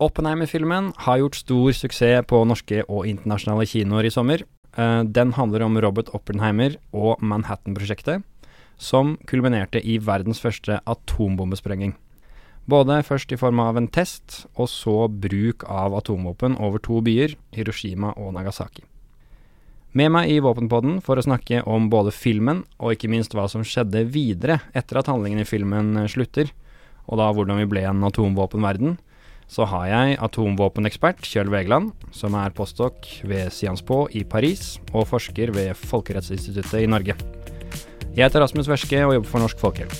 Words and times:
Oppenheimer-filmen 0.00 0.94
har 1.04 1.18
gjort 1.20 1.36
stor 1.36 1.74
suksess 1.76 2.24
på 2.24 2.38
norske 2.48 2.80
og 2.86 3.04
internasjonale 3.04 3.66
kinoer 3.68 4.06
i 4.08 4.12
sommer. 4.14 4.46
Eh, 4.72 5.02
den 5.04 5.34
handler 5.36 5.66
om 5.66 5.76
Robert 5.76 6.08
Oppenheimer 6.16 6.78
og 6.96 7.20
Manhattan-prosjektet, 7.20 8.22
som 8.80 9.18
kulminerte 9.28 9.82
i 9.84 9.98
verdens 10.00 10.40
første 10.40 10.78
atombombesprenging. 10.88 11.92
Både 12.64 13.02
først 13.04 13.32
i 13.34 13.38
form 13.40 13.60
av 13.60 13.76
en 13.76 13.90
test, 13.92 14.46
og 14.56 14.70
så 14.72 15.04
bruk 15.08 15.66
av 15.68 15.92
atomvåpen 15.98 16.56
over 16.56 16.80
to 16.80 17.02
byer, 17.04 17.36
Hiroshima 17.52 18.14
og 18.16 18.32
Nagasaki. 18.38 18.86
Med 19.92 20.12
meg 20.14 20.30
i 20.30 20.40
Våpenpodden 20.40 21.00
for 21.04 21.18
å 21.18 21.26
snakke 21.26 21.60
om 21.68 21.90
både 21.92 22.14
filmen, 22.14 22.64
og 22.78 22.94
ikke 22.94 23.10
minst 23.10 23.36
hva 23.36 23.48
som 23.50 23.66
skjedde 23.66 24.06
videre 24.14 24.62
etter 24.72 25.02
at 25.02 25.12
handlingen 25.12 25.42
i 25.42 25.48
filmen 25.48 25.92
slutter, 26.08 26.54
og 27.10 27.18
da 27.20 27.28
hvordan 27.34 27.58
vi 27.60 27.68
ble 27.68 27.84
en 27.84 28.04
atomvåpenverden, 28.06 28.96
så 29.50 29.66
har 29.66 29.88
jeg 29.90 30.18
atomvåpenekspert 30.22 31.24
Kjøll 31.26 31.50
Vegeland, 31.50 31.90
som 32.14 32.36
er 32.38 32.54
postdok 32.54 33.08
ved 33.26 33.50
Sciences 33.50 33.82
Po 33.86 34.04
i 34.14 34.22
Paris 34.22 34.76
og 34.92 35.08
forsker 35.10 35.50
ved 35.56 35.74
Folkerettsinstituttet 35.74 36.84
i 36.84 36.90
Norge. 36.90 37.18
Jeg 38.14 38.22
heter 38.24 38.42
Rasmus 38.44 38.70
Werske 38.70 39.02
og 39.06 39.16
jobber 39.16 39.30
for 39.32 39.42
Norsk 39.42 39.58
Folkehjelp. 39.62 39.98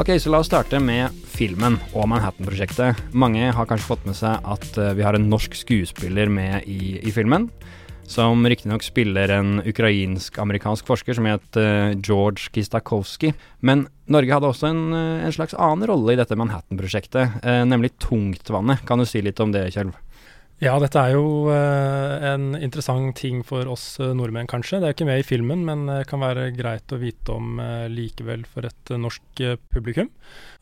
Ok, 0.00 0.14
så 0.16 0.32
la 0.32 0.40
oss 0.40 0.48
starte 0.48 0.80
med 0.80 1.12
filmen 1.28 1.76
og 1.92 2.08
Manhattan-prosjektet. 2.08 2.96
Mange 3.12 3.50
har 3.52 3.68
kanskje 3.68 3.90
fått 3.90 4.06
med 4.08 4.16
seg 4.16 4.40
at 4.40 4.68
uh, 4.80 4.94
vi 4.96 5.04
har 5.04 5.18
en 5.18 5.28
norsk 5.28 5.52
skuespiller 5.58 6.32
med 6.32 6.64
i, 6.64 6.96
i 7.04 7.12
filmen 7.12 7.50
som 8.12 8.44
riktignok 8.46 8.84
spiller 8.84 9.32
en 9.32 9.62
ukrainsk-amerikansk 9.64 10.86
forsker 10.88 11.16
som 11.16 11.28
het 11.30 11.58
uh, 11.60 11.94
George 11.96 12.52
Kistakowski. 12.52 13.32
Men 13.64 13.86
Norge 14.12 14.34
hadde 14.36 14.50
også 14.52 14.68
en, 14.68 14.82
uh, 14.92 15.24
en 15.24 15.34
slags 15.34 15.56
annen 15.56 15.88
rolle 15.88 16.14
i 16.14 16.20
dette 16.20 16.36
Manhattan-prosjektet, 16.38 17.40
uh, 17.40 17.62
nemlig 17.68 17.94
tungtvannet. 18.02 18.84
Kan 18.88 19.00
du 19.00 19.08
si 19.08 19.24
litt 19.24 19.40
om 19.42 19.54
det, 19.54 19.70
Kjell? 19.74 19.94
Ja, 20.62 20.76
dette 20.78 21.00
er 21.00 21.16
jo 21.16 21.50
en 21.50 22.52
interessant 22.54 23.16
ting 23.18 23.40
for 23.42 23.66
oss 23.66 23.96
nordmenn, 23.98 24.46
kanskje. 24.46 24.78
Det 24.78 24.86
er 24.86 24.94
ikke 24.94 25.08
med 25.08 25.18
i 25.18 25.26
filmen, 25.26 25.64
men 25.66 25.88
det 25.88 26.04
kan 26.06 26.22
være 26.22 26.52
greit 26.54 26.94
å 26.94 27.00
vite 27.02 27.34
om 27.34 27.58
likevel 27.90 28.44
for 28.46 28.68
et 28.68 28.92
norsk 28.94 29.42
publikum. 29.74 30.12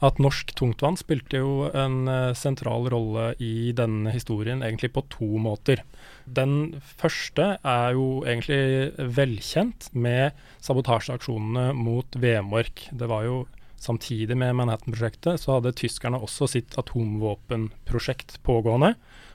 At 0.01 0.17
norsk 0.17 0.55
tungtvann 0.57 0.97
spilte 0.97 1.43
jo 1.43 1.69
en 1.77 2.09
sentral 2.33 2.89
rolle 2.89 3.35
i 3.45 3.75
denne 3.77 4.17
historien 4.17 4.65
egentlig 4.65 4.95
på 4.97 5.05
to 5.13 5.29
måter. 5.37 5.85
Den 6.25 6.81
første 6.81 7.59
er 7.61 7.93
jo 7.93 8.23
egentlig 8.25 8.97
velkjent 9.21 9.93
med 9.93 10.33
sabotasjeaksjonene 10.65 11.75
mot 11.77 12.17
Vemork. 12.17 12.89
Det 12.89 13.13
var 13.13 13.29
jo 13.29 13.43
samtidig 13.81 14.37
med 14.39 14.55
Manhattan-prosjektet 14.59 15.41
så 15.41 15.53
hadde 15.57 15.73
tyskerne 15.77 16.19
også 16.21 16.47
sitt 16.53 16.71
atomvåpenprosjekt 16.81 18.31
pågående, 18.47 18.91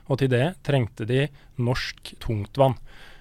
og 0.06 0.18
til 0.20 0.30
det 0.30 0.46
trengte 0.66 1.04
de 1.08 1.20
norsk 1.58 2.14
tungtvann. 2.22 2.74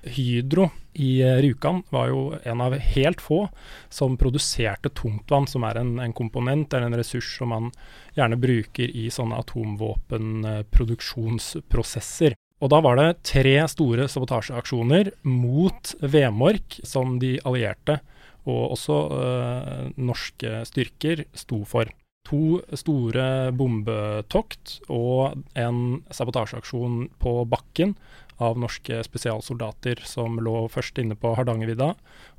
Hydro 0.05 0.69
i 1.01 1.23
Rjukan 1.41 1.83
var 1.89 2.07
jo 2.11 2.37
en 2.45 2.61
av 2.61 2.77
helt 2.93 3.21
få 3.21 3.47
som 3.89 4.17
produserte 4.21 4.89
tungtvann, 4.93 5.47
som 5.49 5.63
er 5.65 5.75
en, 5.81 5.99
en 5.99 6.13
komponent 6.13 6.73
eller 6.73 6.85
en 6.91 6.97
ressurs 6.99 7.37
som 7.39 7.49
man 7.51 7.71
gjerne 8.15 8.37
bruker 8.37 8.89
i 8.93 9.09
sånne 9.09 9.35
atomvåpenproduksjonsprosesser. 9.41 12.33
Og 12.63 12.69
da 12.71 12.79
var 12.85 12.95
det 12.99 13.17
tre 13.27 13.67
store 13.67 14.07
sabotasjeaksjoner 14.11 15.09
mot 15.27 15.95
Vemork 15.99 16.79
som 16.87 17.19
de 17.19 17.39
allierte 17.43 17.99
og 18.45 18.75
også 18.77 18.97
øh, 19.19 19.85
norske 19.97 20.63
styrker 20.69 21.25
sto 21.33 21.63
for. 21.67 21.91
To 22.25 22.57
store 22.73 23.51
bombetokt 23.53 24.79
og 24.89 25.35
en 25.53 25.99
sabotasjeaksjon 26.09 27.03
på 27.21 27.33
bakken 27.45 27.93
av 28.41 28.57
norske 28.59 29.03
spesialsoldater 29.05 30.01
som 30.07 30.39
lå 30.43 30.65
først 30.71 30.97
inne 31.01 31.15
på 31.19 31.35
Hardangervidda, 31.37 31.93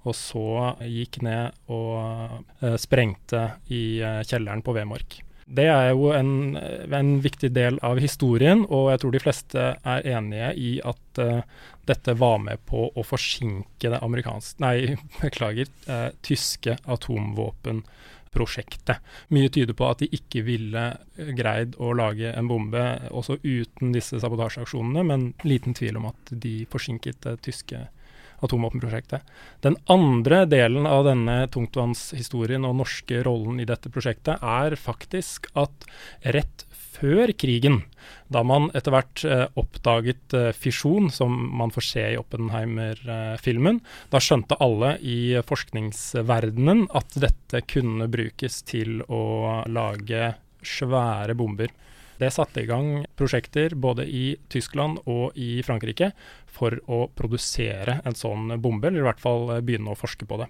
og 0.06 0.16
så 0.18 0.74
gikk 0.82 1.20
ned 1.24 1.54
og 1.72 2.42
øh, 2.60 2.74
sprengte 2.80 3.46
i 3.70 4.02
øh, 4.02 4.20
kjelleren 4.26 4.64
på 4.66 4.74
Vemork. 4.76 5.20
Det 5.46 5.68
er 5.70 5.92
jo 5.94 6.10
en, 6.10 6.56
en, 6.58 7.10
viktig 7.22 7.52
del 7.54 7.78
av 7.86 8.00
historien, 8.02 8.64
og 8.66 8.90
jeg 8.90 9.02
tror 9.02 9.14
de 9.14 9.22
fleste 9.22 9.66
er 9.78 10.08
enige 10.16 10.48
i 10.58 10.72
at 10.82 11.20
dette 11.86 12.16
var 12.18 12.40
med 12.42 12.58
på 12.66 12.88
å 12.90 13.02
forsinke 13.06 13.92
det 13.92 14.00
amerikanske 14.02 14.64
Nei, 14.64 14.96
beklager, 15.22 15.70
Eh, 15.86 16.08
tyske 16.22 16.78
atomvåpenprosjektet. 16.84 18.96
Mye 19.28 19.48
tyder 19.54 19.74
på 19.78 19.86
at 19.86 19.98
de 20.02 20.08
ikke 20.18 20.42
ville 20.46 20.96
greid 21.38 21.74
å 21.78 21.92
lage 21.94 22.32
en 22.34 22.48
bombe 22.50 22.82
også 23.14 23.36
uten 23.44 23.92
disse 23.94 24.20
sabotasjeaksjonene, 24.22 25.02
men 25.06 25.34
liten 25.46 25.74
tvil 25.78 25.96
om 26.00 26.06
at 26.10 26.32
de 26.32 26.66
forsinket 26.72 27.20
det 27.22 27.36
tyske 27.46 27.78
atomvåpenprosjektet. 28.42 29.20
Den 29.62 29.76
andre 29.86 30.46
delen 30.50 30.86
av 30.90 31.04
denne 31.06 31.46
tungtvannshistorien 31.54 32.64
og 32.66 32.76
norske 32.82 33.22
rollen 33.24 33.60
i 33.62 33.68
dette 33.68 33.88
prosjektet 33.94 34.36
er 34.42 34.74
faktisk 34.80 35.46
at 35.54 35.86
rett 36.34 36.66
før 36.96 37.30
krigen, 37.38 37.82
da 38.32 38.42
man 38.46 38.68
etter 38.74 38.94
hvert 38.94 39.24
eh, 39.26 39.44
oppdaget 39.58 40.34
eh, 40.36 40.50
fisjon, 40.56 41.10
som 41.14 41.34
man 41.58 41.72
får 41.74 41.86
se 41.88 42.04
i 42.12 42.18
Oppenheimer-filmen, 42.20 43.80
da 44.12 44.22
skjønte 44.22 44.58
alle 44.62 44.96
i 45.00 45.36
forskningsverdenen 45.46 46.86
at 46.96 47.18
dette 47.22 47.62
kunne 47.70 48.10
brukes 48.10 48.62
til 48.66 49.02
å 49.06 49.62
lage 49.70 50.34
svære 50.66 51.36
bomber. 51.38 51.72
Det 52.16 52.30
satte 52.32 52.62
i 52.62 52.68
gang 52.68 53.04
prosjekter 53.16 53.74
både 53.76 54.06
i 54.08 54.36
Tyskland 54.48 55.02
og 55.04 55.36
i 55.36 55.60
Frankrike 55.66 56.12
for 56.48 56.78
å 56.88 57.06
produsere 57.12 58.00
en 58.08 58.16
sånn 58.16 58.54
bombe, 58.62 58.88
eller 58.88 59.04
i 59.04 59.08
hvert 59.10 59.22
fall 59.22 59.50
eh, 59.52 59.64
begynne 59.64 59.92
å 59.92 59.98
forske 59.98 60.28
på 60.28 60.40
det. 60.40 60.48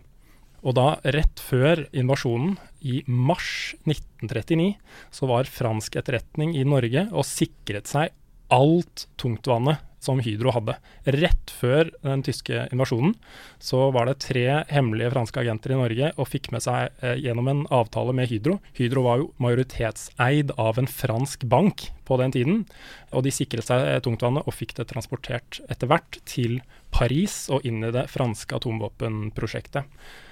Og 0.65 0.77
da, 0.79 0.87
rett 1.05 1.41
før 1.43 1.85
invasjonen, 1.97 2.57
i 2.81 3.03
mars 3.07 3.75
1939, 3.85 4.77
så 5.15 5.29
var 5.31 5.51
fransk 5.51 5.99
etterretning 5.99 6.55
i 6.57 6.65
Norge 6.69 7.09
og 7.13 7.27
sikret 7.27 7.91
seg 7.91 8.15
alt 8.55 9.09
tungtvannet 9.19 9.83
som 10.03 10.21
Hydro 10.23 10.53
hadde. 10.55 10.77
Rett 11.17 11.53
før 11.53 11.91
den 12.05 12.23
tyske 12.27 12.67
invasjonen 12.75 13.15
så 13.63 13.89
var 13.95 14.09
det 14.09 14.21
tre 14.25 14.45
hemmelige 14.71 15.13
franske 15.15 15.43
agenter 15.43 15.75
i 15.75 15.81
Norge 15.81 16.13
og 16.17 16.31
fikk 16.31 16.51
med 16.55 16.65
seg 16.65 16.93
eh, 17.03 17.17
gjennom 17.23 17.51
en 17.53 17.65
avtale 17.75 18.15
med 18.17 18.31
Hydro. 18.31 18.59
Hydro 18.77 19.07
var 19.07 19.23
jo 19.23 19.31
majoritetseid 19.43 20.55
av 20.61 20.81
en 20.81 20.91
fransk 20.91 21.47
bank 21.51 21.89
på 22.07 22.19
den 22.21 22.35
tiden, 22.35 22.63
og 23.11 23.25
de 23.27 23.35
sikret 23.35 23.67
seg 23.67 23.83
eh, 23.83 24.01
tungtvannet 24.05 24.47
og 24.47 24.55
fikk 24.55 24.77
det 24.79 24.89
transportert 24.93 25.61
etter 25.67 25.91
hvert 25.91 26.21
til 26.29 26.61
Paris 26.95 27.47
og 27.53 27.67
inn 27.69 27.83
i 27.85 27.93
det 27.95 28.07
franske 28.13 28.57
atomvåpenprosjektet. 28.57 29.85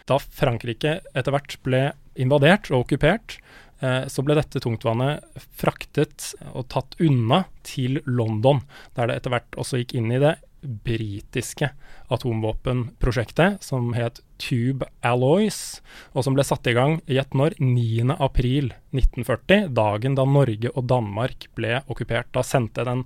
Da 0.08 0.20
Frankrike 0.20 0.98
etter 1.16 1.34
hvert 1.34 1.58
ble 1.64 1.86
invadert 2.20 2.70
og 2.70 2.84
okkupert, 2.84 3.38
så 3.82 4.22
ble 4.24 4.36
dette 4.38 4.62
tungtvannet 4.62 5.42
fraktet 5.58 6.30
og 6.54 6.68
tatt 6.72 6.94
unna 7.02 7.42
til 7.66 7.98
London, 8.06 8.62
der 8.96 9.10
det 9.10 9.18
etter 9.18 9.34
hvert 9.34 9.58
også 9.60 9.82
gikk 9.82 9.96
inn 9.98 10.14
i 10.14 10.22
det 10.22 10.36
britiske 10.64 11.68
atomvåpenprosjektet, 12.12 13.62
som 13.64 13.94
het 13.96 14.20
Tube 14.40 14.86
Alloys, 15.04 15.82
og 16.12 16.24
som 16.26 16.34
ble 16.36 16.44
satt 16.46 16.66
i 16.68 16.74
gang 16.76 17.00
gjett 17.08 17.34
når 17.36 17.50
9.4.1940, 17.60 19.68
dagen 19.76 20.14
da 20.18 20.24
Norge 20.28 20.70
og 20.74 20.88
Danmark 20.90 21.48
ble 21.56 21.72
okkupert. 21.90 22.26
Da 22.34 22.42
sendte 22.46 22.84
den 22.86 23.04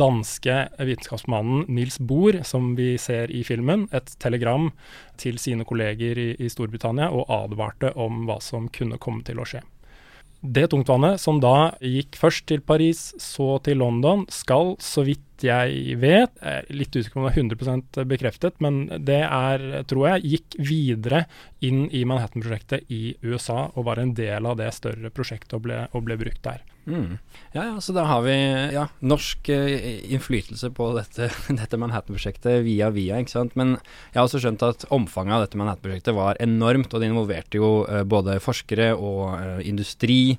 danske 0.00 0.56
vitenskapsmannen 0.78 1.64
Nils 1.68 1.98
Bohr, 2.00 2.42
som 2.46 2.76
vi 2.78 2.98
ser 2.98 3.30
i 3.30 3.44
filmen, 3.46 3.88
et 3.92 4.16
telegram 4.22 4.70
til 5.20 5.38
sine 5.42 5.64
kolleger 5.68 6.18
i, 6.18 6.36
i 6.38 6.48
Storbritannia 6.50 7.10
og 7.12 7.30
advarte 7.42 7.88
om 7.98 8.24
hva 8.28 8.38
som 8.44 8.68
kunne 8.72 8.98
komme 9.02 9.22
til 9.26 9.40
å 9.40 9.46
skje. 9.48 9.60
Det 10.40 10.70
tungtvannet, 10.72 11.20
som 11.20 11.36
da 11.42 11.74
gikk 11.84 12.16
først 12.16 12.46
til 12.48 12.62
Paris, 12.64 13.10
så 13.20 13.58
til 13.64 13.76
London, 13.82 14.22
skal, 14.32 14.72
så 14.80 15.04
vidt 15.04 15.44
jeg 15.44 15.98
vet, 16.00 16.32
litt 16.72 16.96
usikker 16.96 17.18
på 17.18 17.20
om 17.20 17.28
det 17.28 17.34
er 17.34 17.44
100% 17.44 18.00
bekreftet, 18.08 18.56
men 18.64 18.82
det 19.04 19.20
er, 19.26 19.64
tror 19.88 20.06
jeg, 20.08 20.32
gikk 20.34 20.58
videre 20.70 21.22
inn 21.64 21.86
i 21.92 22.06
Manhattan-prosjektet 22.08 22.88
i 22.92 23.14
USA 23.20 23.66
og 23.74 23.84
var 23.88 24.00
en 24.00 24.14
del 24.16 24.48
av 24.48 24.56
det 24.60 24.72
større 24.76 25.12
prosjektet 25.12 25.58
og 25.58 25.66
ble, 25.68 25.82
og 25.92 26.08
ble 26.08 26.16
brukt 26.20 26.44
der. 26.44 26.64
Mm. 26.86 27.18
Ja, 27.52 27.64
ja, 27.64 27.80
så 27.80 27.92
da 27.92 28.04
har 28.08 28.22
vi 28.24 28.34
ja, 28.74 28.86
norsk 29.04 29.50
uh, 29.52 30.12
innflytelse 30.12 30.70
på 30.74 30.90
dette, 30.96 31.28
dette 31.60 31.80
Manhattan-prosjektet 31.80 32.64
via 32.66 32.90
via, 32.94 33.20
ikke 33.20 33.34
sant. 33.34 33.54
Men 33.58 33.76
jeg 33.76 34.20
har 34.20 34.26
også 34.26 34.40
skjønt 34.42 34.64
at 34.66 34.88
omfanget 34.94 35.36
av 35.36 35.44
dette 35.46 35.60
Manhattan-prosjektet 35.60 36.16
var 36.16 36.40
enormt, 36.42 36.92
og 36.92 37.02
det 37.02 37.12
involverte 37.12 37.60
jo 37.60 37.70
uh, 37.84 38.02
både 38.08 38.40
forskere 38.42 38.92
og 38.96 39.22
uh, 39.36 39.62
industri. 39.66 40.38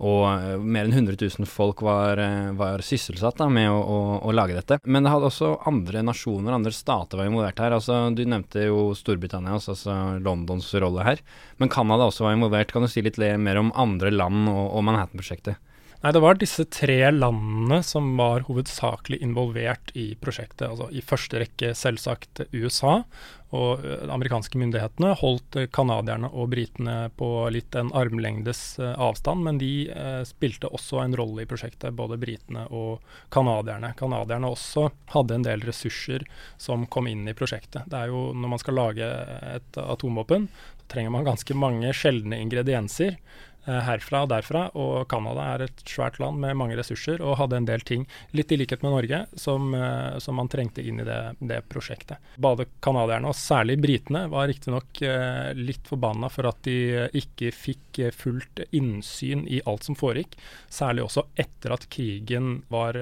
Og 0.00 0.22
uh, 0.24 0.56
mer 0.56 0.86
enn 0.86 0.94
100 0.96 1.18
000 1.20 1.48
folk 1.48 1.82
var, 1.84 2.20
uh, 2.22 2.52
var 2.56 2.84
sysselsatt 2.84 3.36
da, 3.42 3.50
med 3.52 3.68
å, 3.68 3.80
å, 3.80 3.98
å, 4.24 4.32
lage 4.32 4.56
dette. 4.56 4.78
Men 4.88 5.04
det 5.04 5.12
hadde 5.12 5.28
også 5.28 5.56
andre 5.68 6.04
nasjoner, 6.06 6.56
andre 6.56 6.72
stater 6.72 7.20
var 7.20 7.28
involvert 7.28 7.60
her. 7.60 7.76
Altså, 7.76 7.98
du 8.16 8.22
nevnte 8.24 8.64
jo 8.70 8.90
Storbritannia, 8.96 9.58
altså, 9.58 9.74
altså 9.76 10.22
Londons 10.24 10.70
rolle 10.80 11.04
her. 11.04 11.24
Men 11.60 11.72
Canada 11.72 12.08
også 12.08 12.28
var 12.28 12.38
involvert. 12.38 12.72
Kan 12.72 12.86
du 12.86 12.92
si 12.92 13.04
litt 13.04 13.20
mer 13.20 13.60
om 13.60 13.74
andre 13.76 14.14
land 14.14 14.48
og, 14.48 14.62
og 14.78 14.86
Manhattan-prosjektet? 14.88 15.60
Nei, 16.00 16.14
det 16.16 16.20
var 16.24 16.38
disse 16.40 16.64
tre 16.72 17.10
landene 17.12 17.82
som 17.84 18.06
var 18.16 18.46
hovedsakelig 18.46 19.18
involvert 19.20 19.90
i 19.92 20.14
prosjektet. 20.16 20.64
Altså 20.70 20.86
I 20.96 21.02
første 21.04 21.42
rekke 21.42 21.74
selvsagt 21.76 22.40
USA. 22.54 23.02
Og 23.50 23.82
de 23.82 24.06
amerikanske 24.14 24.56
myndighetene 24.62 25.10
holdt 25.20 25.58
canadierne 25.74 26.30
og 26.30 26.52
britene 26.52 27.10
på 27.18 27.28
litt 27.52 27.74
en 27.76 27.90
armlengdes 27.98 28.62
avstand, 28.78 29.42
men 29.44 29.58
de 29.58 29.72
eh, 29.90 30.22
spilte 30.24 30.70
også 30.70 31.02
en 31.02 31.16
rolle 31.18 31.42
i 31.42 31.50
prosjektet, 31.50 31.96
både 31.98 32.16
britene 32.22 32.68
og 32.70 33.02
canadierne. 33.34 33.92
Canadierne 33.98 34.54
også 34.54 34.86
hadde 35.16 35.36
en 35.36 35.48
del 35.50 35.66
ressurser 35.66 36.24
som 36.62 36.86
kom 36.86 37.10
inn 37.10 37.26
i 37.28 37.36
prosjektet. 37.36 37.90
Det 37.90 37.98
er 37.98 38.14
jo 38.14 38.30
Når 38.30 38.54
man 38.54 38.62
skal 38.62 38.78
lage 38.78 39.10
et 39.50 39.82
atomvåpen, 39.82 40.46
trenger 40.90 41.12
man 41.14 41.26
ganske 41.26 41.54
mange 41.54 41.92
sjeldne 41.94 42.38
ingredienser. 42.40 43.18
Eh, 43.68 43.80
herfra 43.84 44.22
og 44.24 44.30
derfra. 44.32 44.62
Og 44.80 45.04
Canada 45.10 45.44
er 45.54 45.66
et 45.66 45.82
svært 45.88 46.18
land 46.22 46.40
med 46.40 46.56
mange 46.56 46.78
ressurser 46.78 47.20
og 47.20 47.36
hadde 47.40 47.58
en 47.60 47.68
del 47.68 47.84
ting, 47.86 48.06
litt 48.36 48.52
i 48.52 48.58
likhet 48.60 48.84
med 48.84 48.94
Norge, 48.94 49.20
som, 49.36 49.74
eh, 49.74 50.16
som 50.18 50.38
man 50.40 50.48
trengte 50.48 50.84
inn 50.84 51.02
i 51.02 51.04
det, 51.04 51.20
det 51.40 51.60
prosjektet. 51.68 52.16
Både 52.40 52.66
canadierne 52.80 53.28
og 53.28 53.36
særlig 53.36 53.76
britene 53.82 54.24
var 54.32 54.48
riktignok 54.48 55.02
eh, 55.04 55.52
litt 55.58 55.84
forbanna 55.90 56.30
for 56.32 56.48
at 56.48 56.62
de 56.64 57.08
ikke 57.20 57.52
fikk 57.52 58.00
fullt 58.16 58.64
innsyn 58.72 59.44
i 59.44 59.60
alt 59.68 59.84
som 59.84 59.98
foregikk. 59.98 60.38
Særlig 60.72 61.04
også 61.04 61.26
etter 61.36 61.76
at 61.76 61.86
krigen 61.92 62.62
var 62.72 62.96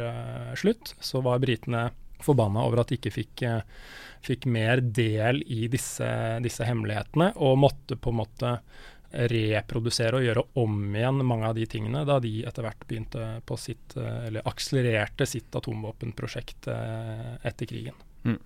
slutt, 0.59 0.95
så 1.01 1.21
var 1.23 1.41
britene 1.43 1.89
forbanna 2.25 2.65
over 2.67 2.83
at 2.83 2.91
de 2.91 2.99
ikke 2.99 3.13
fikk, 3.15 3.45
fikk 4.27 4.47
mer 4.51 4.83
del 4.83 5.43
i 5.47 5.69
disse, 5.71 6.09
disse 6.43 6.67
hemmelighetene, 6.67 7.31
og 7.37 7.61
måtte 7.63 7.99
på 8.01 8.11
en 8.11 8.21
måte 8.25 8.55
reprodusere 9.09 10.19
og 10.19 10.27
gjøre 10.27 10.45
om 10.61 10.77
igjen 10.93 11.23
mange 11.25 11.49
av 11.49 11.57
de 11.57 11.65
tingene 11.71 12.05
da 12.09 12.19
de 12.21 12.43
etter 12.49 12.67
hvert 12.67 12.85
begynte 12.89 13.31
på 13.49 13.57
sitt, 13.61 13.97
eh, 13.97 14.27
eller 14.29 14.45
akselererte 14.49 15.27
sitt 15.29 15.55
atomvåpenprosjekt 15.57 16.69
eh, 16.73 17.35
etter 17.49 17.71
krigen. 17.71 17.97
Mm. 18.29 18.39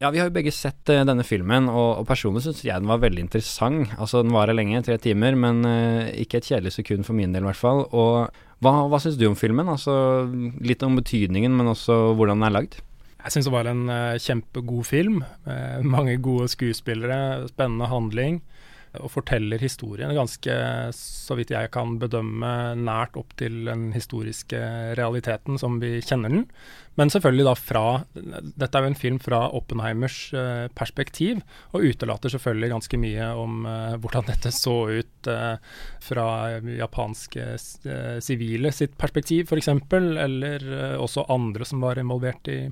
Ja, 0.00 0.10
Vi 0.10 0.20
har 0.20 0.30
jo 0.30 0.32
begge 0.32 0.52
sett 0.52 0.88
uh, 0.88 1.02
denne 1.04 1.24
filmen, 1.28 1.66
og, 1.68 1.98
og 2.00 2.06
personlig 2.08 2.40
syns 2.46 2.62
jeg 2.64 2.80
den 2.80 2.88
var 2.88 3.02
veldig 3.02 3.20
interessant. 3.20 3.90
Altså, 4.00 4.22
Den 4.24 4.32
varer 4.32 4.56
lenge, 4.56 4.80
tre 4.86 4.96
timer, 4.96 5.36
men 5.36 5.60
uh, 5.68 6.08
ikke 6.16 6.40
et 6.40 6.48
kjedelig 6.48 6.72
sekund 6.72 7.04
for 7.04 7.16
min 7.16 7.34
del, 7.36 7.44
i 7.44 7.50
hvert 7.50 7.60
fall. 7.60 7.82
Og 7.92 8.30
Hva, 8.64 8.72
hva 8.88 9.00
syns 9.00 9.18
du 9.20 9.26
om 9.28 9.36
filmen? 9.36 9.68
Altså, 9.68 10.24
Litt 10.64 10.80
om 10.84 10.96
betydningen, 10.96 11.52
men 11.52 11.68
også 11.68 12.14
hvordan 12.16 12.40
den 12.40 12.48
er 12.48 12.56
lagd? 12.56 12.78
Jeg 13.20 13.34
syns 13.34 13.50
det 13.50 13.52
var 13.52 13.68
en 13.68 13.84
uh, 13.92 14.16
kjempegod 14.16 14.88
film. 14.88 15.20
mange 15.96 16.16
gode 16.24 16.48
skuespillere, 16.48 17.50
spennende 17.52 17.92
handling 17.92 18.40
og 18.98 19.10
forteller 19.12 19.62
historien 19.62 20.10
ganske, 20.16 20.54
så 20.96 21.36
vidt 21.38 21.52
jeg 21.54 21.70
kan 21.74 21.94
bedømme, 22.02 22.74
nært 22.80 23.14
opp 23.20 23.36
til 23.38 23.62
den 23.68 23.90
historiske 23.94 24.58
realiteten 24.98 25.60
som 25.60 25.78
vi 25.82 25.98
kjenner 26.02 26.32
den. 26.32 26.46
Men 26.98 27.12
selvfølgelig 27.12 27.46
da 27.46 27.52
fra 27.56 27.84
Dette 28.12 28.76
er 28.76 28.84
jo 28.84 28.90
en 28.90 28.98
film 28.98 29.20
fra 29.22 29.44
Oppenheimers 29.56 30.18
uh, 30.34 30.66
perspektiv, 30.76 31.40
og 31.70 31.86
utelater 31.86 32.32
selvfølgelig 32.34 32.72
ganske 32.74 33.00
mye 33.00 33.30
om 33.40 33.62
uh, 33.64 33.94
hvordan 34.02 34.26
dette 34.28 34.52
så 34.52 34.76
ut 34.90 35.30
uh, 35.30 35.54
fra 36.02 36.26
japanske 36.66 37.46
sivile 38.24 38.72
sitt 38.74 38.98
perspektiv, 39.00 39.46
f.eks., 39.46 39.70
eller 39.70 40.66
også 41.00 41.28
andre 41.30 41.66
som 41.68 41.84
var 41.84 42.00
involvert 42.00 42.50
i, 42.50 42.64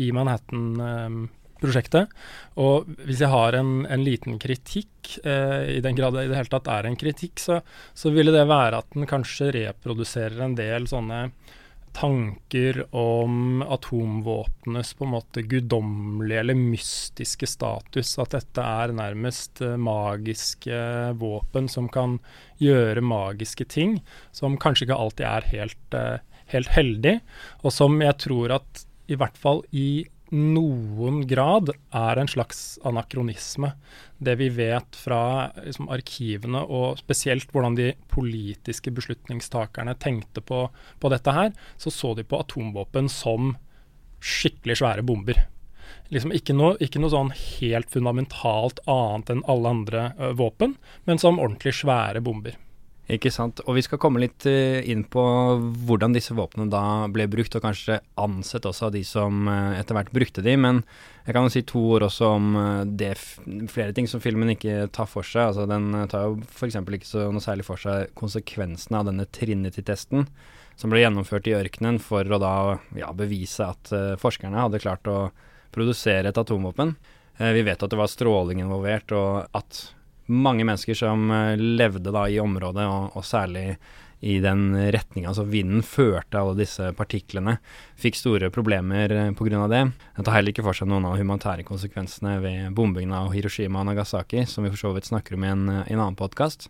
i 0.00 0.10
Manhattan 0.16 1.28
prosjektet. 1.60 2.14
Og 2.60 2.88
hvis 3.06 3.22
jeg 3.24 3.32
har 3.32 3.58
en, 3.58 3.82
en 3.86 4.04
liten 4.04 4.38
kritikk, 4.42 5.18
eh, 5.24 5.76
i 5.78 5.84
den 5.84 5.98
grad 5.98 6.16
det 6.16 6.26
i 6.26 6.32
det 6.32 6.40
hele 6.40 6.52
tatt 6.52 6.70
er 6.72 6.88
en 6.88 6.98
kritikk, 6.98 7.38
så, 7.42 7.60
så 7.94 8.12
ville 8.14 8.34
det 8.34 8.48
være 8.48 8.82
at 8.82 8.90
den 8.96 9.08
kanskje 9.10 9.52
reproduserer 9.56 10.44
en 10.44 10.58
del 10.58 10.88
sånne 10.90 11.28
tanker 11.98 12.94
om 12.94 13.62
atomvåpnenes 13.62 14.92
på 14.94 15.06
en 15.06 15.12
måte 15.16 15.42
guddommelige 15.42 16.42
eller 16.44 16.58
mystiske 16.58 17.48
status. 17.48 18.12
At 18.22 18.36
dette 18.36 18.64
er 18.64 18.94
nærmest 18.94 19.62
eh, 19.64 19.78
magiske 19.80 20.78
våpen 21.18 21.70
som 21.72 21.88
kan 21.90 22.18
gjøre 22.62 23.02
magiske 23.02 23.66
ting. 23.70 23.98
Som 24.32 24.58
kanskje 24.60 24.88
ikke 24.88 25.00
alltid 25.00 25.26
er 25.26 25.48
helt, 25.54 25.96
eh, 25.98 26.44
helt 26.54 26.70
heldig, 26.76 27.18
og 27.62 27.74
som 27.74 27.98
jeg 28.04 28.16
tror 28.24 28.58
at 28.60 28.86
i 29.08 29.16
hvert 29.18 29.36
fall 29.40 29.62
i 29.72 30.06
noen 30.34 31.22
grad 31.28 31.70
er 31.94 32.20
en 32.20 32.28
slags 32.28 32.78
anakronisme. 32.86 33.72
Det 34.18 34.34
vi 34.40 34.48
vet 34.52 34.98
fra 34.98 35.50
liksom, 35.64 35.88
arkivene, 35.92 36.62
og 36.64 36.98
spesielt 37.00 37.50
hvordan 37.52 37.78
de 37.78 37.92
politiske 38.12 38.92
beslutningstakerne 38.94 39.96
tenkte 40.00 40.42
på, 40.44 40.66
på, 41.00 41.12
dette 41.12 41.34
her, 41.34 41.54
så 41.76 41.92
så 41.94 42.14
de 42.18 42.26
på 42.28 42.40
atomvåpen 42.42 43.08
som 43.12 43.54
skikkelig 44.20 44.80
svære 44.82 45.06
bomber. 45.06 45.46
Liksom 46.12 46.32
ikke 46.36 46.56
noe, 46.56 46.76
ikke 46.84 47.00
noe 47.00 47.12
sånn 47.12 47.34
helt 47.36 47.90
fundamentalt 47.92 48.80
annet 48.88 49.32
enn 49.32 49.44
alle 49.48 49.74
andre 49.76 50.06
ø, 50.16 50.32
våpen, 50.40 50.76
men 51.08 51.20
som 51.20 51.40
ordentlig 51.40 51.76
svære 51.80 52.22
bomber. 52.24 52.56
Ikke 53.08 53.30
sant. 53.32 53.62
Og 53.64 53.78
vi 53.78 53.82
skal 53.84 54.00
komme 54.00 54.20
litt 54.20 54.44
uh, 54.44 54.84
inn 54.84 55.00
på 55.08 55.22
hvordan 55.88 56.12
disse 56.12 56.34
våpnene 56.36 56.68
da 56.72 57.08
ble 57.12 57.24
brukt, 57.32 57.56
og 57.56 57.64
kanskje 57.64 58.02
ansett 58.20 58.68
også 58.68 58.90
av 58.90 58.92
de 58.98 59.00
som 59.08 59.48
uh, 59.48 59.72
etter 59.78 59.96
hvert 59.96 60.12
brukte 60.12 60.44
de. 60.44 60.52
Men 60.60 60.82
jeg 61.24 61.36
kan 61.36 61.48
jo 61.48 61.54
si 61.54 61.64
to 61.68 61.86
ord 61.94 62.04
også 62.04 62.30
om 62.36 62.50
uh, 62.58 62.84
det 62.84 63.14
flere 63.16 63.96
ting 63.96 64.10
som 64.10 64.20
filmen 64.20 64.52
ikke 64.52 64.90
tar 64.92 65.08
for 65.08 65.24
seg. 65.24 65.54
Altså 65.54 65.64
Den 65.70 65.88
tar 66.12 66.28
jo 66.28 66.36
f.eks. 66.52 66.76
ikke 66.84 67.08
så 67.08 67.30
noe 67.32 67.44
særlig 67.44 67.64
for 67.68 67.80
seg 67.80 68.12
konsekvensene 68.18 69.00
av 69.00 69.08
denne 69.08 69.28
Trinity-testen 69.32 70.28
som 70.78 70.92
ble 70.92 71.00
gjennomført 71.00 71.48
i 71.48 71.56
ørkenen 71.56 71.96
for 72.04 72.28
å 72.28 72.38
da 72.38 72.54
ja, 72.94 73.08
bevise 73.16 73.66
at 73.66 73.90
forskerne 74.22 74.60
hadde 74.62 74.78
klart 74.78 75.08
å 75.10 75.32
produsere 75.74 76.30
et 76.30 76.38
atomvåpen. 76.38 76.92
vi 77.40 77.64
vet 77.66 77.82
at 77.82 77.90
det 77.90 77.98
var 77.98 78.06
stråling 78.06 78.62
involvert, 78.62 79.10
og 79.10 79.58
at 79.58 79.80
mange 80.28 80.66
mennesker 80.66 80.96
som 80.96 81.30
eh, 81.32 81.56
levde 81.56 82.12
da 82.14 82.26
i 82.28 82.38
området, 82.40 82.84
og, 82.84 83.16
og 83.16 83.26
særlig 83.26 83.72
i 84.20 84.40
den 84.42 84.72
retninga. 84.74 85.30
Altså 85.30 85.44
vinden 85.46 85.82
førte 85.86 86.40
alle 86.40 86.56
disse 86.58 86.90
partiklene. 86.98 87.58
Fikk 88.00 88.18
store 88.18 88.50
problemer 88.54 89.12
eh, 89.14 89.30
pga. 89.38 89.66
det. 89.70 89.82
Den 90.16 90.26
tar 90.26 90.38
heller 90.38 90.54
ikke 90.54 90.66
for 90.66 90.76
seg 90.76 90.90
noen 90.90 91.06
av 91.06 91.18
humanitære 91.20 91.66
konsekvensene 91.68 92.38
ved 92.42 92.70
bombingen 92.74 93.14
av 93.14 93.32
Hiroshima 93.34 93.82
og 93.82 93.90
Nagasaki, 93.92 94.44
som 94.46 94.66
vi 94.66 94.72
for 94.74 94.88
så 94.88 94.94
vidt 94.96 95.10
snakker 95.10 95.38
om 95.38 95.44
i 95.46 95.52
en, 95.52 95.68
eh, 95.68 95.84
i 95.86 95.96
en 95.96 96.02
annen 96.02 96.18
podkast. 96.18 96.68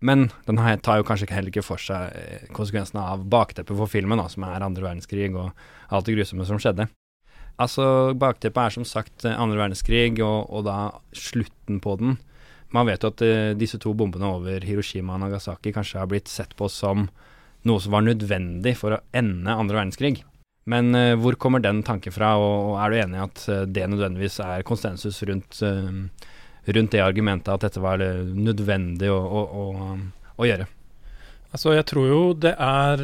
Men 0.00 0.28
den 0.46 0.60
tar 0.80 1.00
jo 1.00 1.04
kanskje 1.04 1.26
heller 1.34 1.50
ikke 1.50 1.66
for 1.66 1.82
seg 1.82 2.52
konsekvensene 2.54 3.02
av 3.02 3.24
bakteppet 3.26 3.74
for 3.74 3.90
filmen, 3.90 4.20
da, 4.20 4.28
som 4.30 4.44
er 4.46 4.62
andre 4.62 4.84
verdenskrig 4.84 5.32
og 5.34 5.50
alt 5.90 6.06
det 6.06 6.14
grusomme 6.14 6.46
som 6.46 6.60
skjedde. 6.62 6.86
Altså, 7.58 8.14
Bakteppet 8.14 8.62
er 8.62 8.74
som 8.76 8.86
sagt 8.86 9.26
andre 9.26 9.58
verdenskrig, 9.58 10.20
og, 10.22 10.46
og 10.54 10.62
da 10.68 10.76
slutten 11.10 11.80
på 11.82 11.96
den 11.98 12.14
man 12.74 12.88
vet 12.88 13.04
jo 13.04 13.10
at 13.12 13.24
uh, 13.24 13.50
disse 13.58 13.80
to 13.80 13.94
bombene 13.96 14.28
over 14.28 14.64
Hiroshima 14.64 15.16
og 15.16 15.22
Nagasaki 15.24 15.72
kanskje 15.74 16.00
har 16.02 16.08
blitt 16.10 16.28
sett 16.30 16.54
på 16.58 16.68
som 16.72 17.06
noe 17.66 17.82
som 17.82 17.94
var 17.94 18.04
nødvendig 18.06 18.76
for 18.78 18.94
å 18.94 19.02
ende 19.16 19.54
andre 19.54 19.80
verdenskrig. 19.80 20.22
Men 20.68 20.92
uh, 20.96 21.16
hvor 21.20 21.38
kommer 21.40 21.64
den 21.64 21.82
tanken 21.86 22.14
fra, 22.14 22.34
og, 22.40 22.72
og 22.72 22.80
er 22.82 22.92
du 22.92 23.00
enig 23.02 23.20
i 23.20 23.24
at 23.24 23.44
uh, 23.48 23.62
det 23.64 23.86
nødvendigvis 23.88 24.40
er 24.44 24.66
konsensus 24.68 25.22
rundt, 25.28 25.62
rundt, 25.64 26.92
det 26.92 27.04
argumentet 27.04 27.54
at 27.54 27.64
dette 27.64 27.82
var 27.82 28.02
nødvendig 28.02 29.08
å, 29.12 29.16
å, 29.18 29.44
å, 29.48 29.88
å, 30.36 30.48
gjøre? 30.48 30.68
Altså, 31.48 31.72
jeg 31.72 31.88
tror 31.88 32.10
jo 32.10 32.22
det 32.36 32.52
er 32.52 33.00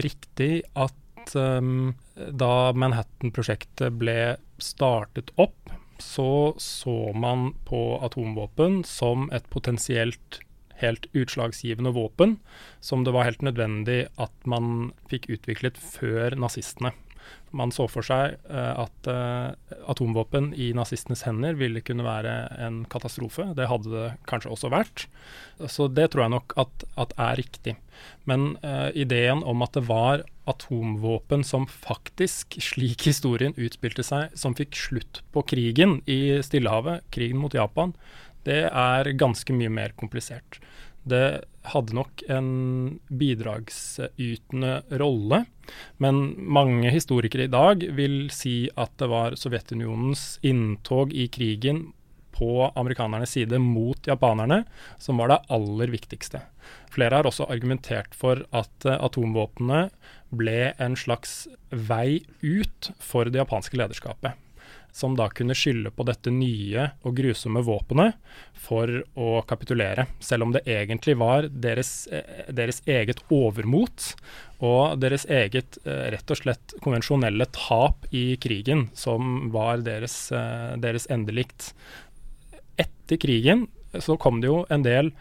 riktig 0.00 0.62
at 0.72 1.34
um, 1.36 1.90
da 2.16 2.72
Manhattan-prosjektet 2.72 3.92
ble 4.00 4.38
startet 4.56 5.34
opp, 5.36 5.65
så 6.02 6.54
så 6.60 7.12
man 7.16 7.52
på 7.68 7.98
atomvåpen 8.04 8.82
som 8.84 9.30
et 9.32 9.46
potensielt 9.50 10.40
helt 10.76 11.06
utslagsgivende 11.16 11.90
våpen, 11.96 12.36
som 12.80 13.04
det 13.04 13.14
var 13.16 13.24
helt 13.28 13.44
nødvendig 13.44 14.06
at 14.20 14.48
man 14.48 14.92
fikk 15.10 15.30
utviklet 15.32 15.80
før 15.80 16.36
nazistene. 16.36 16.92
Man 17.56 17.72
så 17.72 17.86
for 17.88 18.04
seg 18.06 18.36
uh, 18.50 18.84
at 18.84 19.08
uh, 19.08 19.54
atomvåpen 19.88 20.52
i 20.52 20.72
nazistenes 20.76 21.24
hender 21.26 21.56
ville 21.58 21.82
kunne 21.82 22.04
være 22.06 22.34
en 22.62 22.82
katastrofe. 22.90 23.48
Det 23.56 23.68
hadde 23.70 23.92
det 23.94 24.06
kanskje 24.28 24.52
også 24.52 24.70
vært. 24.74 25.06
Så 25.64 25.88
det 25.88 26.10
tror 26.12 26.26
jeg 26.26 26.34
nok 26.36 26.56
at, 26.60 26.86
at 27.00 27.14
er 27.16 27.40
riktig. 27.40 27.76
Men 28.28 28.54
uh, 28.66 28.90
ideen 28.94 29.42
om 29.46 29.64
at 29.64 29.78
det 29.78 29.86
var 29.88 30.26
atomvåpen 30.46 31.44
som 31.44 31.66
faktisk, 31.66 32.58
slik 32.62 33.06
historien 33.08 33.54
utspilte 33.58 34.04
seg, 34.06 34.34
som 34.38 34.54
fikk 34.56 34.78
slutt 34.78 35.22
på 35.34 35.42
krigen 35.50 35.98
i 36.06 36.38
Stillehavet, 36.46 37.06
krigen 37.14 37.42
mot 37.42 37.54
Japan, 37.54 37.94
det 38.46 38.64
er 38.70 39.10
ganske 39.18 39.54
mye 39.56 39.72
mer 39.72 39.94
komplisert. 39.98 40.60
Det 41.06 41.42
hadde 41.70 41.94
nok 41.94 42.22
en 42.30 42.48
bidragsytende 43.10 44.80
rolle, 45.02 45.44
men 46.02 46.22
mange 46.38 46.90
historikere 46.94 47.46
i 47.46 47.52
dag 47.52 47.82
vil 47.98 48.26
si 48.34 48.68
at 48.78 48.94
det 49.02 49.10
var 49.10 49.38
Sovjetunionens 49.38 50.36
inntog 50.46 51.14
i 51.14 51.28
krigen 51.30 51.88
på 52.36 52.68
amerikanernes 52.76 53.34
side 53.36 53.58
mot 53.62 54.06
japanerne 54.06 54.62
som 55.02 55.20
var 55.20 55.32
det 55.32 55.42
aller 55.56 55.92
viktigste. 55.92 56.42
Flere 56.92 57.18
har 57.18 57.28
også 57.28 57.48
argumentert 57.52 58.16
for 58.16 58.44
at 58.56 58.88
uh, 58.88 58.96
atomvåpnene 58.96 59.88
ble 60.36 60.72
en 60.82 60.96
slags 60.98 61.46
vei 61.70 62.22
ut 62.42 62.90
for 63.00 63.30
det 63.30 63.42
japanske 63.44 63.78
lederskapet 63.78 64.36
som 64.96 65.16
da 65.16 65.28
kunne 65.28 65.54
skylde 65.56 65.90
på 65.92 66.06
dette 66.08 66.32
nye 66.32 66.88
og 67.04 67.18
grusomme 67.18 67.60
våpenet 67.66 68.16
for 68.66 68.88
å 69.12 69.42
kapitulere, 69.48 70.06
selv 70.24 70.46
om 70.46 70.54
det 70.54 70.64
egentlig 70.64 71.18
var 71.20 71.50
deres, 71.52 72.06
eh, 72.08 72.48
deres 72.48 72.80
eget 72.88 73.20
overmot 73.28 74.14
og 74.64 74.96
deres 75.02 75.26
eget 75.28 75.76
eh, 75.84 76.06
rett 76.14 76.32
og 76.32 76.40
slett 76.40 76.76
konvensjonelle 76.80 77.44
tap 77.52 78.08
i 78.16 78.38
krigen 78.40 78.86
som 78.96 79.50
var 79.52 79.84
deres, 79.84 80.16
eh, 80.32 80.72
deres 80.80 81.10
endelikt. 81.12 81.74
Etter 82.80 83.20
krigen 83.22 83.66
så 84.02 84.16
kom 84.20 84.40
det 84.42 84.50
jo 84.50 84.62
en 84.72 84.84
del 84.86 85.12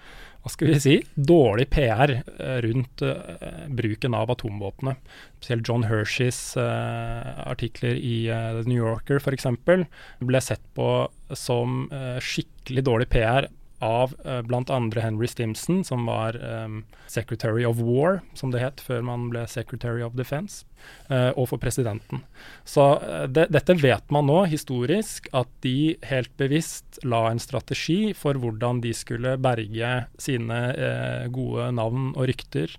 hva 0.45 0.51
skal 0.53 0.69
vi 0.69 0.77
si, 0.77 0.95
dårlig 1.17 1.65
PR 1.74 2.12
eh, 2.13 2.57
rundt 2.62 3.01
uh, 3.01 3.65
bruken 3.74 4.13
av 4.13 4.29
atomvåpenet. 4.29 5.00
Spesielt 5.39 5.65
John 5.65 5.88
Hersheys 5.89 6.38
uh, 6.53 7.50
artikler 7.50 7.97
i 7.97 8.27
uh, 8.29 8.51
The 8.59 8.69
New 8.69 8.77
Yorker 8.77 9.17
f.eks. 9.17 9.47
ble 10.21 10.41
sett 10.45 10.62
på 10.77 10.89
som 11.33 11.88
skikkelig 12.21 12.85
dårlig 12.85 13.09
PR 13.09 13.50
av 13.79 14.13
uh, 14.25 14.41
bl.a. 14.41 14.79
Henry 15.01 15.27
Stimson, 15.27 15.84
som 15.84 16.05
var 16.05 16.36
um, 16.65 16.84
Secretary 17.08 17.65
of 17.65 17.77
War, 17.77 18.22
som 18.34 18.51
det 18.51 18.62
het 18.63 18.82
før 18.84 19.03
man 19.05 19.27
ble 19.32 19.46
Secretary 19.51 20.03
of 20.05 20.15
Defense, 20.15 20.63
uh, 21.10 21.32
og 21.36 21.50
for 21.51 21.62
presidenten. 21.62 22.24
Så 22.63 22.88
uh, 23.01 23.25
det, 23.27 23.50
dette 23.53 23.77
vet 23.82 24.13
man 24.13 24.29
nå 24.29 24.46
historisk, 24.51 25.27
at 25.36 25.51
de 25.65 25.96
helt 26.08 26.32
bevisst 26.39 27.00
la 27.03 27.25
en 27.32 27.41
strategi 27.41 28.13
for 28.15 28.39
hvordan 28.39 28.82
de 28.86 28.94
skulle 28.96 29.36
berge 29.41 29.94
sine 30.22 30.60
gode 31.34 31.67
navn 31.75 32.13
og 32.15 32.27
rykter 32.29 32.72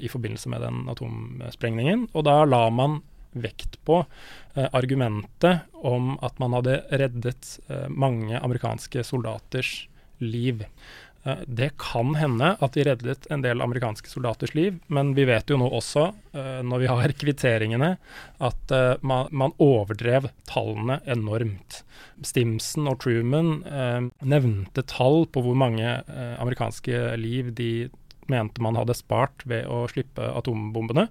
i 0.00 0.08
forbindelse 0.08 0.48
med 0.52 0.62
den 0.62 0.84
atomsprengningen. 0.90 2.06
Og 2.14 2.24
da 2.26 2.42
la 2.46 2.62
man 2.72 3.00
vekt 3.30 3.78
på 3.86 4.00
argumentet 4.54 5.66
om 5.86 6.16
at 6.24 6.38
man 6.42 6.54
hadde 6.56 6.80
reddet 6.90 7.52
mange 7.90 8.38
amerikanske 8.38 9.04
soldaters 9.06 9.74
liv. 10.20 10.64
Eh, 11.22 11.38
det 11.46 11.70
kan 11.78 12.14
hende 12.14 12.54
at 12.60 12.72
de 12.76 12.84
reddet 12.88 13.26
en 13.30 13.42
del 13.44 13.60
amerikanske 13.60 14.08
soldaters 14.08 14.54
liv, 14.56 14.78
men 14.88 15.12
vi 15.16 15.26
vet 15.28 15.50
jo 15.52 15.58
nå 15.60 15.68
også, 15.68 16.06
eh, 16.32 16.60
når 16.64 16.84
vi 16.84 16.90
har 16.90 17.14
kvitteringene, 17.22 17.90
at 18.40 18.74
eh, 18.76 18.94
man, 19.04 19.56
overdrev 19.60 20.30
tallene 20.48 21.00
enormt. 21.04 21.82
Stimson 22.24 22.88
og 22.90 22.98
Truman 23.00 23.62
nevnte 24.28 24.82
tall 24.88 25.22
på 25.32 25.40
hvor 25.44 25.56
mange 25.56 25.88
amerikanske 26.42 26.98
liv 27.16 27.48
de 27.56 27.88
mente 28.30 28.62
man 28.62 28.78
hadde 28.78 28.96
spart 28.96 29.44
ved 29.48 29.66
å 29.70 29.82
slippe 29.90 30.24
atombombene. 30.38 31.06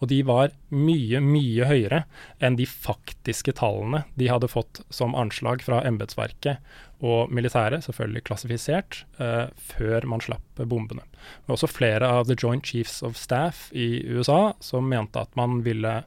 Og 0.00 0.10
de 0.12 0.22
var 0.26 0.54
mye, 0.70 1.20
mye 1.24 1.68
høyere 1.68 2.04
enn 2.42 2.58
de 2.60 2.66
faktiske 2.68 3.54
tallene 3.58 4.04
de 4.18 4.30
hadde 4.32 4.50
fått 4.50 4.82
som 4.94 5.16
anslag 5.18 5.64
fra 5.66 5.82
embetsverket 5.88 6.62
og 7.02 7.32
militæret, 7.34 7.82
selvfølgelig 7.84 8.22
klassifisert, 8.28 9.02
eh, 9.18 9.48
før 9.58 10.06
man 10.06 10.22
slapp 10.22 10.62
bombene. 10.70 11.04
Det 11.42 11.56
også 11.56 11.70
flere 11.70 12.06
av 12.06 12.28
The 12.28 12.36
Joint 12.38 12.66
Chiefs 12.66 13.02
of 13.02 13.18
Staff 13.18 13.70
i 13.74 14.04
USA 14.06 14.54
som 14.62 14.88
mente 14.88 15.20
at 15.20 15.34
man 15.38 15.62
ville 15.66 16.02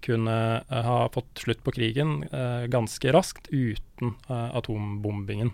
kunne 0.00 0.36
uh, 0.64 0.82
ha 0.86 1.00
fått 1.12 1.42
slutt 1.42 1.60
på 1.60 1.74
krigen 1.76 2.22
eh, 2.32 2.64
ganske 2.72 3.12
raskt 3.12 3.50
uten 3.52 4.14
atombombingen 4.30 5.50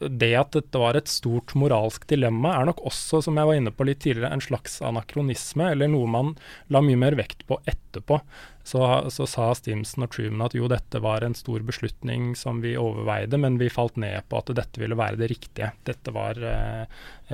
det 0.00 0.32
at 0.36 0.52
dette 0.56 0.80
var 0.80 0.98
et 0.98 1.08
stort 1.08 1.54
moralsk 1.58 2.04
dilemma, 2.10 2.52
er 2.56 2.68
nok 2.68 2.82
også, 2.90 3.22
som 3.24 3.38
jeg 3.38 3.48
var 3.48 3.60
inne 3.60 3.72
på 3.72 3.86
litt 3.88 4.02
tidligere, 4.04 4.34
en 4.34 4.44
slags 4.44 4.80
anakronisme, 4.84 5.70
eller 5.72 5.90
noe 5.92 6.10
man 6.10 6.34
la 6.72 6.82
mye 6.84 7.00
mer 7.00 7.16
vekt 7.18 7.46
på 7.48 7.58
etterpå. 7.64 8.20
Så, 8.66 8.82
så 9.14 9.28
sa 9.30 9.52
Stimson 9.54 10.08
og 10.08 10.10
Truman 10.10 10.48
at 10.48 10.56
jo, 10.58 10.66
dette 10.66 10.98
var 10.98 11.22
en 11.22 11.36
stor 11.38 11.62
beslutning 11.62 12.32
som 12.34 12.58
vi 12.64 12.72
overveide, 12.74 13.38
men 13.38 13.60
vi 13.60 13.70
falt 13.70 13.94
ned 14.02 14.26
på 14.26 14.40
at 14.40 14.50
dette 14.58 14.82
ville 14.82 14.98
være 14.98 15.20
det 15.20 15.28
riktige. 15.30 15.70
Dette 15.86 16.10
var 16.10 16.40
eh, 16.42 16.82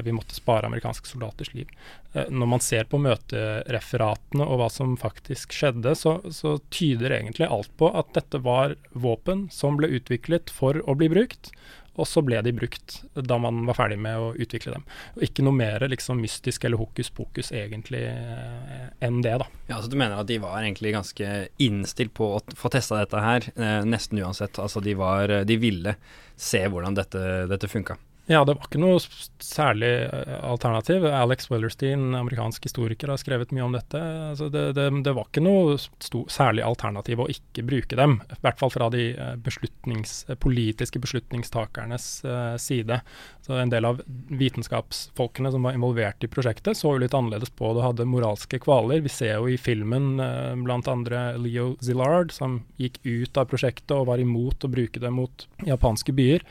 Vi 0.04 0.12
måtte 0.12 0.36
spare 0.36 0.68
amerikanske 0.68 1.08
soldaters 1.08 1.54
liv. 1.56 1.72
Eh, 2.12 2.28
når 2.28 2.50
man 2.52 2.60
ser 2.60 2.84
på 2.84 3.00
møtereferatene 3.00 4.44
og 4.44 4.60
hva 4.60 4.68
som 4.72 4.92
faktisk 5.00 5.56
skjedde, 5.56 5.96
så, 5.96 6.18
så 6.28 6.58
tyder 6.68 7.16
egentlig 7.16 7.48
alt 7.48 7.72
på 7.80 7.88
at 7.88 8.12
dette 8.18 8.42
var 8.44 8.76
våpen 8.92 9.48
som 9.48 9.80
ble 9.80 9.88
utviklet 9.96 10.52
for 10.52 10.84
å 10.84 10.98
bli 11.00 11.08
brukt 11.16 11.54
og 11.92 12.08
så 12.08 12.22
ble 12.24 12.40
de 12.44 12.54
brukt 12.56 13.00
da 13.14 13.36
man 13.40 13.62
var 13.68 13.76
ferdig 13.76 13.98
med 14.00 14.16
å 14.16 14.30
utvikle 14.40 14.76
dem. 14.76 14.84
Og 15.16 15.26
ikke 15.26 15.44
noe 15.44 15.56
mer 15.56 15.84
liksom 15.92 16.22
mystisk 16.22 16.64
eller 16.64 16.80
hokus 16.80 17.12
pokus 17.12 17.52
egentlig 17.52 18.04
eh, 18.08 18.86
enn 19.04 19.20
det, 19.24 19.34
da. 19.42 19.48
Ja, 19.68 19.80
Så 19.82 19.92
du 19.92 19.98
mener 20.00 20.20
at 20.22 20.30
de 20.30 20.40
var 20.42 20.62
egentlig 20.62 20.94
ganske 20.96 21.32
innstilt 21.62 22.14
på 22.16 22.30
å 22.38 22.40
få 22.56 22.72
testa 22.72 23.02
dette 23.02 23.20
her, 23.20 23.50
eh, 23.56 23.82
nesten 23.84 24.22
uansett. 24.22 24.56
Altså 24.62 24.80
de 24.84 24.96
var 24.96 25.44
De 25.48 25.56
ville 25.60 25.96
se 26.36 26.64
hvordan 26.66 26.96
dette, 26.96 27.20
dette 27.50 27.68
funka. 27.68 27.98
Ja, 28.30 28.44
det 28.46 28.54
var 28.54 28.68
ikke 28.68 28.78
noe 28.78 29.00
særlig 29.42 29.88
eh, 30.06 30.34
alternativ. 30.46 31.02
Alex 31.10 31.48
Wellerstein, 31.50 32.12
amerikansk 32.14 32.68
historiker, 32.68 33.10
har 33.10 33.18
skrevet 33.18 33.50
mye 33.50 33.64
om 33.64 33.72
dette. 33.74 33.98
Altså 34.28 34.46
det, 34.52 34.62
det, 34.76 34.84
det, 35.02 35.14
var 35.16 35.26
ikke 35.26 35.42
noe 35.42 35.74
stor, 35.80 36.28
særlig 36.30 36.62
alternativ 36.62 37.24
å 37.24 37.26
ikke 37.32 37.64
bruke 37.66 37.98
dem. 37.98 38.20
I 38.30 38.38
hvert 38.44 38.62
fall 38.62 38.70
fra 38.70 38.86
de 38.94 39.08
eh, 39.16 39.32
beslutnings, 39.42 40.14
politiske 40.42 41.02
beslutningstakernes 41.02 42.06
uh, 42.28 42.54
side. 42.62 43.00
Så 43.42 43.58
En 43.58 43.72
del 43.72 43.88
av 43.90 44.04
vitenskapsfolkene 44.30 45.50
som 45.50 45.66
var 45.66 45.74
involvert 45.74 46.22
i 46.22 46.30
prosjektet, 46.30 46.78
så 46.78 46.94
jo 46.94 47.02
litt 47.02 47.18
annerledes 47.18 47.50
på 47.58 47.72
det, 47.74 47.82
hadde 47.82 48.06
moralske 48.06 48.62
kvaler. 48.62 49.02
Vi 49.02 49.10
ser 49.10 49.40
jo 49.40 49.50
i 49.50 49.58
filmen 49.58 50.22
uh, 50.22 50.54
bl.a. 50.62 50.94
Leo 51.42 51.72
Zillard, 51.82 52.30
som 52.30 52.60
gikk 52.78 53.02
ut 53.02 53.42
av 53.42 53.50
prosjektet 53.50 53.96
og 53.98 54.06
var 54.12 54.22
imot 54.22 54.62
å 54.62 54.70
bruke 54.70 55.02
det 55.02 55.10
mot 55.10 55.48
japanske 55.66 56.14
byer. 56.14 56.46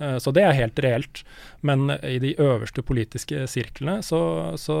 Eh, 0.00 0.18
så 0.18 0.32
det 0.34 0.44
er 0.44 0.56
helt 0.58 0.78
reelt. 0.82 1.24
Men 1.66 1.90
i 2.00 2.18
de 2.22 2.34
øverste 2.40 2.84
politiske 2.86 3.46
sirklene 3.50 4.00
så, 4.06 4.20
så 4.60 4.78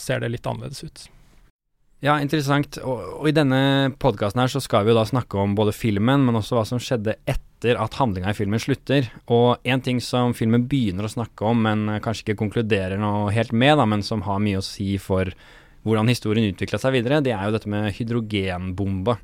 ser 0.00 0.22
det 0.22 0.32
litt 0.34 0.48
annerledes 0.48 0.84
ut. 0.86 1.08
Ja, 2.02 2.16
interessant. 2.18 2.80
Og, 2.82 3.02
og 3.20 3.30
i 3.30 3.36
denne 3.36 3.92
podkasten 4.02 4.42
her 4.42 4.50
så 4.50 4.62
skal 4.62 4.84
vi 4.84 4.90
jo 4.90 4.98
da 4.98 5.06
snakke 5.06 5.38
om 5.38 5.54
både 5.58 5.74
filmen, 5.76 6.24
men 6.26 6.38
også 6.40 6.58
hva 6.58 6.64
som 6.66 6.82
skjedde 6.82 7.14
etter 7.30 7.78
at 7.78 7.94
handlinga 7.94 8.32
i 8.32 8.34
filmen 8.34 8.62
slutter. 8.62 9.06
Og 9.30 9.62
en 9.62 9.84
ting 9.84 10.00
som 10.02 10.34
filmen 10.34 10.66
begynner 10.66 11.06
å 11.06 11.12
snakke 11.12 11.46
om, 11.46 11.62
men 11.62 12.00
kanskje 12.02 12.26
ikke 12.26 12.40
konkluderer 12.40 12.98
noe 12.98 13.30
helt 13.36 13.54
med, 13.54 13.76
da, 13.78 13.86
men 13.86 14.02
som 14.02 14.24
har 14.26 14.42
mye 14.42 14.58
å 14.58 14.66
si 14.66 14.96
for 14.98 15.30
hvordan 15.86 16.10
historien 16.10 16.50
utvikla 16.50 16.78
seg 16.78 16.96
videre, 16.96 17.22
det 17.22 17.34
er 17.34 17.46
jo 17.46 17.54
dette 17.54 17.70
med 17.70 17.90
hydrogenbomba 17.94 19.16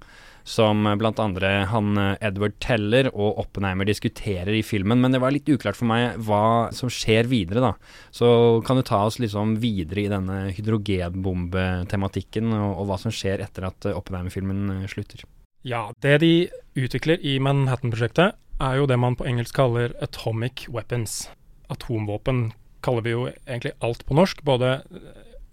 som 0.48 0.86
blant 0.98 1.18
andre 1.20 1.48
han 1.68 1.98
eh, 2.00 2.16
Edward 2.24 2.56
Teller 2.64 3.10
og 3.12 3.38
Oppenheimer 3.42 3.84
diskuterer 3.88 4.54
i 4.56 4.62
filmen. 4.64 5.00
Men 5.02 5.12
det 5.12 5.20
var 5.22 5.34
litt 5.34 5.48
uklart 5.50 5.76
for 5.78 5.88
meg 5.90 6.16
hva 6.24 6.72
som 6.74 6.88
skjer 6.92 7.28
videre, 7.28 7.60
da. 7.60 7.72
Så 8.14 8.28
kan 8.66 8.80
du 8.80 8.84
ta 8.86 9.04
oss 9.06 9.20
liksom 9.20 9.58
videre 9.62 10.06
i 10.06 10.12
denne 10.12 10.52
hydrogenbombetematikken, 10.56 12.52
og, 12.56 12.70
og 12.80 12.88
hva 12.88 12.98
som 13.04 13.12
skjer 13.14 13.44
etter 13.44 13.68
at 13.68 13.90
Oppenheimer-filmen 13.92 14.60
eh, 14.78 14.88
slutter? 14.90 15.26
Ja, 15.66 15.88
det 16.00 16.20
de 16.22 16.32
utvikler 16.78 17.20
i 17.20 17.36
Manhattan-prosjektet, 17.42 18.38
er 18.58 18.74
jo 18.80 18.88
det 18.90 18.98
man 18.98 19.14
på 19.18 19.26
engelsk 19.28 19.54
kaller 19.54 19.92
atomic 20.02 20.64
weapons. 20.72 21.26
Atomvåpen 21.70 22.48
kaller 22.82 23.04
vi 23.04 23.12
jo 23.12 23.26
egentlig 23.28 23.74
alt 23.84 24.04
på 24.06 24.16
norsk, 24.16 24.40
både 24.46 24.78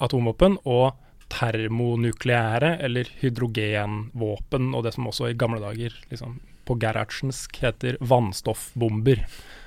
atomvåpen 0.02 0.58
og 0.64 0.96
termonukleære 1.34 2.76
eller 2.86 3.10
hydrogenvåpen, 3.22 4.74
og 4.76 4.86
det 4.86 4.96
som 4.96 5.10
også 5.10 5.32
i 5.32 5.38
gamle 5.40 5.62
dager 5.64 5.96
liksom, 6.12 6.40
på 6.66 6.78
gerhardsensk 6.82 7.60
heter 7.62 7.98
vannstoffbomber. 8.02 9.22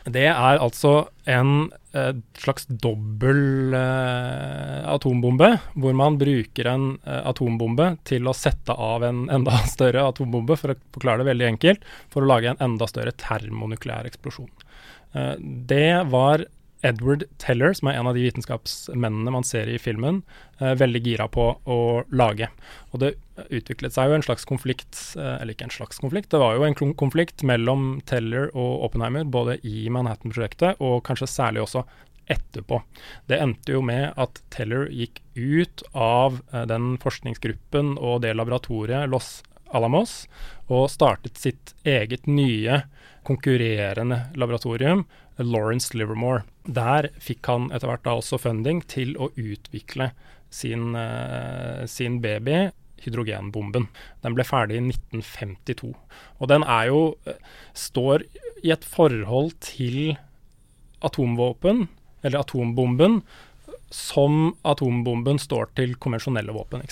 Det 0.09 0.25
er 0.31 0.63
altså 0.63 1.11
en 1.29 1.69
eh, 1.93 2.15
slags 2.41 2.65
dobbel 2.69 3.75
eh, 3.77 4.87
atombombe, 4.89 5.51
hvor 5.77 5.97
man 5.99 6.17
bruker 6.21 6.71
en 6.71 6.87
eh, 7.05 7.21
atombombe 7.29 7.91
til 8.09 8.29
å 8.29 8.37
sette 8.37 8.75
av 8.75 9.05
en 9.07 9.27
enda 9.35 9.59
større 9.75 10.07
atombombe, 10.09 10.57
for 10.59 10.75
å 10.75 10.79
forklare 10.97 11.23
det 11.23 11.31
veldig 11.33 11.51
enkelt, 11.53 11.85
for 12.13 12.25
å 12.25 12.31
lage 12.33 12.55
en 12.55 12.65
enda 12.71 12.89
større 12.91 13.15
termonukleær 13.21 14.09
eksplosjon. 14.09 14.51
Eh, 15.13 15.35
det 15.39 15.93
var 16.15 16.47
Edward 16.87 17.25
Teller, 17.43 17.73
som 17.75 17.91
er 17.91 17.99
en 17.99 18.09
av 18.11 18.15
de 18.15 18.23
vitenskapsmennene 18.23 19.33
man 19.35 19.47
ser 19.47 19.71
i 19.71 19.79
filmen, 19.83 20.23
eh, 20.61 20.75
veldig 20.79 21.03
gira 21.03 21.29
på 21.29 21.47
å 21.67 21.79
lage. 22.11 22.49
Og 22.93 23.01
det 23.03 23.15
utviklet 23.51 23.95
seg 23.95 24.11
jo 24.11 24.19
en 24.19 24.27
slags 24.27 24.47
konflikt, 24.47 25.17
eh, 25.17 25.39
eller 25.41 25.55
ikke 25.55 25.69
en 25.69 25.77
slags 25.79 25.99
konflikt, 25.99 26.31
det 26.31 26.41
var 26.41 26.57
jo 26.57 26.65
en 26.65 26.95
konflikt 26.95 27.43
mellom 27.43 28.01
Teller 28.07 28.51
og 28.55 28.85
Oppenheimer, 28.89 29.25
både 29.25 29.59
i 29.65 29.89
Manhattan-prosjektet 29.89 30.77
og 30.81 31.03
kanskje 31.05 31.29
særlig 31.29 31.67
også 31.67 31.85
etterpå. 32.29 32.83
Det 33.27 33.41
endte 33.41 33.73
jo 33.73 33.83
med 33.83 34.13
at 34.17 34.43
Teller 34.51 34.89
gikk 34.93 35.21
ut 35.35 35.83
av 35.95 36.43
eh, 36.53 36.65
den 36.65 36.97
forskningsgruppen 36.99 37.97
og 37.99 38.23
det 38.23 38.37
laboratoriet 38.37 39.09
Los 39.09 39.43
Alamos 39.75 40.27
og 40.73 40.89
startet 40.93 41.37
sitt 41.37 41.75
eget 41.85 42.27
nye 42.27 42.83
konkurrerende 43.29 44.31
laboratorium 44.39 45.05
Lawrence 45.39 45.97
Livermore. 45.97 46.45
Der 46.69 47.09
fikk 47.23 47.49
han 47.49 47.71
etter 47.73 47.89
hvert 47.91 48.05
da 48.05 48.19
også 48.19 48.41
funding 48.43 48.83
til 48.91 49.15
å 49.17 49.31
utvikle 49.35 50.11
sin, 50.53 50.93
uh, 50.97 51.85
sin 51.89 52.21
baby, 52.25 52.69
hydrogenbomben. 53.03 53.89
Den 54.25 54.37
ble 54.37 54.45
ferdig 54.47 54.79
i 54.79 54.85
1952. 54.91 55.93
Og 56.39 56.51
den 56.51 56.65
er 56.67 56.91
jo 56.91 57.03
står 57.77 58.27
i 58.65 58.73
et 58.75 58.85
forhold 58.85 59.55
til 59.65 60.17
atomvåpen, 61.05 61.87
eller 62.27 62.43
atombomben, 62.43 63.21
som 63.95 64.57
atombomben 64.69 65.39
står 65.41 65.71
til 65.79 65.95
konvensjonelle 66.03 66.53
våpen. 66.53 66.83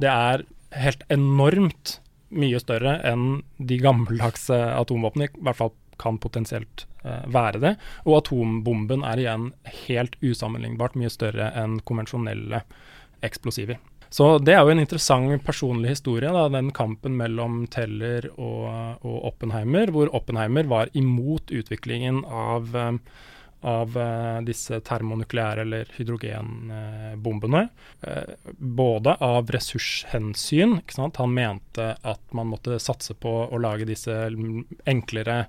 Det 0.00 0.10
er 0.10 0.46
helt 0.80 1.04
enormt 1.12 1.98
mye 2.30 2.60
større 2.62 2.96
enn 3.06 3.42
de 3.58 3.78
gammeldagse 3.82 4.56
atomvåpnene, 4.78 5.30
i 5.30 5.46
hvert 5.46 5.58
fall 5.58 5.74
kan 6.00 6.18
potensielt 6.22 6.86
eh, 7.04 7.26
være 7.30 7.62
det. 7.62 7.74
Og 8.06 8.20
atombomben 8.22 9.04
er 9.06 9.22
igjen 9.22 9.50
helt 9.86 10.16
usammenlignbart 10.24 10.98
mye 10.98 11.12
større 11.12 11.52
enn 11.60 11.78
konvensjonelle 11.86 12.64
eksplosiver. 13.26 13.80
Så 14.10 14.40
det 14.42 14.56
er 14.56 14.64
jo 14.66 14.72
en 14.72 14.82
interessant 14.82 15.44
personlig 15.46 15.92
historie, 15.92 16.32
da, 16.34 16.48
den 16.50 16.72
kampen 16.74 17.14
mellom 17.18 17.62
Teller 17.70 18.26
og, 18.32 18.64
og 19.06 19.18
Oppenheimer, 19.30 19.92
hvor 19.94 20.10
Oppenheimer 20.18 20.66
var 20.70 20.90
imot 20.98 21.52
utviklingen 21.54 22.24
av 22.26 22.74
um, 22.74 22.98
av 23.60 23.96
uh, 23.96 24.40
disse 24.44 24.78
termonukleære 24.88 25.64
eller 25.66 25.90
hydrogenbombene. 25.96 27.66
Uh, 28.06 28.32
både 28.56 29.16
av 29.20 29.50
ressurshensyn. 29.52 30.78
Han 30.96 31.34
mente 31.34 31.92
at 32.00 32.22
man 32.36 32.50
måtte 32.52 32.80
satse 32.80 33.16
på 33.20 33.34
å 33.46 33.60
lage 33.60 33.88
disse 33.88 34.16
enklere 34.88 35.42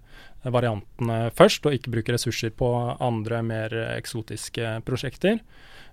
variantene 0.43 1.29
først, 1.37 1.65
og 1.65 1.75
ikke 1.77 1.93
bruke 1.97 2.15
ressurser 2.15 2.53
på 2.55 2.71
andre, 2.99 3.43
mer 3.45 3.75
eksotiske 3.91 4.79
prosjekter. 4.87 5.41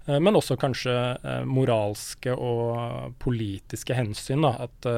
Uh, 0.09 0.17
men 0.25 0.39
også 0.39 0.57
kanskje 0.57 0.95
moralske 1.45 2.33
og 2.33 3.15
politiske 3.21 3.97
hensyn. 3.99 4.47
Da, 4.47 4.69
at 4.69 4.93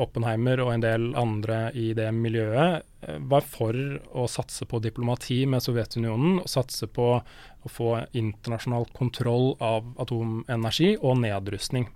Oppenheimer 0.00 0.64
og 0.64 0.74
en 0.74 0.82
del 0.82 1.10
andre 1.18 1.68
i 1.78 1.92
det 1.94 2.08
miljøet 2.16 2.80
Eh, 3.00 3.16
var 3.18 3.44
for 3.48 3.76
å 4.12 4.26
satse 4.28 4.66
på 4.68 4.80
diplomati 4.84 5.44
med 5.48 5.64
Sovjetunionen, 5.64 6.42
og 6.42 6.50
satse 6.52 6.88
på 6.90 7.06
å 7.16 7.70
få 7.72 7.94
internasjonal 8.16 8.84
kontroll 8.96 9.54
av 9.64 9.94
atomenergi 10.02 10.96
og 10.98 11.22
nedrustning. 11.22 11.88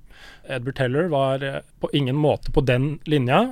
Edward 0.49 0.79
Teller 0.79 1.11
var 1.13 1.45
eh, 1.45 1.61
på 1.81 1.91
ingen 1.93 2.17
måte 2.17 2.55
på 2.55 2.65
den 2.65 2.95
linja. 3.11 3.51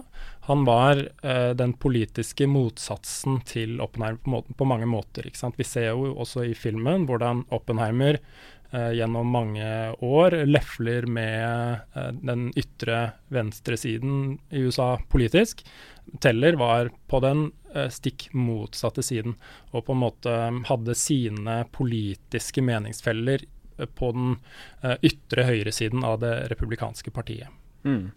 Han 0.48 0.64
var 0.64 1.08
eh, 1.22 1.50
den 1.54 1.72
politiske 1.78 2.48
motsatsen 2.50 3.40
til 3.46 3.78
Oppenheimer 3.82 4.18
på, 4.24 4.30
måten, 4.30 4.56
på 4.58 4.66
mange 4.66 4.88
måter. 4.90 5.28
Vi 5.30 5.66
ser 5.66 5.92
jo 5.92 6.16
også 6.18 6.48
i 6.50 6.56
filmen 6.58 7.06
hvordan 7.06 7.44
Oppenheimer 7.54 8.18
eh, 8.18 8.90
gjennom 8.98 9.30
mange 9.30 9.68
år 10.02 10.34
lefler 10.48 11.06
med 11.06 11.78
eh, 11.94 12.08
den 12.26 12.48
ytre 12.58 13.12
venstresiden 13.30 14.40
i 14.50 14.64
USA 14.66 14.96
politisk. 15.12 15.62
Teller 16.20 16.58
var 16.58 16.90
på 17.06 17.20
den 17.22 17.44
eh, 17.74 17.86
stikk 17.94 18.26
motsatte 18.34 19.04
siden, 19.06 19.36
og 19.70 19.86
på 19.86 19.94
en 19.94 20.02
måte 20.02 20.32
eh, 20.48 20.58
hadde 20.72 20.96
sine 20.98 21.60
politiske 21.70 22.64
meningsfeller 22.66 23.46
eh, 23.78 23.86
på 23.86 24.10
den 24.16 24.34
ytre 25.06 25.46
høyresiden 25.46 26.02
av 26.02 26.18
det 26.24 26.34
republikanske 26.50 27.14
partiet. 27.14 27.54
Mm. 27.86 28.10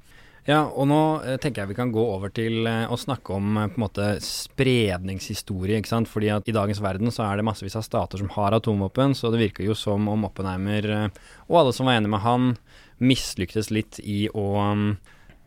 Ja, 0.46 0.60
og 0.70 0.86
nå 0.86 1.00
tenker 1.42 1.64
jeg 1.64 1.72
vi 1.72 1.78
kan 1.80 1.90
gå 1.90 2.04
over 2.06 2.30
til 2.30 2.68
å 2.70 2.98
snakke 3.02 3.34
om 3.34 3.56
på 3.58 3.80
en 3.80 3.82
måte 3.82 4.10
spredningshistorie. 4.22 5.80
ikke 5.80 5.90
sant? 5.90 6.10
Fordi 6.12 6.30
at 6.36 6.46
i 6.46 6.54
dagens 6.54 6.84
verden 6.86 7.10
så 7.10 7.24
er 7.26 7.40
det 7.40 7.48
massevis 7.48 7.78
av 7.80 7.86
stater 7.88 8.22
som 8.22 8.30
har 8.36 8.54
atomvåpen, 8.54 9.18
så 9.18 9.32
det 9.34 9.42
virker 9.42 9.66
jo 9.66 9.74
som 9.74 10.06
om 10.12 10.28
Oppenheimer 10.30 11.10
og 11.48 11.58
alle 11.64 11.74
som 11.74 11.90
var 11.90 11.98
enige 11.98 12.14
med 12.14 12.22
han, 12.22 12.54
mislyktes 13.02 13.72
litt 13.74 14.00
i 14.06 14.28
å 14.30 14.46
um, 14.62 14.86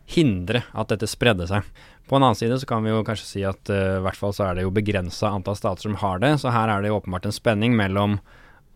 hindre 0.09 0.63
at 0.73 0.91
dette 0.91 1.09
spredde 1.09 1.47
seg. 1.49 1.65
På 2.09 2.17
en 2.17 2.25
annen 2.25 2.37
side 2.37 2.59
så 2.59 2.67
kan 2.69 2.83
vi 2.83 2.91
jo 2.91 3.05
kanskje 3.05 3.29
si 3.29 3.45
at 3.47 3.71
uh, 3.71 3.99
i 3.99 4.03
hvert 4.05 4.19
fall 4.19 4.35
så 4.35 4.49
er 4.49 4.57
det 4.57 4.67
jo 4.67 4.75
begrensa 4.75 5.31
antall 5.31 5.57
stater 5.57 5.87
som 5.87 5.97
har 6.01 6.21
det, 6.23 6.35
så 6.41 6.53
her 6.53 6.71
er 6.73 6.83
det 6.83 6.91
jo 6.91 6.99
åpenbart 6.99 7.29
en 7.29 7.35
spenning 7.35 7.77
mellom 7.77 8.19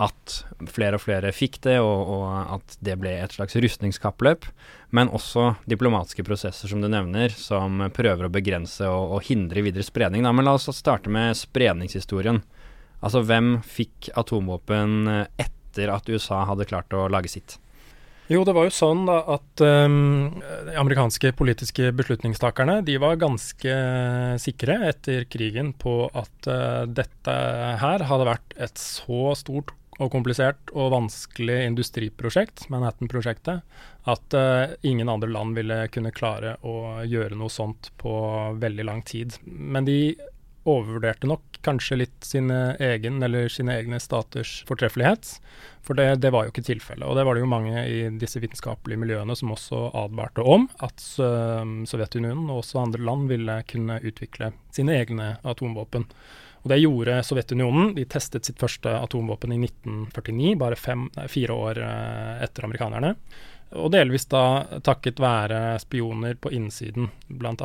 at 0.01 0.38
flere 0.73 0.97
og 0.97 1.03
flere 1.03 1.32
fikk 1.36 1.60
det, 1.67 1.77
og, 1.84 2.10
og 2.15 2.56
at 2.58 2.77
det 2.84 2.95
ble 3.01 3.13
et 3.21 3.36
slags 3.36 3.56
rustningskappløp, 3.56 4.47
men 4.95 5.12
også 5.13 5.53
diplomatiske 5.69 6.25
prosesser, 6.25 6.71
som 6.71 6.82
du 6.82 6.89
nevner, 6.89 7.34
som 7.38 7.82
prøver 7.93 8.27
å 8.27 8.34
begrense 8.34 8.88
og, 8.89 9.17
og 9.17 9.27
hindre 9.29 9.65
videre 9.65 9.86
spredning. 9.86 10.25
Da. 10.25 10.34
Men 10.34 10.49
la 10.49 10.58
oss 10.58 10.69
starte 10.73 11.13
med 11.13 11.38
spredningshistorien. 11.38 12.41
Altså 13.03 13.23
hvem 13.27 13.58
fikk 13.67 14.10
atomvåpen 14.17 15.12
eh, 15.12 15.43
etter 15.45 15.91
at 15.91 16.10
USA 16.10 16.43
hadde 16.47 16.69
klart 16.69 16.93
å 16.95 17.10
lage 17.12 17.32
sitt? 17.32 17.58
Jo, 18.32 18.45
det 18.47 18.53
var 18.56 18.69
jo 18.69 18.71
sånn 18.71 19.01
da 19.10 19.17
at 19.36 19.62
um, 19.67 20.39
amerikanske 20.79 21.34
politiske 21.36 21.89
beslutningstakerne 21.93 22.77
de 22.88 22.95
var 23.03 23.19
ganske 23.19 23.73
sikre 24.39 24.77
etter 24.88 25.25
krigen 25.27 25.73
på 25.75 26.08
at 26.08 26.47
uh, 26.47 26.88
dette 26.88 27.36
her 27.84 28.06
hadde 28.08 28.29
vært 28.29 28.56
et 28.56 28.79
så 28.79 29.34
stort 29.36 29.75
og 29.99 30.12
komplisert 30.13 30.73
og 30.73 30.91
vanskelig 30.93 31.60
industriprosjekt, 31.67 32.67
Manhattan-prosjektet, 32.73 33.63
at 34.10 34.38
uh, 34.38 34.73
ingen 34.82 35.12
andre 35.12 35.29
land 35.32 35.58
ville 35.58 35.84
kunne 35.93 36.13
klare 36.15 36.58
å 36.65 37.03
gjøre 37.08 37.38
noe 37.39 37.53
sånt 37.53 37.91
på 38.01 38.13
veldig 38.62 38.88
lang 38.89 39.03
tid. 39.08 39.38
Men 39.45 39.88
de 39.89 40.15
overvurderte 40.63 41.27
nok 41.27 41.60
kanskje 41.63 41.97
litt 42.03 42.27
sine, 42.27 42.75
egen, 42.84 43.19
sine 43.51 43.75
egne 43.75 43.99
staters 43.99 44.62
fortreffelighet. 44.67 45.38
For 45.84 45.99
det, 45.99 46.21
det, 46.23 46.32
var 46.32 46.45
jo 46.45 46.53
ikke 46.53 46.63
tilfellet. 46.63 47.06
Og 47.08 47.17
det 47.17 47.25
var 47.27 47.36
det 47.36 47.43
jo 47.43 47.51
mange 47.51 47.84
i 47.88 47.99
disse 48.19 48.39
vitenskapelige 48.43 49.01
miljøene 49.01 49.36
som 49.36 49.51
også 49.56 49.89
advarte 50.06 50.45
om 50.47 50.69
at 50.84 51.03
uh, 51.19 51.63
Sovjetunionen 51.89 52.47
og 52.47 52.62
også 52.62 52.84
andre 52.84 53.03
land 53.03 53.27
ville 53.32 53.60
kunne 53.69 53.99
utvikle 54.03 54.53
sine 54.75 54.95
egne 55.01 55.36
atomvåpen. 55.43 56.08
Og 56.63 56.69
det 56.71 56.80
gjorde 56.80 57.17
Sovjetunionen. 57.28 57.91
De 57.97 58.06
testet 58.08 58.47
sitt 58.47 58.62
første 58.62 58.91
atomvåpen 59.04 59.52
i 59.52 59.60
1949, 59.60 60.54
bare 60.62 60.80
fem, 60.80 61.10
nei, 61.17 61.28
fire 61.32 61.58
år 61.60 61.82
uh, 61.84 62.43
etter 62.43 62.67
amerikanerne. 62.67 63.15
Og 63.73 63.89
delvis 63.91 64.28
da 64.30 64.63
takket 64.86 65.19
være 65.21 65.80
spioner 65.82 66.38
på 66.38 66.52
innsiden, 66.54 67.10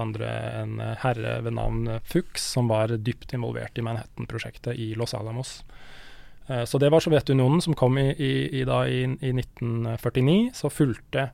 andre 0.01 0.31
en 0.63 0.79
herre 1.03 1.35
ved 1.45 1.53
navn 1.59 1.99
Fuchs, 2.09 2.47
som 2.55 2.71
var 2.73 2.95
dypt 2.97 3.35
involvert 3.37 3.77
i 3.77 3.85
Manhattan-prosjektet 3.85 4.79
i 4.81 4.95
Los 4.97 5.13
Alamos. 5.15 5.59
Eh, 6.49 6.65
så 6.65 6.79
det 6.79 6.91
var 6.91 7.01
Sovjetunionen 7.01 7.61
som 7.61 7.75
kom 7.75 7.99
i, 7.99 8.09
i, 8.11 8.61
i, 8.61 8.65
da, 8.65 8.83
i 8.89 9.05
1949. 9.05 10.51
Så 10.55 10.71
fulgte 10.73 11.31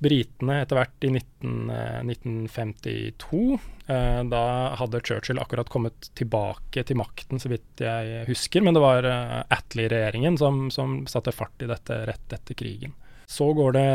britene 0.00 0.62
etter 0.62 0.80
hvert 0.80 1.06
i 1.06 1.10
19, 1.12 1.72
1952. 2.08 3.42
Eh, 3.86 3.94
eh, 3.94 4.22
da 4.32 4.44
hadde 4.80 5.02
Churchill 5.04 5.40
akkurat 5.42 5.68
kommet 5.72 6.10
tilbake 6.18 6.84
til 6.88 6.98
makten, 7.00 7.42
så 7.42 7.52
vidt 7.52 7.84
jeg 7.84 8.24
husker. 8.30 8.64
Men 8.64 8.76
det 8.76 8.84
var 8.84 9.08
Attlee-regjeringen 9.52 10.40
som, 10.40 10.66
som 10.74 11.02
satte 11.10 11.36
fart 11.36 11.62
i 11.62 11.70
dette 11.70 12.02
rett 12.08 12.36
etter 12.38 12.58
krigen. 12.58 12.96
Så 13.30 13.52
går 13.54 13.76
det 13.76 13.90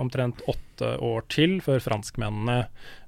omtrent 0.00 0.40
åtte 0.48 0.94
år 1.04 1.26
til 1.28 1.58
før 1.60 1.82
franskmennene 1.84 2.62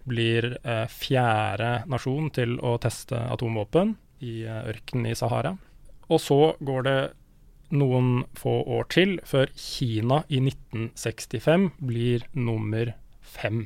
blir 0.04 0.58
eh, 0.60 0.86
fjerde 0.92 1.70
nasjon 1.88 2.28
til 2.36 2.58
å 2.60 2.74
teste 2.82 3.16
atomvåpen 3.16 3.94
i 4.24 4.42
eh, 4.44 4.62
ørkenen 4.74 5.08
i 5.08 5.16
Sahara. 5.16 5.54
Og 6.10 6.20
så 6.20 6.40
går 6.60 6.84
det 6.84 6.98
noen 7.70 8.24
få 8.38 8.61
år 8.78 8.88
til 8.92 9.18
før 9.28 9.52
Kina 9.59 10.22
i 10.28 10.40
1965 10.42 11.70
blir 11.78 12.26
nummer 12.33 12.94
fem. 13.30 13.64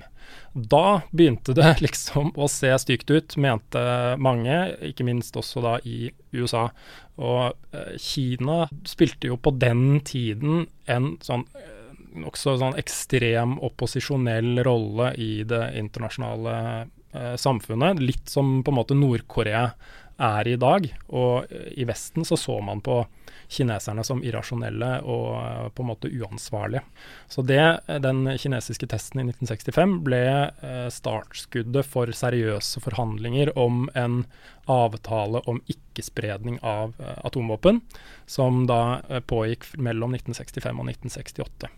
Da 0.53 1.03
begynte 1.11 1.55
det 1.57 1.77
liksom 1.85 2.33
å 2.37 2.49
se 2.51 2.73
stygt 2.81 3.11
ut, 3.13 3.37
mente 3.41 3.85
mange, 4.23 4.59
ikke 4.91 5.07
minst 5.09 5.37
også 5.41 5.65
da 5.65 5.77
i 5.89 6.11
USA. 6.37 6.69
Og 7.17 7.55
eh, 7.77 7.95
Kina 8.01 8.65
spilte 8.89 9.31
jo 9.33 9.39
på 9.41 9.55
den 9.57 10.03
tiden 10.07 10.67
en 10.91 11.15
sånn 11.25 11.47
nokså 12.15 12.57
sånn 12.61 12.77
ekstrem 12.79 13.57
opposisjonell 13.65 14.61
rolle 14.67 15.11
i 15.21 15.43
det 15.49 15.65
internasjonale 15.81 16.57
eh, 16.85 17.35
samfunnet. 17.41 18.03
Litt 18.03 18.31
som 18.31 18.61
på 18.63 18.73
en 18.73 18.79
måte 18.79 18.99
Nord-Korea 18.99 19.69
er 20.17 20.49
i 20.49 20.57
dag. 20.61 20.87
Og 21.09 21.51
i 21.75 21.87
Vesten 21.89 22.27
så 22.27 22.37
så 22.39 22.61
man 22.65 22.83
på 22.85 23.03
kineserne 23.55 24.05
som 24.07 24.23
irrasjonelle 24.25 24.91
og 25.05 25.27
uh, 25.37 25.69
på 25.75 25.85
en 25.85 25.91
måte 25.91 26.11
uansvarlige. 26.11 26.83
Så 27.29 27.45
det, 27.47 27.63
den 28.03 28.25
kinesiske 28.41 28.89
testen 28.91 29.21
i 29.21 29.27
1965 29.29 29.99
ble 30.07 30.23
startskuddet 30.93 31.87
for 31.87 32.11
seriøse 32.15 32.83
forhandlinger 32.85 33.53
om 33.59 33.89
en 33.99 34.23
avtale 34.71 35.43
om 35.51 35.61
ikke-spredning 35.69 36.57
av 36.65 36.95
atomvåpen, 37.27 37.83
som 38.27 38.65
da 38.71 39.03
pågikk 39.29 39.67
mellom 39.77 40.17
1965 40.17 40.81
og 40.81 40.89
1968. 40.95 41.73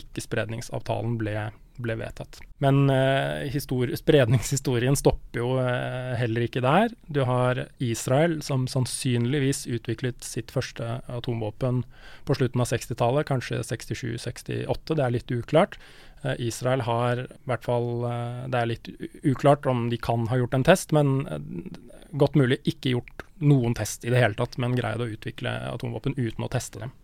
Ikke-spredningsavtalen 0.00 1.18
ble 1.20 1.36
ble 1.82 1.96
vedtatt. 1.98 2.38
Men 2.62 2.88
eh, 2.92 3.56
spredningshistorien 3.98 4.96
stopper 4.98 5.40
jo 5.40 5.48
eh, 5.62 6.14
heller 6.20 6.46
ikke 6.46 6.62
der. 6.64 6.94
Du 7.06 7.24
har 7.28 7.64
Israel, 7.82 8.40
som 8.46 8.68
sannsynligvis 8.70 9.64
utviklet 9.66 10.24
sitt 10.24 10.54
første 10.54 11.00
atomvåpen 11.10 11.82
på 12.28 12.38
slutten 12.38 12.62
av 12.62 12.70
60-tallet, 12.70 13.28
kanskje 13.28 13.62
67-68, 13.66 14.94
det 14.94 15.04
er 15.04 15.14
litt 15.16 15.34
uklart. 15.34 15.78
Eh, 16.22 16.38
Israel 16.48 16.86
har 16.86 17.26
i 17.26 17.28
hvert 17.50 17.66
fall 17.66 18.06
Det 18.52 18.60
er 18.60 18.70
litt 18.70 18.88
uklart 19.26 19.66
om 19.70 19.88
de 19.92 19.98
kan 20.00 20.28
ha 20.30 20.40
gjort 20.40 20.54
en 20.56 20.66
test, 20.66 20.94
men 20.94 21.26
godt 22.14 22.36
mulig 22.38 22.60
ikke 22.68 22.94
gjort 22.94 23.24
noen 23.44 23.74
test 23.76 24.06
i 24.06 24.12
det 24.14 24.20
hele 24.22 24.38
tatt, 24.38 24.56
men 24.62 24.76
greid 24.78 25.02
å 25.02 25.10
utvikle 25.10 25.52
atomvåpen 25.72 26.14
uten 26.16 26.46
å 26.46 26.52
teste 26.52 26.80
dem. 26.84 26.94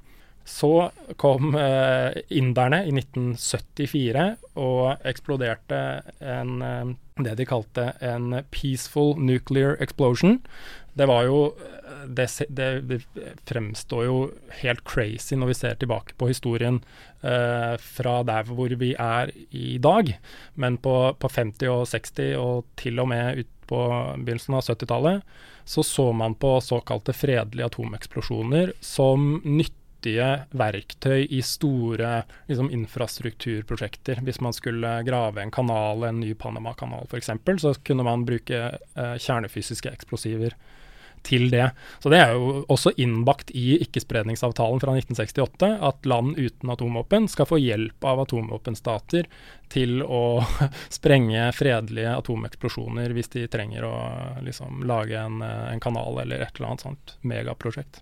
Så 0.51 0.91
kom 1.21 1.55
eh, 1.55 2.21
inderne 2.29 2.83
i 2.89 2.93
1974 2.97 4.25
og 4.59 5.07
eksploderte 5.07 5.79
en, 6.19 6.57
eh, 6.67 6.95
det 7.23 7.37
de 7.39 7.47
kalte 7.47 7.93
en 8.03 8.41
peaceful 8.51 9.15
nuclear 9.21 9.77
explosion. 9.81 10.41
Det 10.99 11.07
var 11.07 11.29
jo 11.29 11.53
det, 12.07 12.27
det, 12.49 12.69
det, 12.89 12.99
fremstår 13.47 14.05
jo 14.07 14.17
helt 14.63 14.83
crazy 14.89 15.37
når 15.39 15.53
vi 15.53 15.57
ser 15.59 15.79
tilbake 15.81 16.17
på 16.19 16.31
historien 16.31 16.81
eh, 17.23 17.77
fra 17.81 18.21
der 18.27 18.49
hvor 18.49 18.75
vi 18.81 18.93
er 18.99 19.33
i 19.51 19.79
dag. 19.79 20.15
Men 20.55 20.81
på, 20.83 20.97
på 21.19 21.31
50- 21.31 21.71
og 21.71 21.87
60- 21.93 22.37
og 22.41 22.69
til 22.81 23.01
og 23.01 23.11
med 23.13 23.45
ut 23.45 23.57
på 23.71 23.81
begynnelsen 24.19 24.59
av 24.59 24.67
70-tallet 24.67 25.23
så 25.71 25.85
så 25.87 26.09
man 26.13 26.35
på 26.35 26.57
såkalte 26.65 27.15
fredelige 27.15 27.69
atomeksplosjoner 27.71 28.73
som 28.83 29.37
nytt 29.45 29.77
nyttige 30.01 30.47
verktøy 30.51 31.27
i 31.31 31.43
store 31.43 32.25
liksom, 32.49 32.71
infrastrukturprosjekter. 32.71 34.21
Hvis 34.25 34.41
man 34.41 34.53
skulle 34.53 35.03
grave 35.05 35.43
en 35.43 35.51
kanal, 35.51 36.05
en 36.05 36.21
ny 36.21 36.35
Panama-kanal 36.35 37.07
f.eks., 37.11 37.31
så 37.61 37.75
kunne 37.85 38.05
man 38.05 38.25
bruke 38.25 38.79
eh, 38.97 39.17
kjernefysiske 39.19 39.91
eksplosiver 39.91 40.55
til 41.23 41.51
det. 41.51 41.71
Så 42.01 42.09
Det 42.09 42.19
er 42.19 42.33
jo 42.33 42.65
også 42.69 42.95
innbakt 42.97 43.51
i 43.53 43.77
ikkespredningsavtalen 43.85 44.81
fra 44.81 44.95
1968 44.97 45.77
at 45.85 46.07
land 46.07 46.39
uten 46.39 46.71
atomvåpen 46.71 47.29
skal 47.29 47.47
få 47.47 47.59
hjelp 47.61 48.05
av 48.05 48.23
atomvåpenstater 48.25 49.29
til 49.69 50.01
å 50.03 50.41
sprenge 50.89 51.53
fredelige 51.53 52.17
atomeksplosjoner 52.23 53.13
hvis 53.13 53.29
de 53.37 53.47
trenger 53.53 53.85
å 53.85 53.97
liksom, 54.41 54.81
lage 54.89 55.21
en, 55.21 55.43
en 55.43 55.81
kanal 55.81 56.23
eller 56.25 56.41
et 56.41 56.57
eller 56.57 56.73
annet 56.73 56.89
sånt 56.89 57.19
megaprosjekt. 57.21 58.01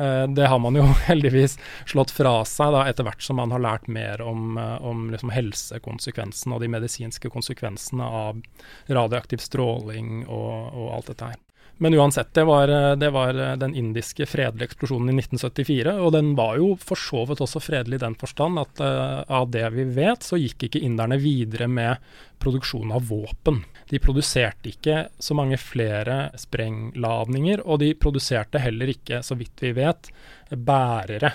Eh, 0.00 0.26
det 0.28 0.46
har 0.46 0.58
man 0.58 0.76
jo 0.78 0.86
heldigvis 1.10 1.58
slått 1.86 2.10
fra 2.14 2.40
seg 2.48 2.72
da, 2.74 2.86
etter 2.88 3.04
hvert 3.04 3.22
som 3.24 3.40
man 3.40 3.52
har 3.52 3.62
lært 3.64 3.88
mer 3.92 4.22
om, 4.24 4.56
eh, 4.58 4.76
om 4.86 5.10
liksom 5.12 5.32
helsekonsekvensene 5.34 6.56
og 6.56 6.64
de 6.64 6.72
medisinske 6.72 7.32
konsekvensene 7.32 8.06
av 8.24 8.40
radioaktiv 8.88 9.44
stråling 9.44 10.24
og, 10.26 10.72
og 10.72 10.90
alt 10.96 11.12
dette 11.12 11.32
her. 11.32 11.38
Men 11.82 11.94
uansett, 11.96 12.34
det 12.36 12.42
var, 12.44 12.68
det 13.00 13.08
var, 13.10 13.32
den 13.56 13.72
indiske 13.74 14.26
fredelige 14.28 14.68
eksplosjonen 14.68 15.14
i 15.14 15.22
1974. 15.22 15.94
Og 16.04 16.12
den 16.12 16.34
var 16.36 16.58
jo 16.60 16.74
for 16.76 17.00
så 17.00 17.22
vidt 17.24 17.40
også 17.40 17.62
fredelig 17.64 17.96
i 17.96 18.02
den 18.02 18.16
forstand 18.20 18.60
at 18.60 18.82
uh, 18.84 19.22
av 19.24 19.46
det 19.54 19.64
vi 19.72 19.86
vet, 19.96 20.20
så 20.20 20.36
gikk 20.36 20.66
ikke 20.66 20.82
inderne 20.84 21.16
videre 21.22 21.70
med 21.72 22.10
produksjon 22.40 22.92
av 22.92 23.08
våpen. 23.08 23.62
De 23.88 24.00
produserte 24.02 24.68
ikke 24.68 25.06
så 25.16 25.38
mange 25.38 25.56
flere 25.56 26.18
sprengladninger, 26.36 27.64
og 27.64 27.80
de 27.80 27.94
produserte 27.96 28.60
heller 28.60 28.92
ikke, 28.92 29.22
så 29.24 29.38
vidt 29.40 29.64
vi 29.64 29.72
vet, 29.80 30.12
bærere. 30.52 31.32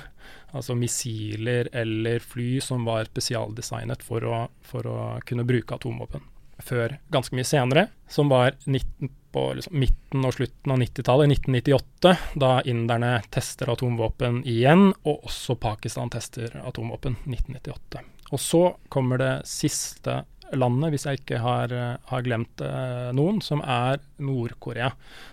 Altså 0.54 0.78
missiler 0.78 1.74
eller 1.74 2.22
fly 2.22 2.60
som 2.62 2.86
var 2.86 3.10
spesialdesignet 3.10 4.06
for 4.06 4.30
å, 4.30 4.46
for 4.62 4.94
å 4.94 5.02
kunne 5.26 5.50
bruke 5.50 5.82
atomvåpen. 5.82 6.35
Før 6.64 6.98
ganske 7.12 7.36
mye 7.36 7.48
senere, 7.48 7.88
som 8.08 8.30
var 8.32 8.56
19 8.66 9.12
på 9.36 9.50
liksom 9.58 9.76
midten 9.82 10.24
og 10.24 10.32
slutten 10.38 10.72
av 10.72 10.78
90-tallet, 10.80 11.34
1998, 11.36 12.14
da 12.40 12.52
inderne 12.72 13.10
tester 13.36 13.68
atomvåpen 13.74 14.38
igjen, 14.48 14.94
og 15.04 15.26
også 15.28 15.58
Pakistan 15.60 16.12
tester 16.14 16.56
atomvåpen, 16.64 17.18
1998. 17.28 18.06
Og 18.32 18.40
så 18.40 18.62
kommer 18.88 19.20
det 19.20 19.34
siste 19.50 20.22
landet, 20.54 20.94
hvis 20.94 21.06
jeg 21.08 21.22
ikke 21.22 21.40
har, 21.42 21.72
har 22.10 22.26
glemt 22.26 22.62
eh, 22.64 23.12
noen, 23.18 23.42
som 23.42 23.64
er 23.66 24.02
Nord-Korea, 24.22 24.92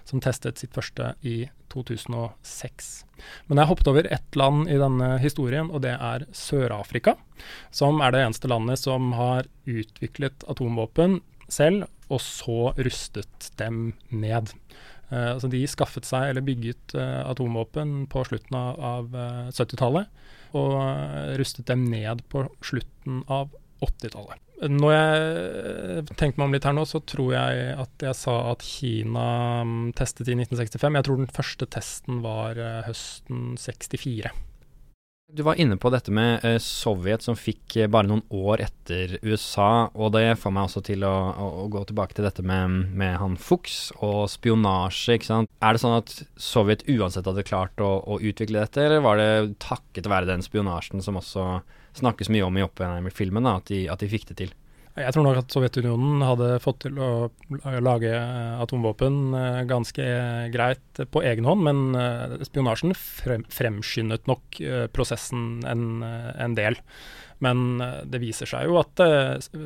som 0.09 0.23
testet 0.25 0.63
sitt 0.63 0.73
første 0.77 1.13
i 1.21 1.45
2006. 1.73 2.91
Men 3.49 3.61
jeg 3.61 3.71
hoppet 3.71 3.91
over 3.93 4.09
ett 4.13 4.39
land 4.39 4.71
i 4.71 4.79
denne 4.81 5.15
historien, 5.23 5.71
og 5.73 5.85
det 5.85 5.95
er 5.97 6.27
Sør-Afrika. 6.37 7.17
Som 7.75 8.03
er 8.05 8.15
det 8.15 8.25
eneste 8.27 8.51
landet 8.51 8.83
som 8.83 9.13
har 9.17 9.49
utviklet 9.69 10.45
atomvåpen 10.51 11.21
selv, 11.53 11.87
og 12.13 12.21
så 12.21 12.73
rustet 12.77 13.51
dem 13.61 13.95
ned. 14.13 14.53
Uh, 15.13 15.35
altså 15.35 15.49
de 15.53 15.63
skaffet 15.69 16.09
seg, 16.09 16.31
eller 16.31 16.45
bygget 16.45 16.95
uh, 16.97 17.25
atomvåpen 17.29 18.07
på 18.13 18.25
slutten 18.29 18.57
av, 18.57 18.79
av 18.81 19.17
uh, 19.17 19.25
eh, 19.49 19.51
70-tallet, 19.53 20.23
og 20.57 20.73
rustet 21.41 21.69
dem 21.69 21.87
ned 21.89 22.25
på 22.33 22.45
slutten 22.65 23.23
av 23.33 23.53
80-tallet. 23.85 24.41
Når 24.63 24.93
jeg 24.95 26.05
tenker 26.15 26.39
meg 26.39 26.47
om 26.47 26.55
litt 26.55 26.69
her 26.69 26.77
nå, 26.77 26.87
så 26.87 27.01
tror 27.03 27.33
jeg 27.35 27.75
at 27.83 28.07
jeg 28.07 28.19
sa 28.19 28.37
at 28.53 28.63
Kina 28.63 29.27
um, 29.67 29.91
testet 29.97 30.31
i 30.31 30.37
1965. 30.39 30.99
Jeg 31.01 31.09
tror 31.09 31.21
den 31.21 31.35
første 31.35 31.69
testen 31.73 32.23
var 32.23 32.61
høsten 32.87 33.57
64. 33.59 34.31
Du 35.33 35.43
var 35.43 35.57
inne 35.57 35.79
på 35.81 35.89
dette 35.89 36.13
med 36.13 36.43
eh, 36.45 36.59
Sovjet 36.61 37.23
som 37.25 37.37
fikk 37.39 37.79
eh, 37.81 37.89
bare 37.89 38.05
noen 38.05 38.21
år 38.37 38.61
etter 38.67 39.15
USA, 39.25 39.87
og 39.97 40.13
det 40.13 40.35
får 40.37 40.53
meg 40.53 40.67
også 40.69 40.83
til 40.85 41.07
å, 41.09 41.13
å 41.33 41.65
gå 41.73 41.87
tilbake 41.89 42.19
til 42.19 42.27
dette 42.27 42.45
med, 42.45 42.91
med, 42.93 43.15
han 43.17 43.39
Fuchs 43.41 43.95
og 44.05 44.27
spionasje, 44.29 45.17
ikke 45.17 45.31
sant. 45.31 45.53
Er 45.65 45.73
det 45.73 45.81
sånn 45.81 45.97
at 45.97 46.13
Sovjet 46.37 46.85
uansett 46.85 47.31
hadde 47.31 47.47
klart 47.49 47.81
å, 47.81 47.95
å 48.05 48.21
utvikle 48.21 48.61
dette, 48.61 48.85
eller 48.85 49.01
var 49.07 49.23
det 49.23 49.31
takket 49.65 50.11
være 50.13 50.29
den 50.29 50.45
spionasjen 50.45 51.01
som 51.01 51.17
også 51.23 51.47
snakkes 51.99 52.31
mye 52.33 52.47
om 52.47 52.59
i 52.59 52.65
Oppenheimer-filmen, 52.65 53.49
at, 53.51 53.73
at 53.73 54.03
de 54.03 54.11
fikk 54.11 54.29
det 54.33 54.39
til? 54.43 54.53
Jeg 54.93 55.15
tror 55.15 55.25
nok 55.25 55.39
at 55.41 55.55
Sovjetunionen 55.55 56.21
hadde 56.21 56.49
fått 56.61 56.83
til 56.85 56.99
å 57.01 57.31
lage 57.81 58.11
atomvåpen 58.61 59.33
eh, 59.39 59.61
ganske 59.65 60.05
greit 60.53 61.01
på 61.09 61.23
egen 61.25 61.49
hånd, 61.49 61.65
men 61.65 61.97
eh, 61.97 62.35
spionasjen 62.45 62.93
frem, 62.99 63.47
fremskyndet 63.49 64.29
nok 64.29 64.61
eh, 64.61 64.85
prosessen 64.93 65.63
en, 65.65 66.05
en, 66.05 66.57
del. 66.59 66.77
Men 67.43 67.81
det 68.07 68.21
viser 68.23 68.47
seg 68.47 68.69
jo 68.69 68.77
at 68.79 69.01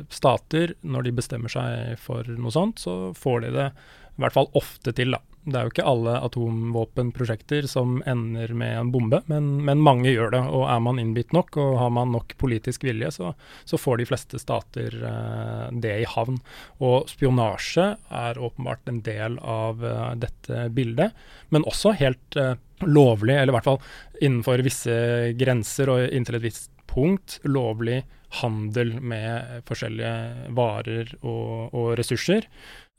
stater, 0.09 0.71
når 0.81 1.05
de 1.05 1.17
bestemmer 1.19 1.51
seg 1.51 1.99
for 2.01 2.25
noe 2.25 2.53
sånt, 2.55 2.79
så 2.81 3.11
får 3.13 3.43
de 3.43 3.51
det 3.53 3.67
i 3.67 4.23
hvert 4.23 4.33
fall 4.33 4.49
ofte 4.57 4.95
til, 4.97 5.13
da. 5.13 5.19
Det 5.47 5.55
er 5.55 5.67
jo 5.67 5.71
ikke 5.71 5.85
alle 5.87 6.13
atomvåpenprosjekter 6.27 7.69
som 7.71 8.01
ender 8.09 8.51
med 8.57 8.73
en 8.81 8.89
bombe, 8.91 9.21
men, 9.31 9.45
men, 9.63 9.79
mange 9.79 10.11
gjør 10.11 10.33
det. 10.33 10.41
Og 10.51 10.65
er 10.67 10.81
man 10.83 10.99
innbitt 10.99 11.31
nok 11.35 11.55
og 11.63 11.77
har 11.79 11.93
man 11.95 12.11
nok 12.11 12.33
politisk 12.41 12.83
vilje, 12.83 13.13
så, 13.15 13.31
så 13.63 13.79
får 13.79 14.01
de 14.01 14.07
fleste 14.09 14.41
stater 14.41 14.97
eh, 15.07 15.69
det 15.71 15.93
i 16.01 16.09
havn. 16.11 16.41
Og 16.83 17.07
spionasje 17.07 17.93
er 17.95 18.41
åpenbart 18.43 18.91
en 18.91 18.99
del 19.05 19.37
av 19.39 19.85
eh, 19.87 20.09
dette 20.19 20.67
bildet, 20.75 21.15
men 21.55 21.67
også 21.69 21.95
helt 22.01 22.35
eh, 22.35 22.57
lovlig, 22.83 23.37
eller 23.37 23.53
i 23.53 23.57
hvert 23.57 23.69
fall 23.69 23.79
innenfor 24.19 24.65
visse 24.67 24.97
grenser 25.39 25.93
og 25.93 26.09
inntil 26.11 26.41
et 26.41 26.47
visst 26.49 26.73
punkt, 26.91 27.37
lovlig 27.47 28.01
handel 28.41 28.97
med 28.99 29.63
forskjellige 29.69 30.51
varer 30.57 31.13
og, 31.21 31.71
og 31.71 31.93
ressurser. 31.99 32.49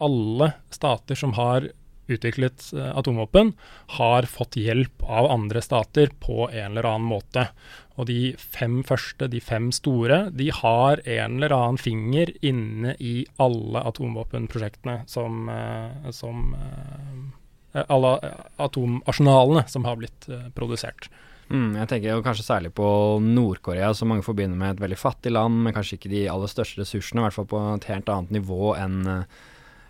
Alle 0.00 0.54
stater 0.72 1.18
som 1.18 1.36
har 1.36 1.68
utviklet 2.08 2.70
uh, 2.74 2.90
atomvåpen, 2.98 3.52
har 3.98 4.28
fått 4.28 4.58
hjelp 4.60 5.02
av 5.02 5.30
andre 5.30 5.62
stater 5.64 6.12
på 6.20 6.48
en 6.50 6.72
eller 6.72 6.88
annen 6.88 7.08
måte. 7.08 7.48
Og 7.98 8.08
de 8.10 8.34
fem 8.38 8.80
første, 8.86 9.28
de 9.30 9.40
fem 9.42 9.70
store, 9.74 10.28
de 10.30 10.50
har 10.54 11.02
en 11.04 11.38
eller 11.38 11.54
annen 11.54 11.80
finger 11.80 12.32
inne 12.46 12.94
i 12.98 13.22
alle 13.42 13.82
atomvåpenprosjektene 13.92 15.02
som, 15.10 15.48
uh, 15.50 16.10
som 16.14 16.54
uh, 16.54 17.26
Alle 17.78 18.10
atomarsenalene 18.56 19.66
som 19.68 19.84
har 19.84 19.98
blitt 20.00 20.24
produsert. 20.56 21.10
Mm, 21.48 21.76
jeg 21.78 21.88
tenker 21.88 22.10
jo 22.10 22.24
kanskje 22.24 22.44
særlig 22.44 22.70
på 22.76 22.86
Nord-Korea, 23.24 23.92
som 23.96 24.10
mange 24.12 24.24
forbinder 24.24 24.56
med 24.58 24.74
et 24.74 24.82
veldig 24.82 24.98
fattig 25.00 25.32
land, 25.32 25.62
men 25.64 25.72
kanskje 25.76 25.96
ikke 25.96 26.10
de 26.12 26.26
aller 26.28 26.50
største 26.50 26.82
ressursene, 26.82 27.22
i 27.22 27.26
hvert 27.26 27.36
fall 27.36 27.48
på 27.48 27.60
et 27.74 27.88
helt 27.88 28.10
annet 28.12 28.34
nivå 28.36 28.72
enn 28.76 28.98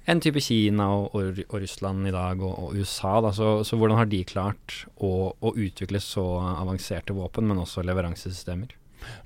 en 0.09 0.21
type 0.25 0.40
Kina 0.40 0.88
og, 0.97 1.14
og, 1.16 1.40
og 1.49 1.62
Russland 1.62 2.09
i 2.09 2.14
dag, 2.14 2.40
og, 2.40 2.55
og 2.64 2.77
USA. 2.81 3.18
Da. 3.25 3.33
Så, 3.37 3.53
så, 3.68 3.79
hvordan 3.79 4.01
har 4.01 4.09
de 4.11 4.23
klart 4.29 4.83
å, 4.97 5.33
å, 5.37 5.55
utvikle 5.55 6.01
så 6.03 6.25
avanserte 6.57 7.16
våpen, 7.16 7.49
men 7.51 7.61
også 7.61 7.85
leveransesystemer? 7.87 8.73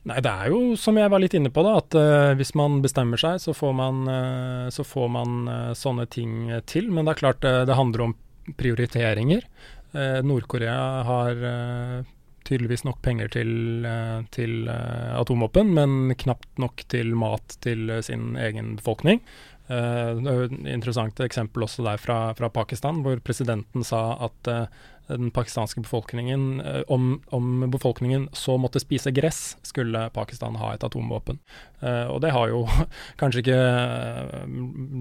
Nei, 0.09 0.19
Det 0.21 0.31
er 0.31 0.51
jo 0.53 0.75
som 0.77 0.99
jeg 1.01 1.11
var 1.13 1.23
litt 1.23 1.37
inne 1.39 1.53
på, 1.55 1.63
da, 1.65 1.77
at 1.81 1.97
uh, 1.97 2.33
hvis 2.39 2.55
man 2.59 2.81
bestemmer 2.85 3.21
seg, 3.21 3.39
så 3.43 3.55
får 3.57 3.77
man, 3.79 4.03
uh, 4.11 4.67
så 4.75 4.85
får 4.87 5.13
man 5.15 5.39
uh, 5.49 5.71
sånne 5.79 6.09
ting 6.13 6.51
til. 6.69 6.91
Men 6.91 7.07
det 7.07 7.15
er 7.15 7.23
klart 7.23 7.47
det 7.47 7.79
handler 7.79 8.09
om 8.09 8.19
prioriteringer. 8.59 9.47
Nord-Korea 10.25 11.03
har 11.05 11.43
tydeligvis 12.49 12.81
nok 12.87 13.03
penger 13.05 13.29
til, 13.35 13.51
til 14.33 14.71
atomvåpen, 14.73 15.69
men 15.77 16.15
knapt 16.17 16.63
nok 16.63 16.81
til 16.89 17.13
mat 17.21 17.59
til 17.61 17.93
sin 18.01 18.33
egen 18.41 18.71
befolkning. 18.79 19.21
Uh, 19.71 20.19
er 20.33 20.55
interessant 20.75 21.21
eksempel 21.23 21.63
også 21.65 21.85
der 21.87 22.01
fra, 22.03 22.33
fra 22.35 22.51
Pakistan, 22.53 23.03
hvor 23.05 23.21
presidenten 23.25 23.87
sa 23.87 24.03
at 24.27 24.51
uh, 24.51 24.81
den 25.09 25.31
pakistanske 25.35 25.83
befolkningen 25.85 26.61
uh, 26.61 26.83
om, 26.93 27.23
om, 27.35 27.65
befolkningen 27.73 28.29
så 28.37 28.57
måtte 28.61 28.83
spise 28.83 29.13
gress, 29.15 29.57
skulle 29.67 30.07
Pakistan 30.15 30.57
ha 30.61 30.73
et 30.75 30.85
atomvåpen. 30.85 31.41
og 31.83 32.21
det 32.23 32.31
har 32.31 32.49
jo 32.49 32.61
kanskje 33.21 33.43
ikke 33.43 33.59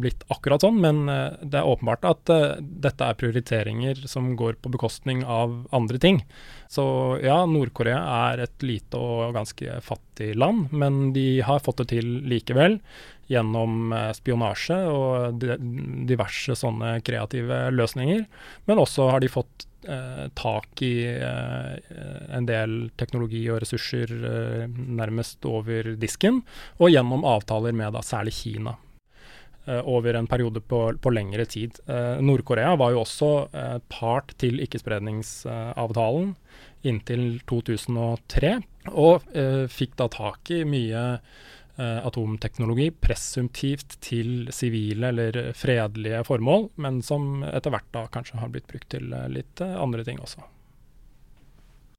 blitt 0.02 0.24
akkurat 0.34 0.64
sånn, 0.64 0.80
men 0.82 1.06
det 1.06 1.60
er 1.60 1.68
åpenbart 1.70 2.08
at 2.10 2.32
dette 2.62 3.06
er 3.06 3.20
prioriteringer 3.20 4.02
som 4.10 4.32
går 4.40 4.58
på 4.62 4.72
bekostning 4.74 5.22
av 5.22 5.68
andre 5.76 6.02
ting. 6.02 6.24
Så 6.72 6.84
ja, 7.22 7.44
Nord-Korea 7.46 8.02
er 8.32 8.46
et 8.48 8.66
lite 8.66 8.98
og 8.98 9.36
ganske 9.36 9.78
fattig 9.86 10.34
land, 10.40 10.72
men 10.74 11.12
de 11.14 11.42
har 11.46 11.62
fått 11.62 11.84
det 11.84 11.92
til 11.94 12.22
likevel 12.32 12.80
gjennom 13.32 13.92
eh, 13.96 14.12
spionasje 14.16 14.78
og 14.92 15.44
diverse 16.10 16.56
sånne 16.58 16.98
kreative 17.06 17.68
løsninger. 17.74 18.26
Men 18.70 18.82
også 18.82 19.10
har 19.14 19.24
de 19.24 19.32
fått 19.32 19.66
eh, 19.66 19.71
tak 20.38 20.82
i 20.82 20.94
eh, 21.10 21.74
en 22.36 22.46
del 22.46 22.92
teknologi 23.00 23.42
og 23.50 23.62
ressurser 23.64 24.14
eh, 24.14 24.66
nærmest 24.70 25.46
over 25.50 25.96
disken, 26.02 26.42
og 26.80 26.94
gjennom 26.94 27.26
avtaler 27.28 27.76
med 27.76 27.96
da 27.96 28.04
særlig 28.06 28.36
Kina. 28.38 28.76
Eh, 29.66 29.82
over 29.86 30.18
en 30.18 30.30
periode 30.30 30.62
på, 30.62 30.84
på 31.02 31.14
lengre 31.14 31.46
tid. 31.46 31.82
Eh, 31.88 32.22
Nord-Korea 32.22 32.76
var 32.80 32.94
jo 32.94 33.04
også 33.04 33.32
part 33.90 34.36
til 34.42 34.62
ikkespredningsavtalen 34.64 36.36
inntil 36.82 37.26
2003, 37.46 38.56
og 38.98 39.28
fikk 39.70 39.92
da 40.00 40.08
tak 40.10 40.50
i 40.50 40.64
mye 40.66 41.04
Eh, 41.12 41.61
atomteknologi 41.82 42.90
presumptivt 42.94 43.98
til 44.04 44.50
sivile 44.54 45.12
eller 45.12 45.52
fredelige 45.58 46.24
formål, 46.28 46.70
men 46.82 47.02
som 47.06 47.46
etter 47.48 47.74
hvert 47.74 47.92
da 47.96 48.08
kanskje 48.14 48.42
har 48.42 48.52
blitt 48.54 48.70
brukt 48.72 48.90
til 48.94 49.14
eh, 49.14 49.30
litt 49.32 49.64
eh, 49.64 49.78
andre 49.78 50.06
ting 50.08 50.22
også. 50.22 50.44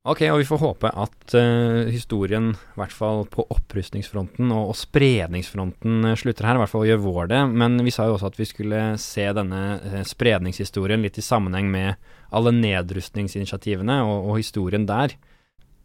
Ok, 0.03 0.25
og 0.27 0.40
vi 0.40 0.47
får 0.49 0.59
håpe 0.59 0.90
at 0.99 1.35
uh, 1.38 1.87
historien, 1.87 2.49
i 2.51 2.79
hvert 2.81 2.95
fall 2.95 3.21
på 3.31 3.45
opprustningsfronten 3.55 4.49
og, 4.51 4.73
og 4.73 4.75
spredningsfronten, 4.75 6.01
uh, 6.09 6.16
slutter 6.18 6.49
her. 6.49 6.59
I 6.59 6.62
hvert 6.64 6.73
fall 6.73 6.88
gjør 6.88 7.05
vår 7.05 7.31
det. 7.31 7.42
Men 7.53 7.79
vi 7.87 7.92
sa 7.95 8.09
jo 8.09 8.16
også 8.16 8.33
at 8.33 8.40
vi 8.40 8.49
skulle 8.51 8.81
se 8.99 9.29
denne 9.38 9.61
uh, 9.79 10.01
spredningshistorien 10.03 11.07
litt 11.07 11.21
i 11.23 11.23
sammenheng 11.23 11.71
med 11.71 12.03
alle 12.35 12.51
nedrustningsinitiativene 12.57 14.01
og, 14.03 14.27
og 14.33 14.42
historien 14.42 14.88
der. 14.90 15.14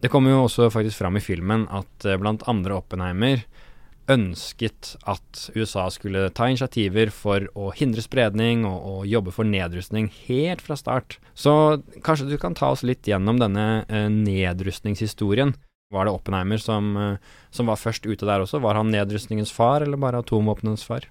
Det 0.01 0.09
kommer 0.09 0.33
jo 0.33 0.41
også 0.47 0.71
faktisk 0.73 0.97
fram 0.97 1.21
i 1.21 1.21
filmen 1.21 1.69
at 1.69 2.09
blant 2.17 2.45
andre 2.49 2.81
Oppenheimer 2.81 3.45
ønsket 4.11 4.95
at 5.07 5.47
USA 5.55 5.87
skulle 5.91 6.27
ta 6.35 6.47
initiativer 6.49 7.11
for 7.13 7.47
å 7.59 7.71
hindre 7.75 8.03
spredning 8.03 8.65
og, 8.67 8.77
og, 8.77 8.99
jobbe 9.07 9.33
for 9.35 9.47
nedrustning 9.47 10.09
helt 10.27 10.63
fra 10.63 10.77
start. 10.79 11.17
Så 11.35 11.81
kanskje 12.05 12.29
du 12.31 12.37
kan 12.41 12.55
ta 12.57 12.71
oss 12.73 12.85
litt 12.87 13.07
gjennom 13.07 13.41
denne 13.41 13.67
eh, 13.87 14.07
nedrustningshistorien. 14.13 15.53
Var 15.93 16.07
det 16.07 16.15
Oppenheimer 16.15 16.59
som, 16.59 16.89
eh, 16.99 17.35
som, 17.51 17.69
var 17.71 17.79
først 17.79 18.07
ute 18.07 18.27
der 18.27 18.43
også? 18.43 18.61
Var 18.63 18.79
han 18.79 18.91
nedrustningens 18.91 19.53
far, 19.55 19.85
eller 19.85 19.99
bare 19.99 20.23
atomvåpnenes 20.23 20.83
far? 20.87 21.07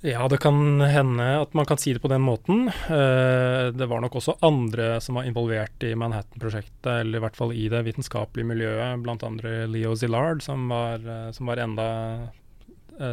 Ja, 0.00 0.28
det 0.30 0.38
kan 0.38 0.80
hende 0.80 1.24
at 1.40 1.54
man 1.58 1.66
kan 1.66 1.78
si 1.80 1.90
det 1.92 1.98
på 1.98 2.10
den 2.10 2.22
måten. 2.22 2.68
Eh, 2.68 3.70
det 3.74 3.86
var 3.90 3.98
nok 3.98 4.14
også 4.20 4.36
andre 4.46 5.00
som 5.02 5.18
var 5.18 5.26
involvert 5.26 5.82
i 5.82 5.90
Manhattan-prosjektet, 5.98 6.86
eller 7.00 7.18
i 7.18 7.22
hvert 7.24 7.38
fall 7.38 7.50
i 7.50 7.64
det 7.72 7.82
vitenskapelige 7.88 8.46
miljøet, 8.46 9.08
andre 9.26 9.66
Leo 9.66 9.96
Zillard, 9.98 10.44
som 10.46 10.68
var, 10.70 11.02
eh, 11.02 11.32
som 11.34 11.50
var 11.50 11.64
enda 11.64 11.88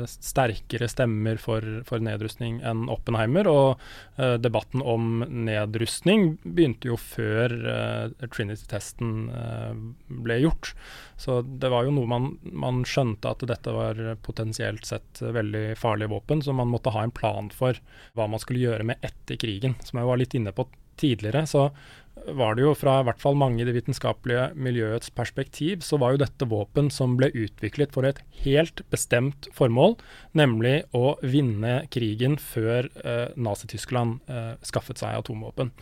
sterkere 0.10 0.88
stemmer 0.91 1.39
for, 1.41 1.63
for, 1.88 2.04
nedrustning 2.04 2.60
enn 2.65 2.86
Oppenheimer. 2.91 3.50
Og 3.50 3.82
uh, 4.19 4.36
debatten 4.41 4.84
om 4.86 5.26
nedrustning 5.45 6.36
begynte 6.43 6.91
jo 6.91 7.00
før 7.00 7.56
uh, 7.65 8.28
Trinity-testen 8.28 9.13
ble 10.26 10.39
gjort. 10.43 10.74
Så 11.17 11.39
det 11.45 11.71
var 11.71 11.88
jo 11.88 11.93
noe 11.95 12.10
man, 12.10 12.32
man, 12.52 12.84
skjønte 12.88 13.32
at 13.32 13.45
dette 13.48 13.74
var 13.74 14.00
potensielt 14.26 14.86
sett 14.88 15.21
veldig 15.21 15.78
farlige 15.80 16.12
våpen, 16.12 16.41
så 16.43 16.54
man 16.56 16.71
måtte 16.71 16.93
ha 16.95 17.06
en 17.06 17.13
plan 17.15 17.52
for 17.54 17.78
hva 18.17 18.28
man 18.30 18.41
skulle 18.41 18.63
gjøre 18.65 18.88
med 18.88 19.06
etter 19.06 19.39
krigen. 19.39 19.78
Som 19.86 20.02
jeg 20.02 20.10
var 20.10 20.19
litt 20.21 20.36
inne 20.38 20.54
på 20.56 20.67
tidligere, 21.00 21.45
så 21.48 21.69
var 22.25 22.56
det 22.56 22.63
jo 22.63 22.73
fra 22.78 22.99
i 23.01 23.06
hvert 23.06 23.21
fall 23.21 23.38
mange 23.38 23.62
i 23.62 23.67
det 23.67 23.75
vitenskapelige 23.75 24.47
miljøets 24.58 25.12
perspektiv, 25.13 25.84
så 25.86 25.99
var 26.01 26.13
jo 26.13 26.21
dette 26.23 26.47
våpen 26.49 26.89
som 26.93 27.17
ble 27.19 27.30
utviklet 27.36 27.93
for 27.93 28.08
et 28.08 28.21
helt 28.45 28.82
bestemt 28.93 29.49
formål, 29.56 29.97
nemlig 30.38 30.80
å 30.95 31.15
vinne 31.21 31.84
krigen 31.93 32.39
før 32.41 32.89
eh, 33.04 33.30
Nazi-Tyskland 33.36 34.32
eh, 34.32 34.51
skaffet 34.65 35.04
seg 35.04 35.19
atomvåpen. 35.19 35.73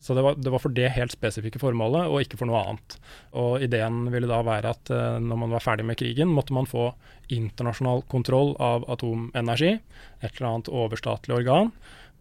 Så 0.00 0.14
det 0.14 0.22
var, 0.22 0.36
det 0.38 0.50
var, 0.54 0.62
for 0.62 0.70
det 0.70 0.92
helt 0.94 1.14
spesifikke 1.14 1.58
formålet, 1.58 2.06
og 2.06 2.22
ikke 2.22 2.38
for 2.38 2.46
noe 2.46 2.60
annet. 2.62 2.98
Og 3.34 3.64
ideen 3.66 4.04
ville 4.12 4.30
da 4.30 4.38
være 4.46 4.74
at 4.76 4.92
eh, 4.94 5.18
når 5.24 5.40
man 5.42 5.56
var 5.56 5.64
ferdig 5.64 5.88
med 5.88 5.98
krigen, 5.98 6.30
måtte 6.30 6.54
man 6.54 6.70
få 6.70 6.92
internasjonal 7.34 8.04
kontroll 8.12 8.54
av 8.62 8.86
atomenergi, 8.92 9.74
et 10.22 10.30
eller 10.30 10.50
annet 10.52 10.70
overstatlig 10.70 11.40
organ. 11.40 11.72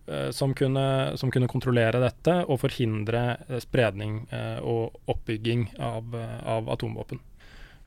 Eh, 0.08 0.32
som 0.32 0.54
kunne, 0.54 1.18
som 1.18 1.32
kunne, 1.32 1.50
kontrollere 1.52 2.00
dette 2.00 2.40
og 2.48 2.62
forhindre 2.62 3.24
eh, 3.50 3.58
spredning 3.60 4.22
eh, 4.32 4.60
og 4.64 4.96
oppbygging 5.12 5.66
av, 5.84 6.16
av 6.48 6.70
atomvåpen. 6.72 7.20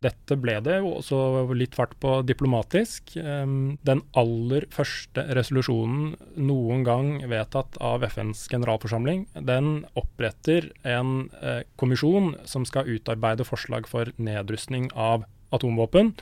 Dette 0.04 0.36
ble 0.40 0.54
det 0.64 0.78
jo 0.80 0.94
også 0.98 1.20
litt 1.56 1.74
fart 1.76 1.92
på 2.00 2.22
diplomatisk. 2.24 3.10
Den 3.20 4.00
aller 4.16 4.64
første 4.72 5.26
resolusjonen 5.36 6.14
noen 6.40 6.86
gang 6.88 7.10
vedtatt 7.28 7.76
av 7.84 8.06
FNs 8.08 8.46
generalforsamling, 8.48 9.26
den 9.44 9.82
oppretter 10.00 10.70
en 10.88 11.28
kommisjon 11.76 12.32
som 12.48 12.64
skal 12.64 12.88
utarbeide 12.88 13.44
forslag 13.44 13.84
for 13.92 14.08
nedrustning 14.16 14.88
av 14.96 15.28
atomvåpen 15.52 16.14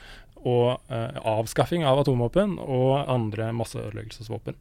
og 0.43 0.91
avskaffing 1.23 1.87
av 1.87 2.03
atomvåpen 2.03 2.59
og 2.59 3.07
andre 3.07 3.53
masseødeleggelsesvåpen. 3.63 4.59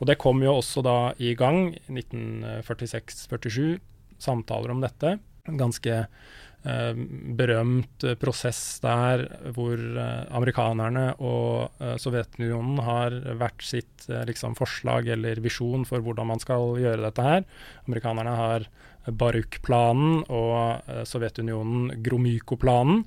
Og 0.00 0.08
det 0.10 0.20
kom 0.20 0.42
jo 0.42 0.56
også 0.58 0.82
da 0.84 0.96
i 1.22 1.34
gang, 1.38 1.74
1946-47, 1.88 3.76
samtaler 4.22 4.72
om 4.74 4.82
dette. 4.82 5.16
En 5.48 5.58
ganske 5.58 5.94
eh, 6.02 7.02
berømt 7.38 8.06
prosess 8.22 8.80
der 8.82 9.24
hvor 9.54 9.78
eh, 9.78 10.22
amerikanerne 10.34 11.08
og 11.18 11.82
eh, 11.82 11.96
Sovjetunionen 12.02 12.78
har 12.86 13.18
hvert 13.40 13.66
sitt 13.66 14.06
eh, 14.10 14.24
liksom, 14.28 14.56
forslag 14.58 15.10
eller 15.16 15.42
visjon 15.42 15.86
for 15.88 16.04
hvordan 16.04 16.30
man 16.32 16.42
skal 16.42 16.76
gjøre 16.82 17.02
dette 17.06 17.26
her. 17.26 17.46
Amerikanerne 17.86 18.36
har 18.38 18.68
Baruk-planen 19.06 20.22
og 20.30 20.82
eh, 20.86 21.02
Sovjetunionen 21.08 22.02
Gromyko-planen, 22.04 23.04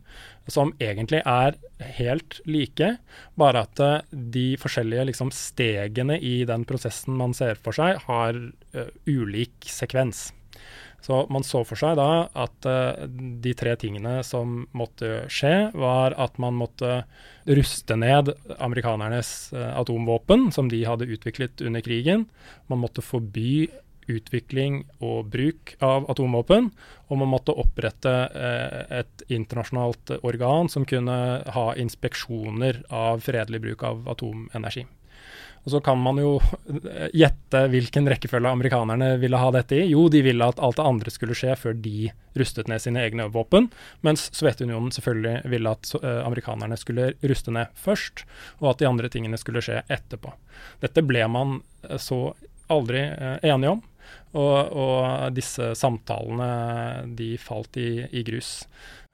som 0.52 0.74
egentlig 0.84 1.22
er 1.24 1.58
helt 1.98 2.40
like, 2.50 2.96
bare 3.40 3.66
at 3.66 3.84
eh, 3.84 4.02
de 4.12 4.48
forskjellige 4.62 5.08
liksom, 5.12 5.32
stegene 5.36 6.20
i 6.20 6.38
den 6.48 6.66
prosessen 6.68 7.16
man 7.20 7.36
ser 7.38 7.60
for 7.62 7.76
seg, 7.76 8.02
har 8.10 8.36
uh, 8.36 8.90
ulik 9.08 9.70
sekvens. 9.72 10.30
Så 11.06 11.20
man 11.30 11.44
så 11.46 11.62
for 11.68 11.78
seg 11.78 12.00
da 12.00 12.26
at 12.34 12.66
uh, 12.66 13.06
de 13.44 13.54
tre 13.58 13.76
tingene 13.78 14.18
som 14.26 14.64
måtte 14.76 15.28
skje, 15.30 15.70
var 15.78 16.16
at 16.18 16.40
man 16.42 16.58
måtte 16.58 17.04
ruste 17.46 17.98
ned 18.00 18.32
amerikanernes 18.58 19.32
uh, 19.54 19.76
atomvåpen, 19.78 20.50
som 20.56 20.72
de 20.72 20.82
hadde 20.88 21.10
utviklet 21.14 21.62
under 21.62 21.86
krigen. 21.86 22.26
Man 22.72 22.82
måtte 22.82 23.06
forby 23.06 23.68
utvikling 24.12 24.84
og 25.00 25.32
bruk 25.34 25.76
av 25.84 26.10
atomvåpen, 26.12 26.70
og 27.10 27.22
man 27.22 27.32
måtte 27.32 27.56
opprette 27.56 28.14
eh, 28.34 29.00
et 29.02 29.26
internasjonalt 29.28 30.18
organ 30.22 30.70
som 30.72 30.86
kunne 30.90 31.18
ha 31.56 31.66
inspeksjoner 31.80 32.84
av 32.94 33.26
fredelig 33.26 33.64
bruk 33.66 33.88
av 33.88 34.06
atomenergi. 34.16 34.86
Og 35.66 35.72
Så 35.72 35.80
kan 35.82 35.98
man 35.98 36.20
jo 36.22 36.36
eh, 36.38 37.10
gjette 37.18 37.64
hvilken 37.74 38.06
rekkefølge 38.10 38.52
amerikanerne 38.54 39.16
ville 39.22 39.40
ha 39.42 39.50
dette 39.54 39.80
i. 39.80 39.88
Jo, 39.90 40.06
de 40.14 40.22
ville 40.26 40.46
at 40.46 40.62
alt 40.62 40.78
det 40.78 40.86
andre 40.86 41.14
skulle 41.14 41.38
skje 41.38 41.56
før 41.58 41.74
de 41.82 42.12
rustet 42.38 42.70
ned 42.70 42.84
sine 42.84 43.02
egne 43.02 43.26
våpen, 43.34 43.72
mens 44.06 44.28
Sovjetunionen 44.36 44.94
selvfølgelig 44.94 45.50
ville 45.50 45.72
at 45.72 45.90
uh, 45.98 46.22
amerikanerne 46.28 46.78
skulle 46.78 47.14
ruste 47.24 47.54
ned 47.56 47.72
først, 47.80 48.26
og 48.62 48.74
at 48.74 48.84
de 48.84 48.90
andre 48.90 49.10
tingene 49.10 49.40
skulle 49.42 49.64
skje 49.66 49.82
etterpå. 49.90 50.36
Dette 50.84 51.02
ble 51.06 51.26
man 51.32 51.62
så 52.02 52.36
aldri 52.70 53.02
enige 53.46 53.78
om. 53.78 53.82
Og, 54.36 54.58
og 54.76 55.34
disse 55.36 55.72
samtalene 55.80 57.08
de 57.18 57.34
falt 57.42 57.80
i, 57.80 58.06
i 58.12 58.24
grus. 58.28 58.62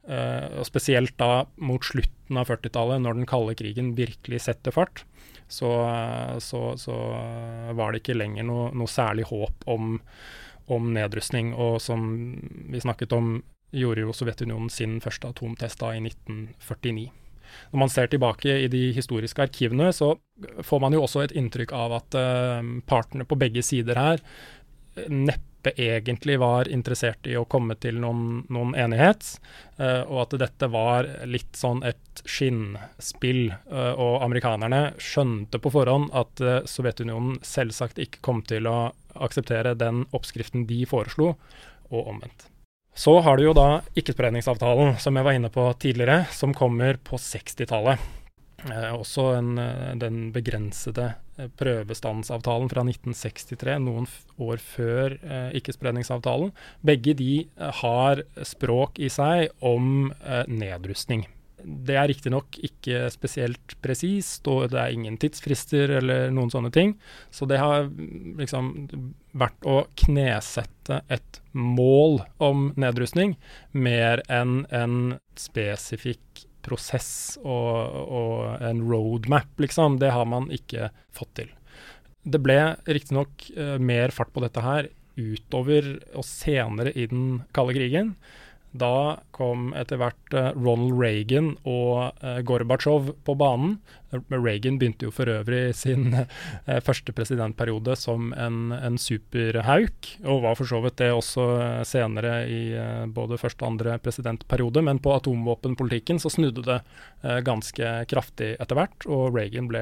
Uh, 0.02 0.58
og 0.58 0.66
Spesielt 0.66 1.14
da 1.22 1.46
mot 1.62 1.86
slutten 1.86 2.40
av 2.42 2.50
40-tallet, 2.50 3.04
når 3.04 3.20
den 3.20 3.30
kalde 3.30 3.56
krigen 3.60 3.94
virkelig 3.98 4.42
setter 4.48 4.74
fart, 4.74 5.04
så, 5.52 5.70
så, 6.40 6.62
så 6.80 6.96
var 7.76 7.92
det 7.92 8.02
ikke 8.02 8.16
lenger 8.16 8.48
noe, 8.48 8.70
noe 8.72 8.90
særlig 8.90 9.28
håp 9.30 9.66
om, 9.70 9.98
om, 10.72 10.92
nedrustning. 10.96 11.52
Og 11.54 11.82
som 11.84 12.06
vi 12.72 12.82
snakket 12.82 13.14
om 13.18 13.42
gjorde 13.76 14.06
jo 14.06 14.16
Sovjetunionen 14.16 14.72
sin 14.72 15.00
første 15.04 15.32
atomtest 15.32 15.80
da 15.84 15.92
i 15.96 16.00
1949. 16.04 17.10
Når 17.74 17.82
man 17.82 17.92
ser 17.92 18.08
tilbake 18.08 18.54
i 18.64 18.70
de 18.72 18.86
historiske 18.96 19.44
arkivene, 19.44 19.90
så 19.92 20.14
får 20.64 20.80
man 20.80 20.96
jo 20.96 21.04
også 21.04 21.26
et 21.26 21.36
inntrykk 21.36 21.76
av 21.76 21.98
at 22.00 22.16
uh, 22.16 22.64
partene 22.88 23.28
på 23.28 23.38
begge 23.40 23.64
sider 23.66 24.00
her 24.00 24.24
neppe 25.08 25.74
egentlig 25.78 26.40
var 26.42 26.70
interessert 26.70 27.28
i 27.30 27.36
å 27.38 27.46
komme 27.46 27.76
til 27.78 28.00
noen, 28.02 28.42
noen 28.50 28.74
enighet, 28.76 29.28
uh, 29.78 30.02
og 30.10 30.24
at 30.26 30.38
dette 30.42 30.70
var 30.74 31.10
litt 31.30 31.54
sånn 31.58 31.84
et 31.86 32.24
skinnspill. 32.26 33.52
Uh, 33.70 33.94
og 33.94 34.26
amerikanerne 34.26 34.84
skjønte 35.02 35.62
på 35.62 35.74
forhånd 35.74 36.10
at 36.18 36.42
uh, 36.42 36.62
Sovjetunionen 36.66 37.38
selvsagt 37.46 38.02
ikke 38.02 38.24
kom 38.26 38.42
til 38.48 38.70
å 38.70 38.92
akseptere 39.22 39.76
den 39.78 40.06
oppskriften 40.16 40.66
de 40.70 40.82
foreslo, 40.90 41.36
og 41.92 42.08
omvendt. 42.08 42.48
Så 42.96 43.14
har 43.24 43.38
du 43.38 43.46
jo 43.46 43.54
da 43.56 43.82
ikkespredningsavtalen, 44.00 44.98
som 45.00 45.16
jeg 45.16 45.28
var 45.28 45.36
inne 45.36 45.52
på 45.52 45.68
tidligere, 45.80 46.26
som 46.36 46.56
kommer 46.56 47.00
på 47.00 47.20
60-tallet. 47.20 48.00
Eh, 48.70 48.94
også 48.94 49.32
en, 49.40 49.58
eh, 49.58 49.96
den 49.98 50.30
begrensede 50.36 51.16
eh, 51.38 51.50
prøvestandsavtalen 51.58 52.70
fra 52.70 52.84
1963, 52.86 53.80
noen 53.82 54.06
år 54.38 54.62
før 54.62 55.18
eh, 55.18 55.50
ikkespredningsavtalen. 55.58 56.52
Begge 56.86 57.16
de 57.18 57.34
eh, 57.42 57.72
har 57.82 58.22
språk 58.46 59.02
i 59.02 59.10
seg 59.10 59.50
om 59.66 60.12
eh, 60.22 60.44
nedrustning. 60.46 61.26
Det 61.62 61.98
er 61.98 62.08
riktignok 62.10 62.58
ikke 62.66 63.06
spesielt 63.14 63.76
presist, 63.86 64.48
og 64.50 64.72
det 64.74 64.80
er 64.82 64.94
ingen 64.94 65.18
tidsfrister 65.22 65.98
eller 66.00 66.32
noen 66.34 66.50
sånne 66.54 66.72
ting. 66.74 66.96
Så 67.34 67.46
det 67.50 67.60
har 67.62 67.90
mm, 67.90 68.38
liksom 68.42 68.72
vært 69.38 69.66
å 69.70 69.84
knesette 70.04 71.02
et 71.10 71.42
mål 71.54 72.22
om 72.42 72.72
nedrustning 72.80 73.36
mer 73.74 74.24
enn 74.30 74.64
en 74.70 74.98
spesifikk 75.40 76.46
prosess 76.66 77.40
og, 77.42 77.98
og 78.02 78.64
en 78.64 78.84
roadmap, 78.88 79.52
liksom. 79.62 80.00
Det 80.02 80.12
har 80.14 80.28
man 80.30 80.50
ikke 80.54 80.92
fått 81.16 81.34
til. 81.42 81.52
Det 82.22 82.42
ble 82.44 82.58
riktignok 82.86 83.48
uh, 83.58 83.78
mer 83.82 84.14
fart 84.14 84.34
på 84.34 84.44
dette 84.44 84.62
her 84.64 84.92
utover 85.18 85.98
og 86.16 86.26
senere 86.26 86.94
i 86.96 87.08
den 87.12 87.42
kalde 87.56 87.76
krigen. 87.78 88.14
Da 88.72 89.20
kom 89.42 89.72
etter 89.78 90.00
hvert 90.02 90.36
uh, 90.38 90.52
Ronald 90.58 90.96
Reagan 91.00 91.56
og 91.68 92.22
uh, 92.22 92.40
Gorbatsjov 92.46 93.14
på 93.26 93.36
banen. 93.40 93.80
Reagan 94.12 94.76
begynte 94.76 95.08
jo 95.08 95.14
for 95.16 95.30
øvrig 95.32 95.72
sin 95.78 96.12
uh, 96.14 96.80
første 96.84 97.14
presidentperiode 97.16 97.96
som 98.00 98.32
en, 98.36 98.74
en 98.76 99.00
superhauk, 99.02 100.12
og 100.26 100.44
var 100.46 100.58
for 100.60 100.70
så 100.70 100.82
vidt 100.84 101.00
det 101.02 101.12
også 101.16 101.46
senere 101.88 102.34
i 102.52 102.62
både 103.14 103.40
første 103.40 103.64
og 103.64 103.74
andre 103.74 103.98
presidentperiode. 104.04 104.84
Men 104.86 105.00
på 105.02 105.14
atomvåpenpolitikken 105.16 106.20
så 106.22 106.32
snudde 106.34 106.66
det 106.68 106.80
ganske 107.46 107.92
kraftig 108.12 108.52
etter 108.62 108.78
hvert, 108.78 109.06
og 109.08 109.38
Reagan 109.38 109.70
ble 109.72 109.82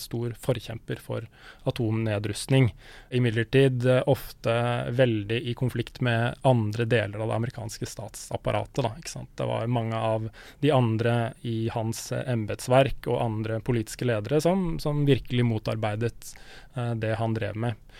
stor 0.00 0.34
forkjemper 0.42 1.00
for 1.02 1.26
atomnedrustning. 1.68 2.70
Imidlertid 3.14 3.86
ofte 4.10 4.56
veldig 4.92 5.40
i 5.48 5.56
konflikt 5.58 6.02
med 6.04 6.38
andre 6.48 6.86
deler 6.88 7.22
av 7.22 7.32
det 7.32 7.40
amerikanske 7.40 7.88
statsapparatet. 7.88 8.82
Da, 8.84 8.91
det 9.36 9.46
var 9.48 9.66
mange 9.66 9.96
av 9.96 10.28
de 10.60 10.72
andre 10.74 11.32
i 11.42 11.68
hans 11.74 12.10
eh, 12.12 12.24
embetsverk 12.32 13.08
og 13.08 13.22
andre 13.22 13.60
politiske 13.60 14.08
ledere 14.08 14.40
som, 14.40 14.78
som 14.82 15.06
virkelig 15.08 15.46
motarbeidet 15.48 16.34
eh, 16.74 16.92
det 16.94 17.16
han 17.20 17.34
drev 17.38 17.56
med. 17.56 17.94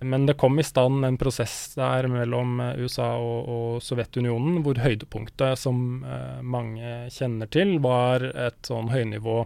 Men 0.00 0.26
det 0.26 0.34
kom 0.34 0.58
i 0.58 0.64
stand 0.64 1.04
en 1.04 1.16
prosess 1.16 1.74
der 1.74 2.08
mellom 2.10 2.60
eh, 2.60 2.76
USA 2.84 3.14
og, 3.16 3.48
og 3.48 3.84
Sovjetunionen, 3.84 4.60
hvor 4.64 4.80
høydepunktet, 4.80 5.56
som 5.60 6.04
eh, 6.04 6.42
mange 6.44 7.08
kjenner 7.14 7.50
til, 7.52 7.78
var 7.84 8.24
et 8.34 8.60
sånn 8.68 8.92
høynivå 8.92 9.44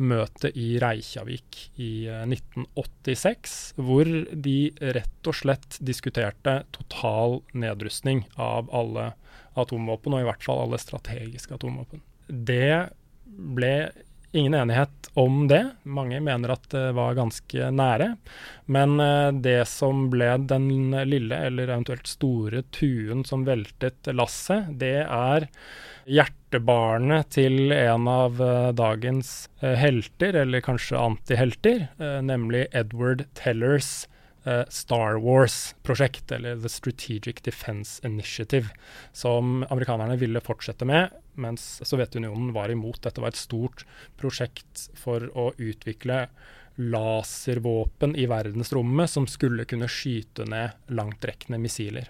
møte 0.00 0.48
i 0.56 0.78
Reykjavik 0.80 1.58
i 1.76 2.08
1986, 2.08 3.56
eh, 3.76 3.84
hvor 3.84 4.08
de 4.32 4.58
rett 4.96 5.28
og 5.28 5.36
slett 5.36 5.80
diskuterte 5.84 6.62
total 6.76 7.40
nedrustning 7.52 8.24
av 8.40 8.72
alle 8.72 9.12
atomvåpen, 9.58 10.14
og 10.14 10.22
i 10.22 10.28
hvert 10.28 10.44
fall 10.44 10.64
alle 10.64 10.80
strategiske 10.80 11.56
atomvåpen. 11.56 12.02
Det 12.28 12.90
ble 13.26 13.74
ingen 14.32 14.54
enighet 14.54 15.10
om 15.18 15.48
det. 15.48 15.62
Mange 15.82 16.20
mener 16.22 16.54
at 16.54 16.68
det 16.70 16.92
var 16.94 17.18
ganske 17.18 17.70
nære. 17.74 18.12
Men 18.70 19.00
eh, 19.02 19.30
det 19.42 19.64
som 19.70 20.08
ble 20.12 20.32
den 20.50 20.94
lille, 21.10 21.36
eller 21.50 21.70
eventuelt 21.70 22.10
store 22.10 22.62
tuen 22.74 23.24
som 23.26 23.46
veltet 23.48 24.10
lasset, 24.14 24.70
det 24.78 25.00
er 25.06 25.48
hjertebarnet 26.10 27.28
til 27.36 27.74
en 27.74 28.06
av 28.10 28.40
uh, 28.40 28.70
dagens 28.74 29.50
uh, 29.60 29.76
helter, 29.78 30.34
eller 30.42 30.64
kanskje 30.64 30.98
antihelter, 30.98 31.84
nemlig 32.24 32.64
Edward 32.74 33.26
Tellers 33.38 34.08
Star 34.72 35.18
Wars-prosjekt, 35.20 36.32
eller 36.32 36.56
The 36.56 36.70
Strategic 36.72 37.42
Defense 37.44 38.00
Initiative, 38.06 38.72
som 39.12 39.64
amerikanerne 39.68 40.16
ville 40.20 40.40
fortsette 40.40 40.86
med, 40.88 41.10
mens 41.40 41.80
Sovjetunionen 41.84 42.54
var 42.56 42.72
imot. 42.72 43.02
Dette 43.04 43.20
var 43.20 43.34
et 43.34 43.40
stort 43.40 43.84
prosjekt 44.20 44.86
for 44.96 45.28
å 45.36 45.50
utvikle 45.60 46.24
laservåpen 46.80 48.16
i 48.16 48.24
verdensrommet 48.30 49.10
som 49.10 49.26
skulle 49.28 49.66
kunne 49.68 49.88
skyte 49.90 50.46
ned 50.48 50.92
langtrekkende 50.96 51.60
missiler. 51.60 52.08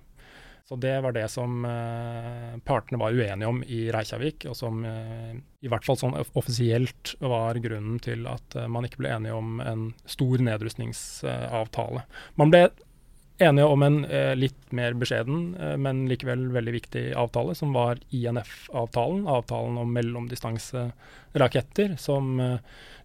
Så 0.70 0.76
det 0.76 1.00
var 1.00 1.12
det 1.12 1.28
som 1.28 1.64
eh, 1.64 2.58
partene 2.62 2.98
var 3.00 3.10
uenige 3.10 3.48
om 3.50 3.56
i 3.66 3.88
Reykjavik, 3.90 4.44
og 4.46 4.54
som 4.54 4.84
eh, 4.86 5.32
i 5.66 5.66
hvert 5.66 5.82
fall 5.82 5.98
sånn 5.98 6.14
offisielt 6.38 7.16
var 7.18 7.58
grunnen 7.58 7.98
til 7.98 8.22
at 8.30 8.54
eh, 8.54 8.68
man 8.70 8.86
ikke 8.86 9.02
ble 9.02 9.10
enige 9.10 9.34
om 9.34 9.58
en 9.64 9.88
stor 10.06 10.38
nedrustningsavtale. 10.46 12.04
Man 12.38 12.54
ble 12.54 12.68
enige 13.42 13.66
om 13.66 13.82
en 13.82 13.98
litt 14.38 14.70
mer 14.76 14.94
beskjeden, 15.00 15.56
men 15.80 16.04
likevel 16.06 16.52
veldig 16.54 16.76
viktig 16.76 17.04
avtale, 17.18 17.56
som 17.58 17.74
var 17.74 17.98
INF-avtalen. 18.14 19.26
Avtalen 19.26 19.80
om 19.80 19.90
mellomdistanseraketter, 19.96 21.96
som 21.98 22.38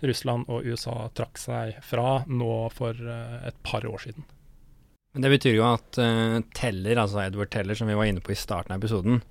Russland 0.03 0.45
og 0.51 0.67
USA 0.69 1.09
trakk 1.17 1.39
seg 1.39 1.79
fra 1.81 2.19
nå 2.27 2.69
for 2.75 2.99
et 3.47 3.57
par 3.65 3.87
år 3.89 4.05
siden. 4.05 4.27
Men 5.15 5.21
Det 5.21 5.29
betyr 5.31 5.53
jo 5.55 5.63
at 5.63 5.95
uh, 5.95 6.41
Teller, 6.51 6.99
altså 6.99 7.21
Edward 7.23 7.47
Teller, 7.53 7.77
som 7.79 7.87
vi 7.87 7.95
var 7.95 8.09
inne 8.09 8.19
på 8.19 8.33
i 8.33 8.35
starten 8.35 8.73
av 8.75 8.81
episoden, 8.81 9.21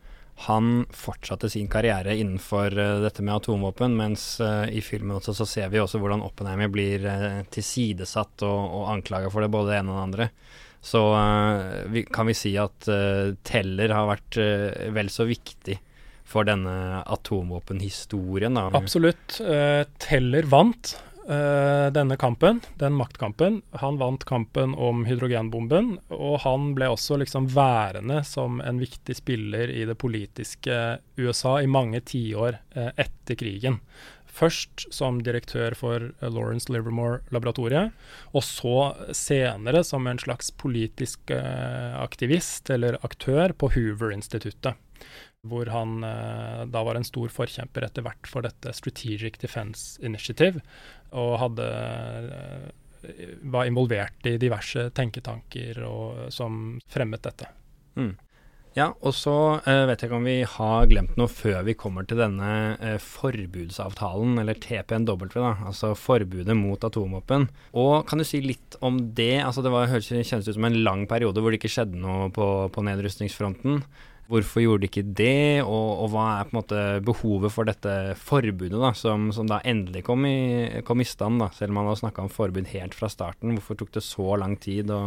han 0.47 0.71
fortsatte 0.97 1.51
sin 1.53 1.69
karriere 1.69 2.17
innenfor 2.17 2.73
uh, 2.73 3.03
dette 3.05 3.21
med 3.21 3.35
atomvåpen, 3.35 3.93
mens 3.99 4.25
uh, 4.41 4.65
i 4.65 4.81
filmen 4.81 5.19
også 5.19 5.37
så 5.37 5.47
ser 5.51 5.69
vi 5.75 5.83
også 5.83 6.01
hvordan 6.01 6.25
Oppenheimer 6.25 6.73
blir 6.73 7.05
tilsidesatt 7.53 8.47
og, 8.49 8.63
og 8.81 8.89
anklaga 8.95 9.29
for 9.29 9.45
det, 9.45 9.53
både 9.53 9.75
det 9.75 9.83
ene 9.83 9.93
og 9.93 10.01
det 10.01 10.07
andre. 10.09 10.31
Så 10.85 11.01
vi, 11.93 12.03
kan 12.13 12.29
vi 12.29 12.35
si 12.37 12.51
at 12.61 12.85
Teller 13.49 13.93
har 13.97 14.09
vært 14.11 14.37
vel 14.93 15.09
så 15.09 15.25
viktig 15.25 15.79
for 16.29 16.45
denne 16.45 17.01
atomvåpenhistorien. 17.09 18.61
Da. 18.61 18.67
Absolutt. 18.77 19.39
Teller 20.05 20.45
vant. 20.53 20.93
Uh, 21.25 21.89
denne 21.93 22.17
kampen, 22.21 22.61
den 22.77 22.93
maktkampen. 22.93 23.63
Han 23.81 23.97
vant 23.97 24.27
kampen 24.29 24.75
om 24.75 25.07
hydrogenbomben, 25.09 25.95
og 26.13 26.43
han 26.45 26.75
ble 26.77 26.91
også 26.93 27.17
liksom 27.23 27.47
værende 27.55 28.19
som 28.29 28.61
en 28.61 28.83
viktig 28.83 29.17
spiller 29.17 29.73
i 29.73 29.87
det 29.89 29.97
politiske 29.97 30.99
USA 31.17 31.55
i 31.63 31.71
mange 31.71 32.03
tiår 32.05 32.59
uh, 32.77 32.91
etter 33.01 33.41
krigen. 33.41 33.81
Først 34.29 34.85
som 34.93 35.23
direktør 35.25 35.73
for 35.81 36.11
uh, 36.11 36.29
Lawrence 36.29 36.69
Livermore-laboratoriet, 36.69 37.97
og 38.37 38.45
så 38.45 38.77
senere 39.17 39.81
som 39.81 40.05
en 40.11 40.21
slags 40.21 40.53
politisk 40.61 41.33
aktivist 41.33 42.69
eller 42.75 43.01
aktør 43.01 43.57
på 43.57 43.73
Hoover-instituttet 43.79 44.77
hvor 45.49 45.71
han 45.73 46.05
eh, 46.07 46.65
da 46.73 46.85
var 46.87 46.99
en 46.99 47.07
stor 47.07 47.33
forkjemper 47.33 47.87
etter 47.87 48.07
hvert 48.07 48.31
for 48.31 48.47
dette 48.47 48.73
Strategic 48.77 49.39
Defense 49.43 50.01
Initiative, 50.05 50.63
og 51.15 51.39
hadde, 51.43 51.69
eh, 52.39 53.41
var 53.55 53.71
involvert 53.71 54.29
i 54.31 54.37
diverse 54.41 54.89
tenketanker 54.97 55.83
og, 55.87 56.27
som 56.35 56.79
fremmet 56.93 57.27
dette. 57.29 57.51
Mm. 57.99 58.15
Ja, 58.75 58.89
og 59.07 59.13
så 59.15 59.33
uh, 59.63 59.85
vet 59.87 60.01
jeg 60.03 60.09
ikke 60.09 60.17
om 60.19 60.25
vi 60.27 60.41
har 60.51 60.89
glemt 60.91 61.15
noe 61.19 61.31
før 61.31 61.61
vi 61.63 61.77
kommer 61.79 62.07
til 62.11 62.19
denne 62.19 62.49
uh, 62.81 62.97
forbudsavtalen, 62.99 64.35
eller 64.43 64.59
TPNW, 64.59 65.29
da, 65.31 65.53
altså 65.71 65.93
forbudet 65.95 66.57
mot 66.59 66.83
atomvåpen. 66.83 67.47
Og 67.79 67.93
kan 68.11 68.19
du 68.19 68.27
si 68.27 68.43
litt 68.43 68.75
om 68.83 68.99
det? 69.15 69.45
Altså 69.45 69.63
Det 69.63 69.71
var, 69.71 69.95
kjennes 69.95 70.49
ut 70.49 70.57
som 70.57 70.67
en 70.67 70.81
lang 70.83 71.07
periode 71.11 71.39
hvor 71.39 71.55
det 71.55 71.63
ikke 71.63 71.71
skjedde 71.77 72.03
noe 72.03 72.33
på, 72.35 72.49
på 72.75 72.85
nedrustningsfronten. 72.89 73.85
Hvorfor 74.31 74.63
gjorde 74.65 74.87
de 74.87 74.89
ikke 74.89 75.05
det, 75.19 75.63
og, 75.67 75.89
og, 76.01 76.07
hva 76.15 76.25
er 76.39 76.47
på 76.49 76.55
en 76.55 76.59
måte 76.63 76.83
behovet 77.05 77.53
for 77.53 77.69
dette 77.69 78.15
forbudet, 78.17 78.79
da, 78.81 78.95
som, 78.97 79.29
som 79.37 79.51
da 79.51 79.59
endelig 79.69 80.07
kom 80.07 80.25
i, 80.25 80.81
kom 80.87 81.03
i, 81.05 81.09
stand, 81.09 81.43
da, 81.43 81.51
selv 81.53 81.75
om 81.75 81.83
man 81.83 81.91
har 81.91 82.01
snakka 82.01 82.25
om 82.25 82.33
forbud 82.33 82.71
helt 82.73 82.97
fra 82.97 83.11
starten? 83.13 83.53
Hvorfor 83.59 83.83
tok 83.83 83.93
det 83.99 84.05
så 84.07 84.39
lang 84.41 84.57
tid 84.57 84.93
å, 84.95 85.03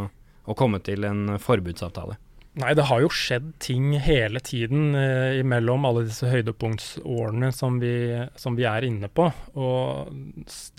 å 0.45 0.57
komme 0.57 0.83
til 0.85 1.09
en 1.09 1.39
forbudsavtale? 1.41 2.19
Nei, 2.57 2.71
det 2.73 2.87
har 2.89 3.03
jo 3.03 3.09
skjedd 3.13 3.51
ting 3.61 3.91
hele 4.01 4.39
tiden 4.41 4.95
eh, 4.97 5.37
imellom 5.43 5.83
alle 5.85 6.07
disse 6.07 6.25
høydepunktsårene 6.31 7.51
som 7.53 7.77
vi, 7.77 7.91
som 8.33 8.57
vi, 8.57 8.65
er 8.65 8.87
inne 8.87 9.09
på. 9.13 9.27
Og 9.61 10.09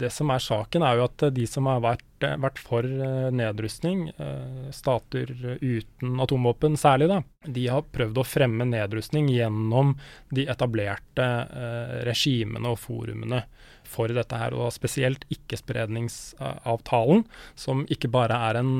det 0.03 0.11
som 0.11 0.33
er 0.35 0.43
saken, 0.43 0.83
er 0.83 0.99
jo 0.99 1.05
at 1.07 1.29
de 1.37 1.47
som 1.47 1.71
har 1.71 1.85
vært, 1.85 2.03
eh, 2.27 2.35
vært 2.43 2.59
for 2.59 2.83
eh, 2.83 3.29
nedrustning, 3.31 4.09
eh, 4.11 4.73
stater 4.75 5.31
uten 5.63 6.19
atomvåpen 6.25 6.75
særlig, 6.81 7.13
da, 7.13 7.21
de 7.47 7.69
har 7.71 7.87
prøvd 7.95 8.19
å 8.19 8.27
fremme 8.27 8.67
nedrustning 8.67 9.31
gjennom 9.31 9.95
de 10.35 10.49
etablerte 10.51 11.31
eh, 11.47 11.97
regimene 12.11 12.75
og 12.75 12.83
forumene 12.89 13.45
for 13.89 14.13
dette 14.13 14.39
her, 14.39 14.55
og 14.55 14.73
spesielt 14.75 15.25
ikkespredningsavtalen, 15.33 17.25
som 17.59 17.85
ikke 17.93 18.11
bare 18.13 18.37
er 18.51 18.61
en, 18.61 18.73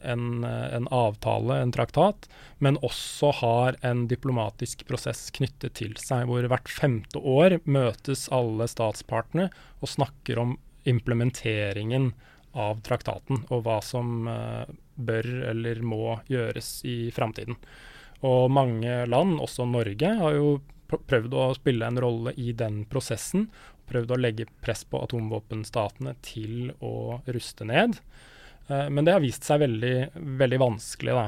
en, 0.00 0.26
en, 0.44 0.88
avtale, 0.94 1.60
en 1.60 1.74
traktat, 1.74 2.28
men 2.64 2.80
også 2.84 3.32
har 3.40 3.78
en 3.86 4.06
diplomatisk 4.10 4.86
prosess 4.88 5.28
knyttet 5.36 5.76
til 5.80 5.96
seg, 6.00 6.28
hvor 6.30 6.46
hvert 6.50 6.70
femte 6.70 7.20
år 7.20 7.58
møtes 7.64 8.26
alle 8.34 8.68
statspartene 8.70 9.50
og 9.80 9.92
snakker 9.94 10.40
om 10.40 10.56
implementeringen 10.88 12.12
av 12.54 12.80
traktaten, 12.86 13.42
og 13.50 13.64
hva 13.66 13.80
som 13.82 14.28
uh, 14.30 14.64
bør 14.94 15.26
eller 15.50 15.80
må 15.82 16.18
gjøres 16.30 16.78
i 16.86 17.10
framtiden. 17.14 17.58
Og 18.24 18.46
mange 18.52 19.02
land, 19.10 19.36
også 19.42 19.66
Norge, 19.68 20.14
har 20.20 20.36
jo 20.36 20.60
prøvd 20.94 21.34
å 21.34 21.48
spille 21.56 21.88
en 21.88 22.00
rolle 22.00 22.34
i 22.40 22.52
den 22.56 22.84
prosessen 22.90 23.48
prøvd 23.88 24.14
å 24.14 24.20
legge 24.20 24.48
press 24.64 24.84
på 24.88 25.00
atomvåpenstatene 25.04 26.14
til 26.24 26.72
å 26.84 27.20
ruste 27.26 27.66
ned. 27.68 27.98
Eh, 28.68 28.88
men 28.90 29.06
det 29.06 29.16
har 29.16 29.24
vist 29.24 29.46
seg 29.46 29.62
veldig, 29.64 29.96
veldig 30.40 30.60
vanskelig. 30.62 31.16
Da. 31.18 31.26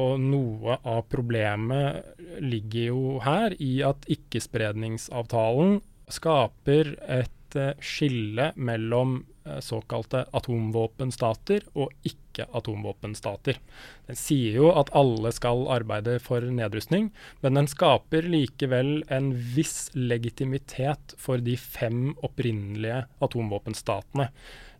Og 0.00 0.16
noe 0.22 0.78
av 0.82 1.04
problemet 1.12 2.18
ligger 2.42 2.90
jo 2.90 3.18
her 3.24 3.56
i 3.62 3.76
at 3.86 4.08
ikkespredningsavtalen 4.12 5.78
skaper 6.12 6.96
et 7.20 7.60
eh, 7.60 7.76
skille 7.80 8.52
mellom 8.56 9.22
Eh, 9.46 9.60
såkalte 9.60 10.24
atomvåpenstater 10.32 11.66
og 11.76 11.90
ikke-atomvåpenstater. 12.34 13.60
Den 14.10 14.18
sier 14.18 14.58
jo 14.58 14.72
at 14.74 14.92
alle 14.96 15.32
skal 15.34 15.64
arbeide 15.72 16.18
for 16.22 16.44
nedrustning, 16.44 17.08
men 17.40 17.60
den 17.60 17.70
skaper 17.70 18.26
likevel 18.28 18.98
en 19.14 19.32
viss 19.54 19.88
legitimitet 19.94 21.16
for 21.20 21.38
de 21.38 21.56
fem 21.56 22.12
opprinnelige 22.26 23.04
atomvåpenstatene. 23.24 24.30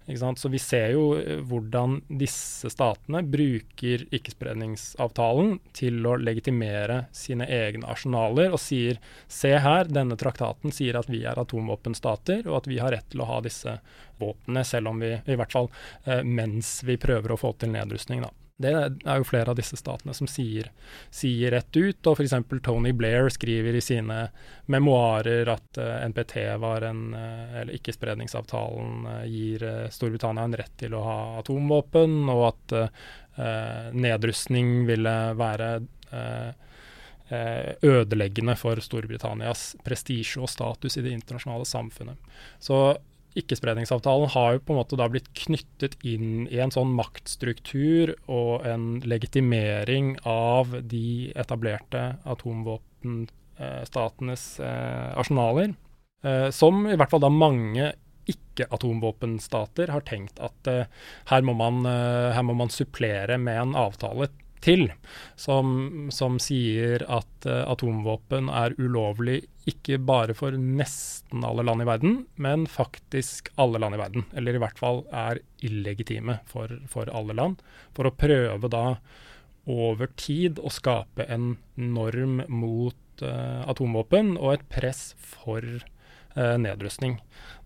Så 0.06 0.48
vi 0.52 0.58
ser 0.60 0.90
jo 0.92 1.04
eh, 1.16 1.40
hvordan 1.48 2.02
disse 2.20 2.68
statene 2.72 3.22
bruker 3.24 4.04
ikkespredningsavtalen 4.12 5.56
til 5.72 6.04
å 6.04 6.18
legitimere 6.20 7.06
sine 7.16 7.48
egne 7.48 7.88
arsenaler 7.88 8.52
og 8.52 8.60
sier 8.60 9.00
se 9.28 9.54
her, 9.56 9.88
denne 9.88 10.18
traktaten 10.20 10.74
sier 10.74 11.00
at 11.00 11.08
vi 11.08 11.24
er 11.24 11.40
atomvåpenstater 11.40 12.44
og 12.50 12.60
at 12.60 12.68
vi 12.68 12.82
har 12.84 12.92
rett 12.92 13.08
til 13.14 13.24
å 13.24 13.30
ha 13.32 13.40
disse 13.44 13.78
våpnene, 14.20 14.64
selv 14.68 14.92
om 14.92 15.00
vi 15.00 15.14
i 15.16 15.40
hvert 15.40 15.56
fall 15.56 15.72
eh, 16.04 16.20
mens 16.20 16.82
vi 16.84 17.00
prøver 17.00 17.32
å 17.32 17.40
få 17.40 17.56
til 17.56 17.72
nedrustning. 17.72 18.26
da. 18.28 18.43
Det 18.64 18.72
er 18.72 19.20
jo 19.20 19.26
flere 19.28 19.52
av 19.52 19.58
disse 19.58 19.76
statene 19.76 20.14
som 20.16 20.28
sier, 20.30 20.70
sier 21.12 21.52
rett 21.54 21.76
ut. 21.76 22.06
og 22.06 22.16
F.eks. 22.16 22.34
Tony 22.64 22.94
Blair 22.96 23.28
skriver 23.32 23.76
i 23.76 23.82
sine 23.84 24.28
memoarer 24.72 25.50
at 25.52 25.80
uh, 25.80 25.84
eh, 25.84 26.08
NPT 26.08 26.36
var 26.62 26.86
en 26.88 27.02
uh, 27.14 27.60
Eller 27.60 27.76
ikkespredningsavtalen 27.76 29.06
uh, 29.06 29.22
gir 29.28 29.64
Storbritannia 29.92 30.48
en 30.48 30.56
rett 30.56 30.74
til 30.80 30.96
å 30.96 31.04
ha 31.04 31.18
atomvåpen, 31.40 32.24
og 32.32 32.44
at 32.52 32.74
nedrustning 33.94 34.84
ville 34.86 35.12
være 35.34 35.68
ødeleggende 37.82 38.54
for 38.54 38.78
Storbritannias 38.84 39.72
prestisje 39.82 40.38
og 40.44 40.52
status 40.52 41.00
i 41.00 41.02
det 41.02 41.16
internasjonale 41.16 41.66
samfunnet. 41.66 42.36
Så 42.62 42.78
Ikkespredningsavtalen 43.34 44.28
har 44.30 44.52
jo 44.54 44.60
på 44.62 44.74
en 44.74 44.78
måte 44.78 44.94
da 44.98 45.08
blitt 45.10 45.30
knyttet 45.34 45.96
inn 46.06 46.46
i 46.46 46.58
en 46.62 46.70
sånn 46.74 46.92
maktstruktur 46.94 48.14
og 48.30 48.66
en 48.68 49.00
legitimering 49.02 50.18
av 50.28 50.82
de 50.86 51.32
etablerte 51.34 52.16
atomvåpenstatenes 52.30 54.60
eh, 54.62 55.18
arsenaler, 55.18 55.74
eh, 56.22 56.50
som 56.54 56.86
i 56.86 56.94
hvert 56.94 57.10
fall 57.10 57.26
da 57.26 57.30
mange 57.34 57.90
ikke-atomvåpenstater 58.30 59.90
har 59.90 60.06
tenkt 60.06 60.38
at 60.38 60.54
eh, 60.70 60.86
her, 61.32 61.42
må 61.42 61.58
man, 61.58 61.82
her, 61.84 62.42
må 62.46 62.54
man, 62.54 62.70
supplere 62.70 63.34
med 63.42 63.58
en 63.64 63.74
avtale 63.82 64.30
til, 64.64 64.86
som, 65.36 66.08
som 66.14 66.38
sier 66.42 67.04
at 67.04 67.48
uh, 67.48 67.64
atomvåpen 67.68 68.48
er 68.48 68.76
ulovlig 68.80 69.42
ikke 69.68 69.98
bare 70.04 70.36
for 70.36 70.56
nesten 70.56 71.44
alle 71.46 71.64
land 71.64 71.84
i 71.84 71.88
verden, 71.88 72.16
men 72.36 72.66
faktisk 72.68 73.50
alle 73.60 73.80
land 73.80 73.96
i 73.96 74.00
verden. 74.00 74.26
Eller 74.36 74.56
i 74.56 74.62
hvert 74.62 74.80
fall 74.80 75.04
er 75.12 75.40
illegitime 75.64 76.40
for, 76.48 76.72
for 76.90 77.08
alle 77.12 77.36
land. 77.36 77.62
For 77.96 78.08
å 78.08 78.16
prøve 78.16 78.68
da 78.72 78.84
over 79.70 80.12
tid 80.20 80.60
å 80.60 80.72
skape 80.72 81.24
en 81.32 81.54
norm 81.80 82.42
mot 82.52 83.24
uh, 83.24 83.64
atomvåpen 83.70 84.36
og 84.36 84.58
et 84.58 84.68
press 84.72 85.12
for 85.16 85.64
uh, 85.64 85.93
nedrustning. 86.34 87.18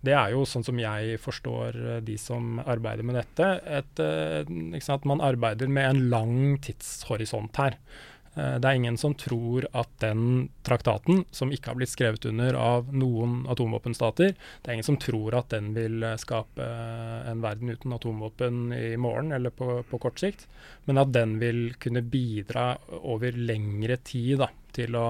Det 0.05 0.14
er 0.14 0.35
jo 0.35 0.45
sånn 0.47 0.66
som 0.66 0.79
jeg 0.79 1.19
forstår 1.23 1.79
eh, 1.79 2.03
de 2.07 2.19
som 2.21 2.61
arbeider 2.62 3.07
med 3.07 3.19
dette, 3.19 3.49
et, 3.66 4.03
eh, 4.03 4.93
at 4.95 5.09
man 5.09 5.25
arbeider 5.25 5.71
med 5.71 5.91
en 5.91 6.05
lang 6.12 6.37
tidshorisont 6.62 7.59
her. 7.59 7.79
Eh, 8.37 8.55
det 8.62 8.69
er 8.69 8.79
ingen 8.79 8.99
som 9.01 9.16
tror 9.19 9.66
at 9.75 9.91
den 10.05 10.53
traktaten, 10.62 11.25
som 11.35 11.51
ikke 11.51 11.73
har 11.73 11.81
blitt 11.81 11.91
skrevet 11.91 12.29
under 12.31 12.61
av 12.62 12.95
noen 12.95 13.41
atomvåpenstater, 13.51 14.39
det 14.39 14.71
er 14.71 14.79
ingen 14.79 14.87
som 14.87 15.01
tror 15.03 15.41
at 15.41 15.51
den 15.57 15.75
vil 15.75 16.07
skape 16.23 16.71
en 17.33 17.43
verden 17.43 17.75
uten 17.75 17.99
atomvåpen 17.99 18.71
i 18.79 18.95
morgen 19.03 19.35
eller 19.35 19.51
på, 19.51 19.81
på 19.83 20.03
kort 20.07 20.23
sikt, 20.23 20.47
men 20.87 21.03
at 21.03 21.11
den 21.11 21.41
vil 21.43 21.73
kunne 21.83 22.07
bidra 22.07 22.71
over 23.03 23.35
lengre 23.35 23.99
tid 24.07 24.45
da, 24.47 24.53
til 24.79 24.95
å, 24.95 25.09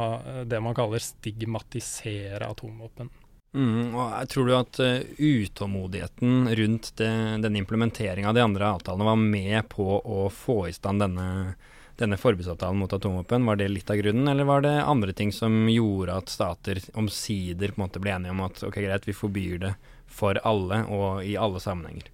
det 0.49 0.65
man 0.65 0.77
kaller 0.77 1.05
stigmatisere 1.05 2.49
atomvåpen. 2.49 3.13
Mm, 3.57 3.95
og 3.97 4.29
Tror 4.29 4.47
du 4.49 4.55
at 4.57 4.81
uh, 4.83 5.01
utålmodigheten 5.17 6.51
rundt 6.59 6.93
det, 7.01 7.13
denne 7.45 7.63
implementeringa 7.63 8.29
av 8.29 8.37
de 8.37 8.45
andre 8.45 8.75
avtalene 8.77 9.09
var 9.09 9.19
med 9.23 9.69
på 9.73 9.87
å 9.99 10.29
få 10.33 10.67
i 10.69 10.75
stand 10.77 11.01
denne, 11.01 11.55
denne 12.01 12.19
forbudsavtalen 12.21 12.79
mot 12.79 12.93
atomvåpen? 12.93 13.49
Var 13.49 13.61
det 13.61 13.71
litt 13.73 13.91
av 13.91 14.03
grunnen, 14.03 14.29
eller 14.29 14.49
var 14.49 14.67
det 14.67 14.77
andre 14.83 15.17
ting 15.17 15.33
som 15.33 15.65
gjorde 15.73 16.21
at 16.21 16.33
stater 16.33 16.83
omsider 16.93 17.73
på 17.73 17.81
en 17.81 17.87
måte 17.87 18.05
ble 18.05 18.15
enige 18.19 18.37
om 18.37 18.45
at 18.45 18.63
ok, 18.69 18.81
greit, 18.85 19.09
vi 19.09 19.17
forbyr 19.17 19.59
det 19.65 19.75
for 20.19 20.41
alle 20.49 20.85
og 20.93 21.25
i 21.25 21.37
alle 21.41 21.63
sammenhenger? 21.63 22.13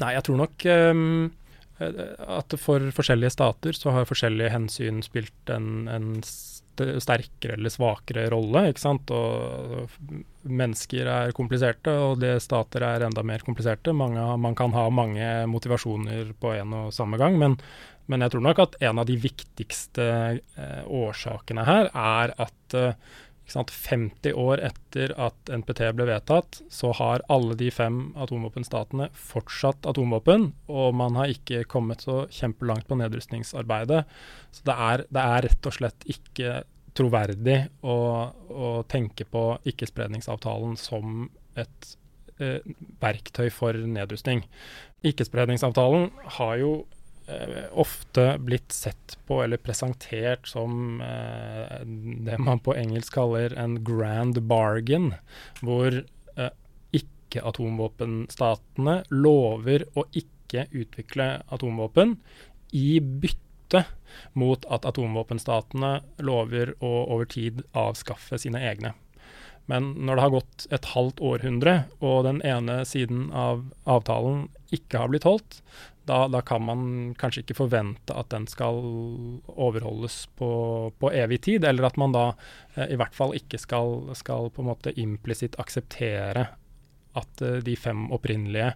Nei, 0.00 0.14
jeg 0.16 0.24
tror 0.28 0.38
nok 0.40 0.64
um, 0.92 1.30
at 1.80 2.54
for 2.60 2.84
forskjellige 2.96 3.32
stater 3.32 3.76
så 3.76 3.92
har 3.96 4.08
forskjellige 4.08 4.52
hensyn 4.52 5.00
spilt 5.04 5.52
en, 5.52 5.88
en 5.92 6.12
sterkere 7.02 7.56
eller 7.56 7.72
svakere 7.72 8.26
rolle. 8.32 8.66
ikke 8.70 8.82
sant? 8.82 9.12
Og 9.14 9.86
mennesker 10.48 11.08
er 11.10 11.36
kompliserte, 11.36 11.92
og 11.92 12.20
det 12.22 12.36
stater 12.44 12.84
er 12.86 13.06
enda 13.06 13.24
mer 13.26 13.44
kompliserte. 13.46 13.94
Mange, 13.96 14.24
man 14.40 14.56
kan 14.58 14.74
ha 14.76 14.88
mange 14.90 15.30
motivasjoner 15.50 16.34
på 16.40 16.54
en 16.56 16.76
og 16.84 16.94
samme 16.96 17.20
gang, 17.20 17.38
men, 17.40 17.56
men 18.10 18.24
jeg 18.24 18.34
tror 18.34 18.46
nok 18.48 18.62
at 18.64 18.78
en 18.90 19.02
av 19.02 19.08
de 19.08 19.18
viktigste 19.20 20.06
eh, 20.36 20.84
årsakene 20.86 21.66
her 21.68 21.90
er 21.92 22.34
at 22.40 22.78
eh, 22.78 22.94
50 23.50 24.36
år 24.38 24.62
etter 24.70 25.12
at 25.18 25.50
NPT 25.50 25.82
ble 25.96 26.06
vedtatt, 26.08 26.60
så 26.70 26.92
har 26.96 27.24
alle 27.32 27.56
de 27.58 27.70
fem 27.74 28.12
atomvåpenstatene 28.20 29.10
fortsatt 29.14 29.88
atomvåpen, 29.90 30.50
og 30.70 30.94
man 30.94 31.18
har 31.18 31.32
ikke 31.32 31.64
kommet 31.70 32.06
så 32.06 32.24
kjempelangt 32.30 32.88
på 32.88 32.98
nedrustningsarbeidet. 33.00 34.04
Så 34.54 34.66
det 34.68 34.76
er, 34.90 35.06
det 35.10 35.24
er 35.24 35.48
rett 35.48 35.70
og 35.70 35.76
slett 35.76 36.06
ikke 36.10 36.60
troverdig 36.96 37.58
å, 37.86 37.96
å 38.50 38.70
tenke 38.90 39.26
på 39.30 39.44
ikkespredningsavtalen 39.70 40.76
som 40.80 41.28
et 41.58 41.92
eh, 42.42 42.62
verktøy 43.02 43.48
for 43.54 43.74
nedrustning. 43.74 44.42
Ikkespredningsavtalen 45.06 46.10
har 46.38 46.56
jo 46.60 46.72
ofte 47.70 48.38
blitt 48.38 48.72
sett 48.72 49.18
på 49.26 49.44
eller 49.44 49.56
presentert 49.56 50.48
som 50.48 51.00
eh, 51.00 51.80
det 52.26 52.38
man 52.38 52.58
på 52.62 52.74
engelsk 52.76 53.14
kaller 53.14 53.54
en 53.58 53.84
grand 53.84 54.42
bargain, 54.50 55.12
hvor 55.62 56.02
eh, 56.36 56.50
ikke-atomvåpenstatene 57.00 59.02
lover 59.10 59.84
å 59.94 60.04
ikke 60.10 60.66
utvikle 60.70 61.42
atomvåpen 61.48 62.16
i 62.76 63.00
bytte 63.00 63.84
mot 64.38 64.64
at 64.66 64.84
atomvåpenstatene 64.88 66.00
lover 66.26 66.74
å 66.82 66.92
over 67.14 67.26
tid 67.30 67.62
avskaffe 67.78 68.38
sine 68.42 68.60
egne. 68.72 68.92
Men 69.70 69.92
når 70.02 70.16
det 70.16 70.22
har 70.24 70.34
gått 70.34 70.66
et 70.74 70.88
halvt 70.96 71.20
århundre, 71.22 71.74
og 72.02 72.24
den 72.26 72.40
ene 72.46 72.80
siden 72.88 73.28
av 73.30 73.62
avtalen 73.86 74.48
ikke 74.74 75.02
har 75.02 75.12
blitt 75.12 75.26
holdt, 75.28 75.60
da, 76.10 76.24
da, 76.28 76.40
kan 76.42 76.64
man 76.66 76.80
kanskje 77.18 77.44
ikke 77.44 77.54
forvente 77.60 78.14
at 78.18 78.32
den 78.34 78.48
skal 78.50 78.80
overholdes 79.46 80.24
på, 80.38 80.50
på 80.98 81.12
evig 81.14 81.38
tid, 81.46 81.64
eller 81.68 81.86
at 81.86 82.00
man 82.00 82.14
da 82.16 82.24
eh, 82.74 82.90
i 82.90 82.98
hvert 82.98 83.14
fall 83.14 83.36
ikke 83.38 83.60
skal, 83.62 84.10
skal 84.18 84.50
på 84.50 84.64
en 84.64 84.70
måte 84.72 84.94
implisitt 84.98 85.58
akseptere 85.62 86.48
at 87.18 87.46
eh, 87.46 87.60
de 87.62 87.78
fem 87.78 88.08
opprinnelige 88.10 88.72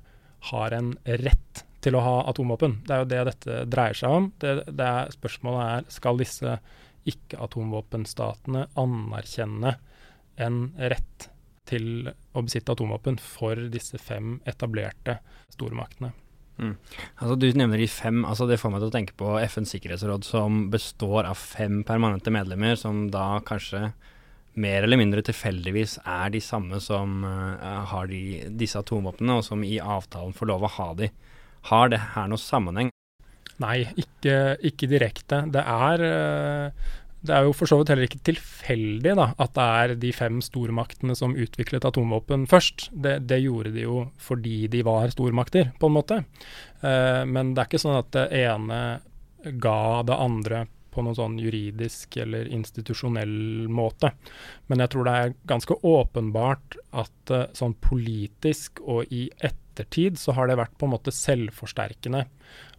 har 0.53 0.79
en 0.79 0.95
rett 1.27 1.65
til 1.85 1.99
å 1.99 2.07
ha 2.07 2.17
atomvåpen. 2.31 2.79
Det 2.87 2.95
er 2.95 3.03
jo 3.03 3.11
det 3.11 3.23
dette 3.33 3.61
dreier 3.73 3.99
seg 3.99 4.19
om. 4.21 4.31
Det, 4.41 4.57
det 4.71 4.89
er, 4.89 5.13
spørsmålet 5.19 5.67
er 5.67 5.93
skal 5.99 6.23
disse 6.23 6.57
ikke-atomvåpenstatene 7.11 8.69
anerkjenne 8.81 9.77
en 10.41 10.61
rett 10.79 11.31
til 11.69 12.07
å 12.07 12.45
besitte 12.45 12.77
atomvåpen 12.77 13.19
for 13.21 13.59
disse 13.73 13.99
fem 14.01 14.39
etablerte 14.49 15.19
stormaktene. 15.53 16.15
Mm. 16.59 16.75
Altså 17.19 17.35
Du 17.41 17.47
nevner 17.59 17.81
de 17.83 17.89
fem. 17.91 18.25
altså 18.25 18.47
Det 18.47 18.61
får 18.61 18.71
meg 18.71 18.83
til 18.83 18.91
å 18.91 18.95
tenke 18.95 19.17
på 19.19 19.35
FNs 19.43 19.75
sikkerhetsråd, 19.75 20.27
som 20.27 20.69
består 20.71 21.29
av 21.31 21.39
fem 21.39 21.83
permanente 21.87 22.31
medlemmer, 22.35 22.79
som 22.79 23.09
da 23.11 23.41
kanskje 23.47 23.93
mer 24.55 24.85
eller 24.87 25.01
mindre 25.01 25.23
tilfeldigvis 25.27 25.99
er 26.07 26.31
de 26.31 26.41
samme 26.45 26.79
som 26.83 27.25
uh, 27.27 27.83
har 27.91 28.07
de, 28.07 28.45
disse 28.55 28.79
atomvåpnene, 28.79 29.41
og 29.41 29.47
som 29.47 29.65
i 29.67 29.81
avtalen 29.83 30.35
får 30.37 30.51
lov 30.53 30.67
å 30.67 30.75
ha 30.77 30.91
de. 31.01 31.11
Har 31.71 31.91
det 31.91 31.99
her 32.15 32.29
noen 32.31 32.43
sammenheng? 32.43 32.93
Nei, 33.63 33.85
ikke, 33.99 34.57
ikke 34.67 34.91
direkte. 34.91 35.43
Det 35.55 35.63
er 35.63 36.05
uh, 36.07 36.93
det 37.25 37.33
er 37.33 37.47
jo 37.47 37.55
for 37.57 37.71
så 37.71 37.79
vidt 37.81 37.91
heller 37.93 38.07
ikke 38.07 38.23
tilfeldig 38.29 39.15
da, 39.17 39.31
at 39.41 39.55
det 39.57 39.65
er 39.65 39.95
de 40.03 40.11
fem 40.13 40.43
stormaktene 40.45 41.17
som 41.17 41.37
utviklet 41.41 41.87
atomvåpen 41.89 42.45
først. 42.51 42.91
Det, 42.93 43.17
det, 43.31 43.41
gjorde 43.45 43.73
de 43.75 43.87
jo 43.87 44.05
fordi 44.21 44.67
de 44.73 44.83
var 44.85 45.09
stormakter, 45.15 45.73
på 45.81 45.89
en 45.89 45.97
måte. 45.97 46.21
Uh, 46.85 47.25
men 47.25 47.55
det 47.55 47.63
er 47.63 47.71
ikke 47.71 47.81
sånn 47.81 48.01
at 48.03 48.13
det 48.17 48.27
ene 48.45 48.81
ga 49.61 49.81
det 50.05 50.21
andre 50.21 50.65
på 50.95 51.03
noen 51.03 51.17
sånn 51.19 51.41
juridisk 51.43 52.19
eller 52.23 52.51
institusjonell 52.55 53.67
måte. 53.73 54.13
Men 54.69 54.85
jeg 54.85 54.93
tror 54.93 55.09
det 55.09 55.17
er 55.17 55.35
ganske 55.49 55.81
åpenbart 55.81 56.79
at 56.93 57.35
uh, 57.35 57.49
sånn 57.57 57.77
politisk 57.83 58.85
og 58.85 59.09
i 59.09 59.27
ettertid 59.41 60.21
så 60.21 60.37
har 60.37 60.51
det 60.51 60.61
vært 60.61 60.77
på 60.79 60.87
en 60.87 60.95
måte 60.95 61.15
selvforsterkende 61.15 62.27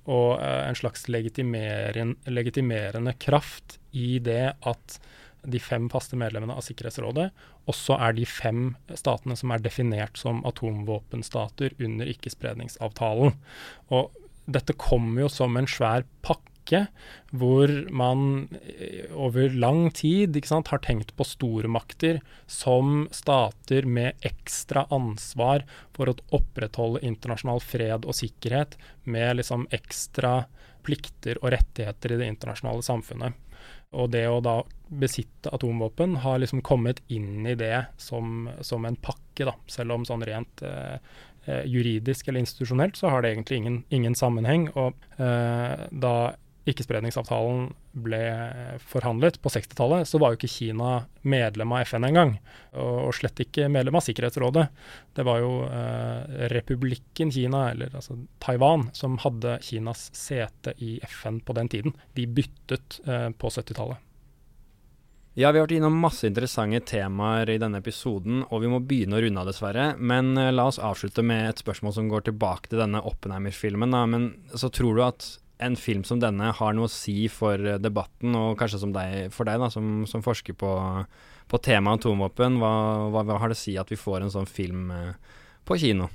og 0.06 0.40
uh, 0.40 0.70
en 0.70 0.76
slags 0.78 1.08
legitimerende 1.10 3.14
kraft 3.22 3.80
i 3.92 4.20
det 4.24 4.54
at 4.62 5.00
de 5.46 5.60
fem 5.62 5.90
faste 5.94 6.18
medlemmene 6.18 6.56
av 6.58 6.64
Sikkerhetsrådet 6.66 7.28
også 7.70 7.98
er 8.02 8.16
de 8.18 8.26
fem 8.30 8.76
statene 8.98 9.36
som 9.38 9.52
er 9.54 9.62
definert 9.62 10.18
som 10.18 10.42
atomvåpenstater 10.48 11.76
under 11.86 12.10
ikkespredningsavtalen. 12.10 13.36
Og 13.94 14.10
dette 14.46 14.74
kommer 14.78 15.26
jo 15.26 15.30
som 15.34 15.58
en 15.58 15.70
svær 15.70 16.06
pakke 16.26 16.55
hvor 17.36 17.72
man 17.94 18.48
eh, 18.66 19.12
over 19.14 19.54
lang 19.54 19.92
tid 19.96 20.38
sant, 20.46 20.72
har 20.74 20.82
tenkt 20.84 21.16
på 21.16 21.28
stormakter 21.28 22.22
som 22.48 23.08
stater 23.12 23.86
med 23.86 24.18
ekstra 24.26 24.88
ansvar 24.90 25.66
for 25.96 26.10
å 26.10 26.18
opprettholde 26.36 27.04
internasjonal 27.06 27.62
fred 27.62 28.06
og 28.06 28.18
sikkerhet, 28.18 28.78
med 29.04 29.38
liksom 29.38 29.68
ekstra 29.76 30.46
plikter 30.86 31.40
og 31.42 31.52
rettigheter 31.56 32.14
i 32.14 32.22
det 32.22 32.30
internasjonale 32.34 32.86
samfunnet. 32.86 33.42
Og 33.96 34.10
det 34.12 34.26
å 34.28 34.42
da 34.44 34.60
besitte 34.90 35.52
atomvåpen 35.56 36.20
har 36.24 36.42
liksom 36.42 36.62
kommet 36.66 37.02
inn 37.08 37.46
i 37.48 37.56
det 37.58 37.86
som, 37.98 38.50
som 38.62 38.86
en 38.86 38.98
pakke, 39.00 39.48
da. 39.48 39.56
Selv 39.72 39.96
om 39.96 40.06
sånn 40.08 40.26
rent 40.28 40.62
eh, 40.66 40.98
eh, 41.46 41.64
juridisk 41.70 42.28
eller 42.28 42.44
institusjonelt 42.44 43.00
så 43.00 43.14
har 43.14 43.24
det 43.24 43.34
egentlig 43.34 43.62
ingen, 43.62 43.80
ingen 43.90 44.18
sammenheng. 44.18 44.68
Og 44.76 44.94
eh, 45.18 45.88
da 45.92 46.16
ikkespredningsavtalen 46.66 47.68
ble 48.06 48.22
forhandlet 48.82 49.38
på 49.42 49.52
60-tallet, 49.54 50.08
så 50.10 50.20
var 50.22 50.34
jo 50.34 50.40
ikke 50.40 50.50
Kina 50.50 50.94
medlem 51.22 51.76
av 51.76 51.86
FN 51.86 52.08
engang. 52.08 52.34
Og, 52.82 53.14
slett 53.18 53.44
ikke 53.46 53.70
medlem 53.72 54.00
av 54.00 54.06
Sikkerhetsrådet. 54.06 54.66
Det 55.16 55.26
var 55.28 55.44
jo 55.44 55.52
eh, 55.68 56.50
republikken 56.54 57.34
Kina, 57.34 57.68
eller 57.76 57.94
altså 57.94 58.18
Taiwan, 58.42 58.90
som 58.98 59.20
hadde 59.22 59.60
Kinas 59.66 60.10
sete 60.18 60.74
i 60.82 60.98
FN 61.06 61.40
på 61.46 61.56
den 61.58 61.70
tiden. 61.70 61.96
De 62.18 62.26
byttet 62.26 63.00
eh, 63.06 63.30
på 63.38 63.54
70-tallet. 63.54 64.02
Ja, 65.36 65.50
vi 65.52 65.60
har 65.60 65.66
vært 65.66 65.76
innom 65.76 65.98
masse 66.00 66.30
interessante 66.30 66.80
temaer 66.88 67.50
i 67.52 67.58
denne 67.60 67.82
episoden, 67.82 68.46
og 68.48 68.62
vi 68.64 68.70
må 68.72 68.80
begynne 68.80 69.18
å 69.18 69.24
runde 69.24 69.42
av, 69.42 69.50
dessverre. 69.50 69.90
Men 70.00 70.32
uh, 70.40 70.48
la 70.48 70.70
oss 70.72 70.80
avslutte 70.80 71.26
med 71.28 71.50
et 71.50 71.60
spørsmål 71.60 71.98
som 71.98 72.08
går 72.08 72.30
tilbake 72.30 72.72
til 72.72 72.80
denne 72.80 73.04
Oppenheimer-filmen. 73.04 73.98
Men 74.14 74.30
så 74.56 74.72
tror 74.72 74.96
du 74.96 75.04
at 75.04 75.28
en 75.58 75.76
film 75.80 76.04
som 76.04 76.20
denne 76.20 76.52
har 76.58 76.76
noe 76.76 76.90
å 76.90 76.92
si 76.92 77.30
for 77.32 77.62
eh, 77.62 77.80
debatten, 77.82 78.36
og 78.36 78.58
kanskje 78.60 78.92
deg, 78.96 79.32
for 79.36 79.48
deg 79.48 79.62
da, 79.62 79.72
som, 79.74 80.04
som 80.10 80.24
forsker 80.26 80.58
på, 80.60 80.74
på 81.52 81.64
temaet 81.64 82.04
atomvåpen. 82.04 82.60
Hva, 82.62 82.76
hva, 83.14 83.24
hva, 83.24 83.40
har 83.42 83.52
det 83.52 83.60
å 83.60 83.64
si 83.64 83.78
at 83.80 83.92
vi 83.92 84.00
får 84.00 84.26
en 84.26 84.36
sånn 84.40 84.50
film 84.50 84.92
eh, 84.96 85.42
på 85.66 85.80
kino? 85.82 86.12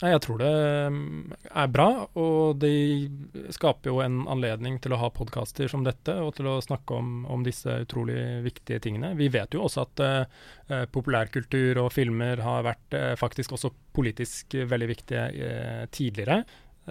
Jeg 0.00 0.20
tror 0.24 0.38
det 0.40 0.52
mm, 0.94 1.32
er 1.60 1.66
bra, 1.68 1.88
og 2.16 2.60
det 2.62 3.50
skaper 3.52 3.90
jo 3.90 3.98
en 4.00 4.22
anledning 4.32 4.78
til 4.80 4.94
å 4.96 5.00
ha 5.02 5.10
podkaster 5.12 5.68
som 5.68 5.84
dette, 5.84 6.14
og 6.24 6.32
til 6.38 6.48
å 6.48 6.54
snakke 6.64 6.96
om, 6.96 7.10
om, 7.28 7.44
disse 7.44 7.82
utrolig 7.82 8.16
viktige 8.46 8.80
tingene. 8.80 9.12
Vi 9.18 9.28
vet 9.32 9.52
jo 9.52 9.66
også 9.66 9.84
at 9.84 10.00
uh, 10.00 10.86
populærkultur 10.94 11.82
og 11.84 11.92
filmer 11.92 12.40
har 12.40 12.64
vært 12.64 12.96
uh, 12.96 13.12
faktisk 13.20 13.58
også 13.58 13.74
politisk 13.92 14.56
veldig 14.72 14.88
viktige 14.88 15.26
uh, 15.36 15.84
tidligere. 15.92 16.40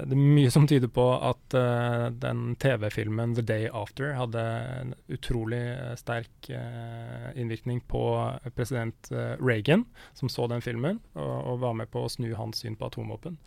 Det 0.06 0.16
er 0.16 0.22
mye 0.38 0.52
som 0.54 0.68
tyder 0.70 0.92
på 0.94 1.06
at 1.18 1.56
uh, 1.58 2.08
den 2.16 2.54
TV-filmen 2.62 3.34
'The 3.36 3.46
Day 3.46 3.66
After' 3.68 4.14
hadde 4.18 4.44
en 4.80 4.94
utrolig 5.12 5.62
uh, 5.76 5.96
sterk 6.00 6.52
uh, 6.52 7.30
innvirkning 7.36 7.82
på 7.90 8.04
president 8.56 9.12
Reagan, 9.40 9.86
som 10.14 10.30
så 10.32 10.48
den 10.48 10.64
filmen, 10.64 11.02
og, 11.16 11.36
og, 11.40 11.60
var 11.66 11.76
med 11.80 11.92
på 11.92 12.06
å 12.06 12.12
snu 12.12 12.32
hans 12.38 12.64
syn 12.64 12.78
på 12.80 12.90
atomvåpen 12.90 13.40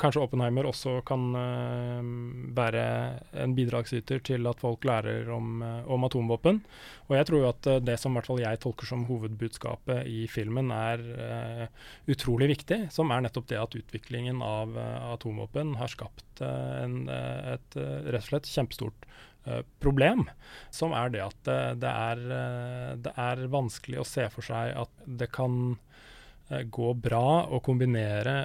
kanskje 0.00 0.22
Oppenheimer 0.22 0.68
også 0.68 1.00
kan 1.06 1.24
uh, 1.36 2.00
være 2.56 2.84
en 3.42 3.54
bidragsyter 3.56 4.20
til 4.26 4.48
at 4.48 4.60
folk 4.62 4.84
lærer 4.88 5.30
om, 5.34 5.62
uh, 5.64 5.88
om 5.92 6.06
atomvåpen. 6.08 6.60
Og 7.08 7.16
jeg 7.16 7.28
tror 7.28 7.42
jo 7.42 7.48
at 7.50 7.68
uh, 7.70 7.78
det 7.84 7.98
som 8.00 8.16
hvert 8.16 8.28
fall 8.30 8.42
jeg 8.42 8.60
tolker 8.62 8.88
som 8.88 9.06
hovedbudskapet 9.08 10.08
i 10.10 10.26
filmen, 10.30 10.72
er 10.74 11.68
utrolig 12.10 12.50
viktig. 12.52 12.80
Som 12.94 13.12
er 13.14 13.24
nettopp 13.24 13.48
det 13.50 13.60
at 13.60 13.76
utviklingen 13.78 14.42
av 14.44 14.74
atomvåpen 15.14 15.76
har 15.80 15.90
skapt 15.92 16.42
en, 16.44 17.06
et 17.08 17.76
rett 17.76 18.20
og 18.20 18.28
slett 18.28 18.50
kjempestort 18.50 19.06
problem, 19.82 20.24
som 20.74 20.94
er 20.96 21.12
det 21.14 21.22
at 21.22 21.50
det 21.80 21.90
er, 21.90 22.22
det 23.02 23.12
er 23.14 23.44
vanskelig 23.52 24.00
å 24.02 24.08
se 24.08 24.26
for 24.32 24.46
seg 24.46 24.74
at 24.74 25.04
det 25.06 25.30
kan 25.34 25.76
gå 26.70 26.92
bra 27.02 27.46
å 27.46 27.62
kombinere 27.64 28.36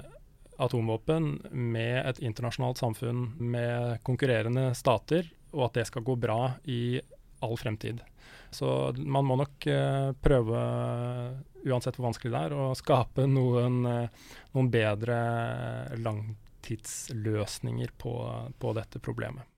atomvåpen 0.62 1.32
med 1.51 1.97
et 2.05 2.22
internasjonalt 2.24 2.82
samfunn 2.82 3.32
med 3.39 4.01
konkurrerende 4.07 4.72
stater, 4.78 5.28
og 5.51 5.68
at 5.68 5.80
det 5.80 5.88
skal 5.89 6.05
gå 6.07 6.16
bra 6.20 6.53
i 6.70 7.01
all 7.41 7.57
fremtid. 7.57 8.01
Så 8.51 8.93
man 8.97 9.26
må 9.26 9.36
nok 9.39 9.68
uh, 9.68 10.12
prøve, 10.22 10.59
uansett 11.66 11.95
hvor 11.97 12.09
vanskelig 12.09 12.34
det 12.34 12.41
er, 12.47 12.55
å 12.55 12.76
skape 12.78 13.26
noen, 13.30 13.86
uh, 13.88 14.34
noen 14.55 14.72
bedre 14.72 15.18
langtidsløsninger 15.99 17.95
på, 17.97 18.16
på 18.59 18.74
dette 18.78 18.99
problemet. 19.03 19.51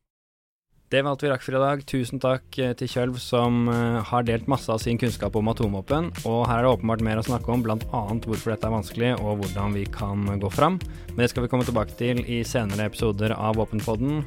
Det 0.94 1.02
var 1.02 1.16
alt 1.16 1.24
vi 1.26 1.30
rakk 1.32 1.41
for 1.41 1.56
i 1.58 1.62
dag. 1.62 1.80
Tusen 1.89 2.20
takk 2.22 2.58
eh, 2.62 2.76
til 2.78 2.89
Kjølv, 2.91 3.16
som 3.18 3.64
eh, 3.72 3.96
har 4.12 4.28
delt 4.28 4.46
masse 4.52 4.70
av 4.70 4.78
sin 4.84 5.00
kunnskap 5.02 5.34
om 5.39 5.50
atomvåpen. 5.50 6.12
Og 6.30 6.44
her 6.46 6.60
er 6.60 6.68
det 6.68 6.74
åpenbart 6.76 7.02
mer 7.02 7.18
å 7.18 7.26
snakke 7.26 7.50
om, 7.50 7.66
bl.a. 7.66 8.04
hvorfor 8.28 8.54
dette 8.54 8.70
er 8.70 8.76
vanskelig, 8.76 9.12
og 9.18 9.41
hvordan 9.41 9.74
vi 9.74 9.88
kan 9.89 10.30
gå 10.38 10.54
fram. 10.54 10.78
Men 11.16 11.24
det 11.26 11.34
skal 11.34 11.48
vi 11.48 11.54
komme 11.56 11.66
tilbake 11.66 11.98
til 11.98 12.22
i 12.30 12.44
senere 12.46 12.91
episoder 12.91 13.34
av 13.34 13.58
Våpenpodden. 13.58 14.22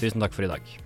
Tusen 0.00 0.24
takk 0.24 0.32
for 0.32 0.48
i 0.48 0.54
dag. 0.54 0.78